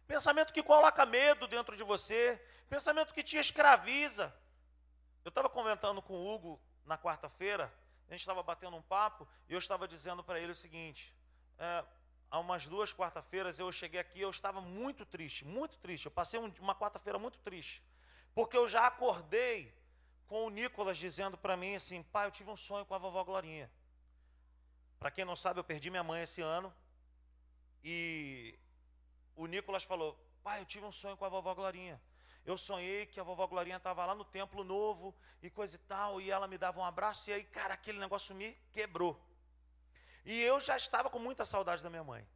Pensamento 0.08 0.54
que 0.54 0.64
coloca 0.64 1.06
medo 1.06 1.48
dentro 1.48 1.76
de 1.76 1.84
você, 1.84 2.42
pensamento 2.68 3.14
que 3.14 3.24
te 3.24 3.38
escraviza. 3.38 4.34
Eu 5.24 5.30
estava 5.30 5.50
comentando 5.50 6.02
com 6.02 6.14
o 6.14 6.34
Hugo 6.34 6.62
na 6.86 6.98
quarta-feira, 6.98 7.72
a 8.08 8.12
gente 8.14 8.22
estava 8.22 8.42
batendo 8.42 8.76
um 8.76 8.82
papo 8.82 9.28
e 9.48 9.54
eu 9.54 9.60
estava 9.60 9.88
dizendo 9.88 10.24
para 10.24 10.40
ele 10.40 10.52
o 10.52 10.56
seguinte: 10.56 11.16
é, 11.58 11.86
há 12.32 12.40
umas 12.40 12.66
duas 12.66 12.94
quarta-feiras 12.94 13.60
eu 13.60 13.72
cheguei 13.72 14.00
aqui, 14.00 14.22
eu 14.22 14.30
estava 14.30 14.62
muito 14.62 15.06
triste, 15.06 15.46
muito 15.46 15.78
triste. 15.78 16.06
Eu 16.06 16.12
passei 16.12 16.40
um, 16.40 16.52
uma 16.60 16.74
quarta-feira 16.74 17.20
muito 17.20 17.38
triste, 17.40 17.84
porque 18.34 18.58
eu 18.58 18.68
já 18.68 18.88
acordei 18.88 19.78
com 20.26 20.46
o 20.46 20.50
Nicolas 20.50 20.98
dizendo 20.98 21.38
para 21.38 21.56
mim 21.56 21.76
assim: 21.76 22.02
pai, 22.02 22.26
eu 22.26 22.32
tive 22.32 22.50
um 22.50 22.56
sonho 22.56 22.86
com 22.86 22.96
a 22.96 22.98
vovó 22.98 23.24
Glorinha. 23.24 23.70
Para 25.00 25.10
quem 25.12 25.24
não 25.24 25.36
sabe, 25.36 25.60
eu 25.60 25.64
perdi 25.64 25.90
minha 25.90 26.04
mãe 26.04 26.24
esse 26.24 26.42
ano 26.42 26.74
e 27.84 28.60
o 29.36 29.46
Nicolas 29.48 29.84
falou: 29.84 30.20
pai, 30.44 30.60
eu 30.60 30.66
tive 30.66 30.86
um 30.86 30.92
sonho 30.92 31.16
com 31.16 31.26
a 31.26 31.30
vovó 31.30 31.56
Glorinha. 31.56 32.02
Eu 32.46 32.58
sonhei 32.58 33.06
que 33.06 33.20
a 33.20 33.24
vovó 33.24 33.48
Glorinha 33.48 33.78
estava 33.78 34.06
lá 34.06 34.16
no 34.16 34.26
templo 34.26 34.64
novo 34.64 35.16
e 35.42 35.50
coisa 35.50 35.76
e 35.76 35.80
tal, 35.80 36.20
e 36.20 36.30
ela 36.30 36.48
me 36.48 36.58
dava 36.58 36.80
um 36.80 36.84
abraço, 36.84 37.30
e 37.30 37.34
aí, 37.34 37.44
cara, 37.44 37.74
aquele 37.74 38.00
negócio 38.00 38.36
me 38.36 38.54
quebrou. 38.72 39.20
E 40.26 40.42
eu 40.42 40.60
já 40.60 40.76
estava 40.76 41.10
com 41.10 41.20
muita 41.20 41.46
saudade 41.46 41.82
da 41.82 41.90
minha 41.90 42.04
mãe. 42.04 42.28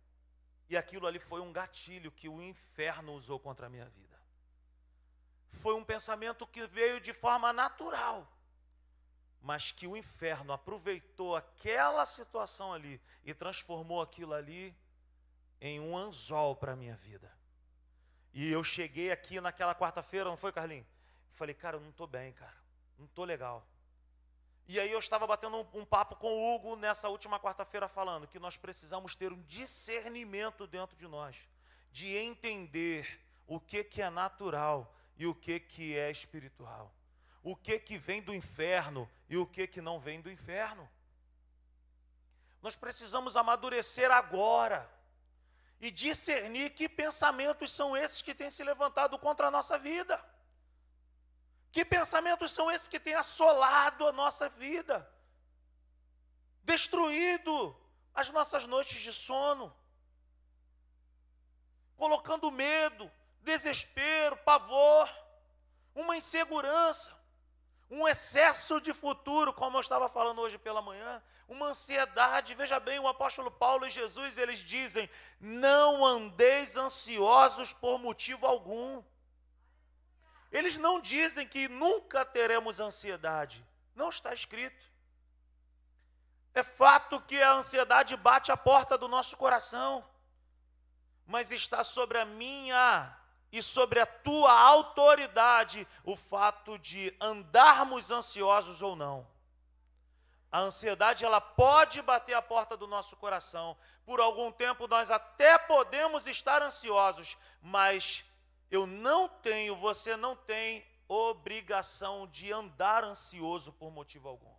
E 0.69 0.77
aquilo 0.77 1.05
ali 1.05 1.19
foi 1.19 1.41
um 1.41 1.51
gatilho 1.51 2.11
que 2.11 2.29
o 2.29 2.41
inferno 2.41 3.13
usou 3.13 3.39
contra 3.39 3.67
a 3.67 3.69
minha 3.69 3.87
vida. 3.89 4.19
Foi 5.51 5.75
um 5.75 5.83
pensamento 5.83 6.47
que 6.47 6.65
veio 6.67 6.99
de 6.99 7.13
forma 7.13 7.51
natural, 7.51 8.27
mas 9.43 9.73
que 9.73 9.85
o 9.85 9.97
inferno 9.97 10.53
aproveitou 10.53 11.35
aquela 11.35 12.05
situação 12.05 12.71
ali 12.71 12.99
e 13.25 13.33
transformou 13.33 14.01
aquilo 14.01 14.33
ali 14.33 14.73
em 15.59 15.81
um 15.81 15.97
anzol 15.97 16.55
para 16.55 16.71
a 16.71 16.75
minha 16.77 16.95
vida. 16.95 17.29
E 18.33 18.49
eu 18.49 18.63
cheguei 18.63 19.11
aqui 19.11 19.41
naquela 19.41 19.75
quarta-feira, 19.75 20.29
não 20.29 20.37
foi, 20.37 20.53
Carlinhos? 20.53 20.87
Falei, 21.33 21.53
cara, 21.53 21.75
eu 21.75 21.81
não 21.81 21.89
estou 21.89 22.07
bem, 22.07 22.31
cara. 22.31 22.55
Não 22.97 23.05
estou 23.05 23.25
legal. 23.25 23.67
E 24.65 24.79
aí 24.79 24.89
eu 24.89 24.99
estava 24.99 25.27
batendo 25.27 25.57
um, 25.57 25.81
um 25.81 25.85
papo 25.85 26.15
com 26.15 26.31
o 26.31 26.55
Hugo 26.55 26.77
nessa 26.77 27.09
última 27.09 27.37
quarta-feira 27.37 27.89
falando 27.89 28.27
que 28.27 28.39
nós 28.39 28.55
precisamos 28.55 29.13
ter 29.13 29.33
um 29.33 29.41
discernimento 29.41 30.65
dentro 30.65 30.95
de 30.95 31.05
nós, 31.05 31.49
de 31.91 32.15
entender 32.15 33.19
o 33.45 33.59
que, 33.59 33.83
que 33.83 34.01
é 34.01 34.09
natural 34.09 34.95
e 35.17 35.27
o 35.27 35.35
que, 35.35 35.59
que 35.59 35.97
é 35.97 36.09
espiritual. 36.09 36.93
O 37.43 37.55
que, 37.55 37.77
que 37.77 37.97
vem 37.97 38.21
do 38.21 38.33
inferno 38.33 39.09
e 39.27 39.37
o 39.37 39.45
que, 39.45 39.67
que 39.67 39.81
não 39.81 39.99
vem 39.99 40.21
do 40.21 40.31
inferno. 40.31 40.89
Nós 42.61 42.75
precisamos 42.75 43.35
amadurecer 43.35 44.09
agora 44.11 44.89
e 45.81 45.91
discernir 45.91 46.69
que 46.69 46.87
pensamentos 46.87 47.71
são 47.71 47.97
esses 47.97 48.21
que 48.21 48.33
têm 48.33 48.49
se 48.49 48.63
levantado 48.63 49.17
contra 49.19 49.47
a 49.47 49.51
nossa 49.51 49.77
vida. 49.77 50.23
Que 51.71 51.83
pensamentos 51.83 52.51
são 52.51 52.71
esses 52.71 52.87
que 52.87 52.99
têm 52.99 53.15
assolado 53.15 54.07
a 54.07 54.11
nossa 54.11 54.47
vida, 54.47 55.09
destruído 56.61 57.75
as 58.13 58.29
nossas 58.29 58.65
noites 58.65 59.01
de 59.01 59.11
sono, 59.11 59.75
colocando 61.97 62.51
medo, 62.51 63.11
desespero, 63.41 64.37
pavor, 64.37 65.09
uma 65.95 66.15
insegurança, 66.15 67.22
um 67.89 68.07
excesso 68.07 68.81
de 68.81 68.93
futuro, 68.93 69.53
como 69.53 69.77
eu 69.77 69.81
estava 69.81 70.09
falando 70.09 70.41
hoje 70.41 70.57
pela 70.57 70.81
manhã, 70.81 71.21
uma 71.47 71.67
ansiedade. 71.67 72.55
Veja 72.55 72.79
bem, 72.79 72.99
o 72.99 73.07
apóstolo 73.07 73.51
Paulo 73.51 73.85
e 73.85 73.91
Jesus, 73.91 74.37
eles 74.37 74.59
dizem: 74.59 75.09
"Não 75.39 76.05
andeis 76.05 76.75
ansiosos 76.75 77.73
por 77.73 77.99
motivo 77.99 78.45
algum". 78.45 79.03
Eles 80.51 80.77
não 80.77 80.99
dizem 80.99 81.47
que 81.47 81.67
nunca 81.67 82.23
teremos 82.23 82.79
ansiedade. 82.79 83.65
Não 83.95 84.09
está 84.09 84.33
escrito. 84.33 84.85
É 86.53 86.61
fato 86.61 87.19
que 87.21 87.41
a 87.41 87.53
ansiedade 87.53 88.15
bate 88.15 88.51
a 88.51 88.57
porta 88.57 88.95
do 88.95 89.07
nosso 89.07 89.35
coração, 89.35 90.07
mas 91.25 91.51
está 91.51 91.83
sobre 91.83 92.19
a 92.19 92.25
minha 92.25 93.17
e 93.53 93.61
sobre 93.61 93.99
a 93.99 94.05
tua 94.07 94.51
autoridade 94.51 95.87
o 96.03 96.15
fato 96.15 96.79
de 96.79 97.15
andarmos 97.21 98.09
ansiosos 98.09 98.81
ou 98.81 98.95
não. 98.95 99.27
A 100.51 100.57
ansiedade 100.59 101.23
ela 101.23 101.39
pode 101.39 102.01
bater 102.01 102.33
a 102.33 102.41
porta 102.41 102.75
do 102.75 102.87
nosso 102.87 103.15
coração. 103.15 103.77
Por 104.07 104.19
algum 104.19 104.51
tempo 104.51 104.87
nós 104.87 105.11
até 105.11 105.55
podemos 105.59 106.25
estar 106.25 106.63
ansiosos, 106.63 107.37
mas 107.61 108.25
eu 108.71 108.87
não 108.87 109.29
tenho, 109.29 109.75
você 109.75 110.17
não 110.17 110.35
tem 110.35 110.83
obrigação 111.07 112.25
de 112.25 112.51
andar 112.51 113.03
ansioso 113.03 113.71
por 113.71 113.91
motivo 113.91 114.29
algum. 114.29 114.55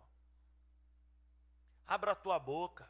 Abra 1.85 2.13
a 2.13 2.15
tua 2.15 2.39
boca, 2.39 2.89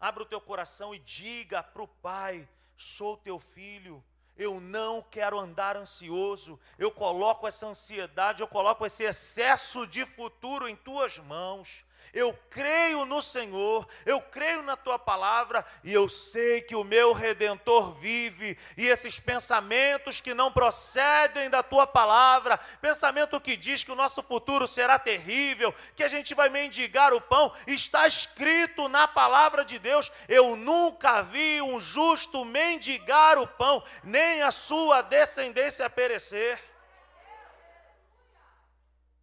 abra 0.00 0.22
o 0.22 0.26
teu 0.26 0.40
coração 0.40 0.94
e 0.94 0.98
diga 0.98 1.62
para 1.62 1.82
o 1.82 1.88
Pai: 1.88 2.48
sou 2.78 3.14
teu 3.14 3.38
filho, 3.38 4.02
eu 4.38 4.60
não 4.60 5.02
quero 5.02 5.38
andar 5.38 5.76
ansioso, 5.76 6.58
eu 6.78 6.90
coloco 6.90 7.46
essa 7.46 7.66
ansiedade, 7.66 8.40
eu 8.40 8.48
coloco 8.48 8.86
esse 8.86 9.02
excesso 9.02 9.86
de 9.86 10.06
futuro 10.06 10.68
em 10.68 10.76
tuas 10.76 11.18
mãos 11.18 11.84
eu 12.12 12.36
creio 12.50 13.04
no 13.04 13.20
Senhor, 13.20 13.86
eu 14.04 14.20
creio 14.20 14.62
na 14.62 14.76
tua 14.76 14.98
palavra 14.98 15.64
e 15.84 15.92
eu 15.92 16.08
sei 16.08 16.60
que 16.60 16.74
o 16.74 16.84
meu 16.84 17.12
redentor 17.12 17.92
vive. 17.94 18.58
E 18.76 18.86
esses 18.86 19.20
pensamentos 19.20 20.20
que 20.20 20.34
não 20.34 20.52
procedem 20.52 21.50
da 21.50 21.62
tua 21.62 21.86
palavra, 21.86 22.58
pensamento 22.80 23.40
que 23.40 23.56
diz 23.56 23.84
que 23.84 23.92
o 23.92 23.96
nosso 23.96 24.22
futuro 24.22 24.66
será 24.66 24.98
terrível, 24.98 25.74
que 25.94 26.04
a 26.04 26.08
gente 26.08 26.34
vai 26.34 26.48
mendigar 26.48 27.12
o 27.12 27.20
pão, 27.20 27.52
está 27.66 28.06
escrito 28.06 28.88
na 28.88 29.06
palavra 29.06 29.64
de 29.64 29.78
Deus. 29.78 30.10
Eu 30.28 30.56
nunca 30.56 31.22
vi 31.22 31.60
um 31.62 31.80
justo 31.80 32.44
mendigar 32.44 33.38
o 33.38 33.46
pão, 33.46 33.82
nem 34.02 34.42
a 34.42 34.50
sua 34.50 35.02
descendência 35.02 35.88
perecer. 35.88 36.67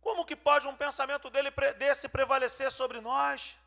Como 0.06 0.24
que 0.24 0.36
pode 0.36 0.68
um 0.68 0.76
pensamento 0.76 1.32
dele, 1.32 1.49
desse 1.80 2.08
prevalecer 2.08 2.72
sobre 2.72 3.01
nós? 3.01 3.58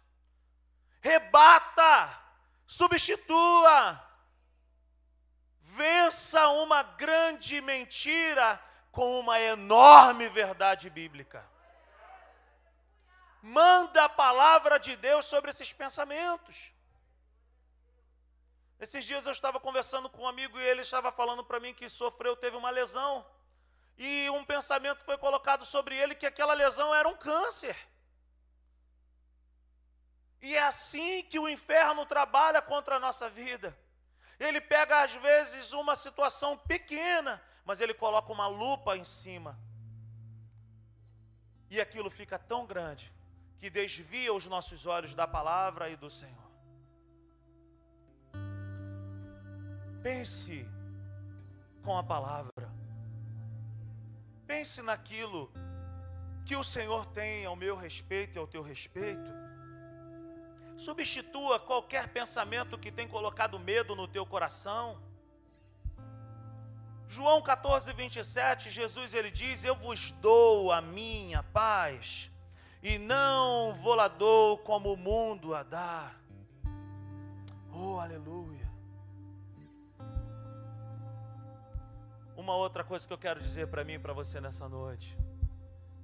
Rebata, 1.00 2.16
substitua, 2.64 4.00
vença 5.60 6.48
uma 6.50 6.84
grande 6.84 7.60
mentira 7.60 8.62
com 8.92 9.18
uma 9.18 9.40
enorme 9.40 10.28
verdade 10.28 10.88
bíblica. 10.88 11.44
Manda 13.42 14.04
a 14.04 14.08
palavra 14.08 14.78
de 14.78 14.94
Deus 14.94 15.26
sobre 15.26 15.50
esses 15.50 15.72
pensamentos. 15.72 16.72
Esses 18.78 19.04
dias 19.04 19.26
eu 19.26 19.32
estava 19.32 19.58
conversando 19.58 20.08
com 20.08 20.22
um 20.22 20.28
amigo 20.28 20.56
e 20.56 20.62
ele 20.62 20.82
estava 20.82 21.10
falando 21.10 21.42
para 21.42 21.58
mim 21.58 21.74
que 21.74 21.88
sofreu, 21.88 22.36
teve 22.36 22.56
uma 22.56 22.70
lesão 22.70 23.26
e 23.98 24.30
um 24.30 24.44
pensamento 24.44 25.04
foi 25.04 25.18
colocado 25.18 25.64
sobre 25.64 25.96
ele 25.96 26.14
que 26.14 26.26
aquela 26.26 26.54
lesão 26.54 26.94
era 26.94 27.08
um 27.08 27.16
câncer. 27.16 27.76
E 30.40 30.54
é 30.54 30.62
assim 30.62 31.24
que 31.24 31.38
o 31.38 31.48
inferno 31.48 32.06
trabalha 32.06 32.62
contra 32.62 32.94
a 32.94 33.00
nossa 33.00 33.28
vida. 33.28 33.76
Ele 34.38 34.60
pega, 34.60 35.02
às 35.02 35.14
vezes, 35.14 35.72
uma 35.72 35.96
situação 35.96 36.56
pequena, 36.56 37.42
mas 37.64 37.80
ele 37.80 37.92
coloca 37.92 38.32
uma 38.32 38.46
lupa 38.46 38.96
em 38.96 39.02
cima. 39.04 39.58
E 41.68 41.80
aquilo 41.80 42.08
fica 42.08 42.38
tão 42.38 42.64
grande 42.64 43.12
que 43.58 43.68
desvia 43.68 44.32
os 44.32 44.46
nossos 44.46 44.86
olhos 44.86 45.12
da 45.12 45.26
palavra 45.26 45.90
e 45.90 45.96
do 45.96 46.08
Senhor. 46.08 46.48
Pense 50.00 50.64
com 51.82 51.98
a 51.98 52.02
palavra. 52.04 52.78
Pense 54.48 54.80
naquilo 54.80 55.52
que 56.46 56.56
o 56.56 56.64
Senhor 56.64 57.04
tem 57.04 57.44
ao 57.44 57.54
meu 57.54 57.76
respeito 57.76 58.36
e 58.36 58.38
ao 58.38 58.46
teu 58.46 58.62
respeito. 58.62 59.30
Substitua 60.78 61.60
qualquer 61.60 62.08
pensamento 62.08 62.78
que 62.78 62.90
tem 62.90 63.06
colocado 63.06 63.58
medo 63.58 63.94
no 63.94 64.08
teu 64.08 64.24
coração. 64.24 64.98
João 67.06 67.42
14, 67.42 67.92
27, 67.92 68.70
Jesus 68.70 69.12
ele 69.12 69.30
diz: 69.30 69.64
Eu 69.64 69.76
vos 69.76 70.12
dou 70.12 70.72
a 70.72 70.80
minha 70.80 71.42
paz, 71.42 72.30
e 72.82 72.96
não 72.96 73.74
vou 73.82 73.94
lá 73.94 74.08
dou 74.08 74.56
como 74.56 74.94
o 74.94 74.96
mundo 74.96 75.54
a 75.54 75.62
dá. 75.62 76.14
Oh, 77.70 77.98
aleluia. 77.98 78.37
Uma 82.48 82.56
outra 82.56 82.82
coisa 82.82 83.06
que 83.06 83.12
eu 83.12 83.18
quero 83.18 83.38
dizer 83.38 83.68
para 83.68 83.84
mim 83.84 83.92
e 83.92 83.98
para 83.98 84.14
você 84.14 84.40
nessa 84.40 84.66
noite, 84.66 85.18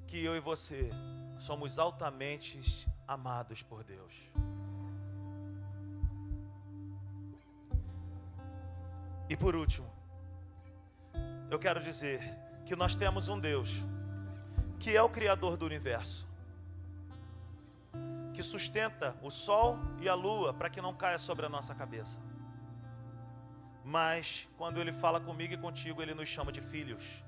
que 0.07 0.23
eu 0.23 0.37
e 0.37 0.41
você 0.41 0.91
somos 1.39 1.79
altamente 1.79 2.87
amados 3.09 3.63
por 3.63 3.83
Deus. 3.83 4.13
E 9.27 9.35
por 9.35 9.57
último, 9.57 9.91
eu 11.51 11.59
quero 11.59 11.83
dizer 11.83 12.21
que 12.67 12.77
nós 12.77 12.95
temos 12.95 13.31
um 13.31 13.41
Deus 13.41 13.83
que 14.79 14.95
é 14.95 15.03
o 15.03 15.09
Criador 15.09 15.57
do 15.57 15.65
universo, 15.65 16.29
que 18.35 18.43
sustenta 18.43 19.17
o 19.23 19.31
sol 19.31 19.79
e 19.99 20.11
a 20.11 20.15
lua 20.15 20.53
para 20.53 20.69
que 20.69 20.83
não 20.83 20.93
caia 20.95 21.19
sobre 21.19 21.47
a 21.47 21.49
nossa 21.49 21.75
cabeça 21.75 22.21
mas 23.85 24.49
quando 24.57 24.81
Ele 24.81 24.93
fala 24.93 25.21
comigo 25.21 25.53
e 25.53 25.59
contigo, 25.59 26.01
Ele 26.01 26.15
nos 26.15 26.29
chama 26.29 26.51
de 26.51 26.63
filhos. 26.63 27.23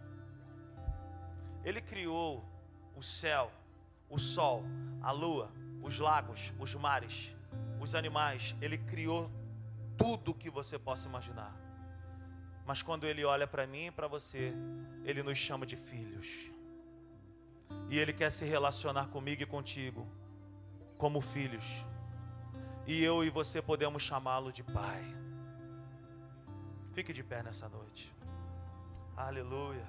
Ele 1.62 1.82
criou 1.82 2.42
o 2.96 3.02
céu, 3.02 3.52
o 4.08 4.18
sol, 4.18 4.64
a 5.02 5.10
lua, 5.10 5.52
os 5.82 5.98
lagos, 5.98 6.54
os 6.58 6.74
mares, 6.74 7.36
os 7.78 7.94
animais. 7.94 8.56
Ele 8.60 8.78
criou 8.78 9.30
tudo 9.98 10.32
que 10.32 10.48
você 10.48 10.78
possa 10.78 11.06
imaginar. 11.06 11.54
Mas 12.64 12.82
quando 12.82 13.06
Ele 13.06 13.22
olha 13.22 13.46
para 13.46 13.66
mim 13.66 13.86
e 13.86 13.90
para 13.90 14.08
você, 14.08 14.54
Ele 15.04 15.22
nos 15.22 15.36
chama 15.36 15.66
de 15.66 15.76
filhos. 15.76 16.50
E 17.90 17.98
Ele 17.98 18.14
quer 18.14 18.30
se 18.30 18.46
relacionar 18.46 19.08
comigo 19.08 19.42
e 19.42 19.46
contigo 19.46 20.06
como 20.96 21.20
filhos. 21.20 21.84
E 22.86 23.02
eu 23.04 23.22
e 23.22 23.28
você 23.28 23.60
podemos 23.60 24.02
chamá-lo 24.02 24.50
de 24.50 24.62
Pai. 24.62 25.25
Fique 26.96 27.12
de 27.12 27.22
pé 27.22 27.42
nessa 27.42 27.68
noite. 27.68 28.10
Aleluia. 29.18 29.84